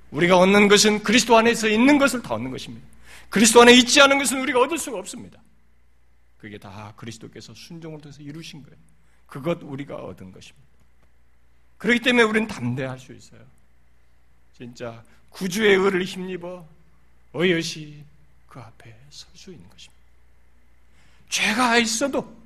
우리가 0.09 0.39
얻는 0.39 0.67
것은 0.67 1.03
그리스도 1.03 1.38
안에서 1.38 1.67
있는 1.67 1.99
것을 1.99 2.24
다 2.24 2.34
얻는 2.34 2.49
것입니다. 2.49 2.88
그리스도 3.30 3.61
안에 3.61 3.74
있지 3.74 4.01
않은 4.01 4.17
것은 4.17 4.41
우리가 4.41 4.61
얻을 4.61 4.80
수가 4.80 4.97
없습니다. 4.97 5.38
그게 6.43 6.57
다 6.57 6.93
그리스도께서 6.97 7.53
순종을 7.53 8.01
통해서 8.01 8.21
이루신 8.21 8.63
거예요. 8.63 8.77
그것 9.27 9.63
우리가 9.63 9.95
얻은 9.95 10.33
것입니다. 10.33 10.67
그렇기 11.77 12.01
때문에 12.01 12.23
우리는 12.23 12.49
담대할 12.49 12.99
수 12.99 13.13
있어요. 13.13 13.39
진짜 14.53 15.05
구주의 15.29 15.77
의를 15.77 16.03
힘입어 16.03 16.67
어여시 17.33 18.03
그 18.49 18.59
앞에 18.59 18.93
설 19.09 19.29
수 19.37 19.53
있는 19.53 19.69
것입니다. 19.69 20.03
죄가 21.29 21.77
있어도 21.77 22.37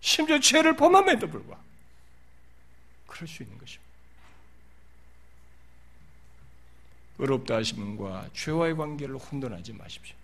심지어 0.00 0.40
죄를 0.40 0.74
범함에도 0.74 1.28
불구하고 1.28 1.62
그럴 3.06 3.28
수 3.28 3.42
있는 3.42 3.58
것입니다. 3.58 3.92
의롭다 7.18 7.56
하신 7.56 7.76
분과 7.76 8.30
죄와의 8.32 8.74
관계를 8.76 9.16
혼돈하지 9.16 9.74
마십시오. 9.74 10.21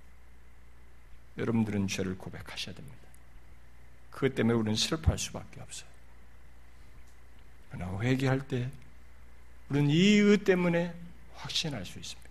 여러분들은 1.38 1.88
죄를 1.88 2.16
고백하셔야 2.18 2.74
됩니다. 2.74 2.96
그것 4.10 4.34
때문에 4.34 4.58
우리는 4.58 4.74
슬퍼할 4.76 5.18
수밖에 5.18 5.60
없어요. 5.60 5.88
그러나 7.70 8.00
회개할 8.00 8.46
때 8.48 8.68
우리는 9.68 9.90
이 9.90 10.18
의 10.20 10.38
때문에 10.38 10.94
확신할 11.36 11.84
수 11.86 11.98
있습니다. 11.98 12.28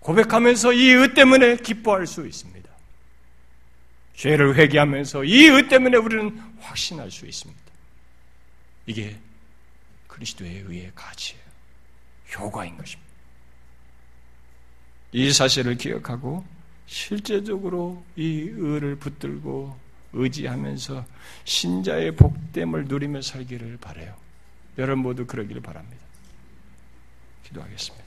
고백하면서 0.00 0.72
이 0.72 0.90
의 0.94 1.14
때문에 1.14 1.56
기뻐할 1.56 2.06
수 2.06 2.26
있습니다. 2.26 2.68
죄를 4.16 4.56
회개하면서 4.56 5.24
이 5.24 5.46
의 5.48 5.68
때문에 5.68 5.96
우리는 5.98 6.38
확신할 6.60 7.10
수 7.10 7.26
있습니다. 7.26 7.60
이게 8.86 9.16
그리스도의 10.08 10.60
의의 10.66 10.92
가치예요. 10.94 11.42
효과인 12.34 12.76
것입니다. 12.78 13.06
이 15.12 15.32
사실을 15.32 15.76
기억하고 15.76 16.44
실제적으로 16.86 18.04
이 18.16 18.48
의를 18.54 18.96
붙들고 18.96 19.76
의지하면서 20.12 21.04
신자의 21.44 22.16
복됨을 22.16 22.86
누리며 22.86 23.22
살기를 23.22 23.78
바래요. 23.78 24.14
여러분 24.78 25.02
모두 25.02 25.26
그러기를 25.26 25.62
바랍니다. 25.62 26.04
기도하겠습니다. 27.44 28.05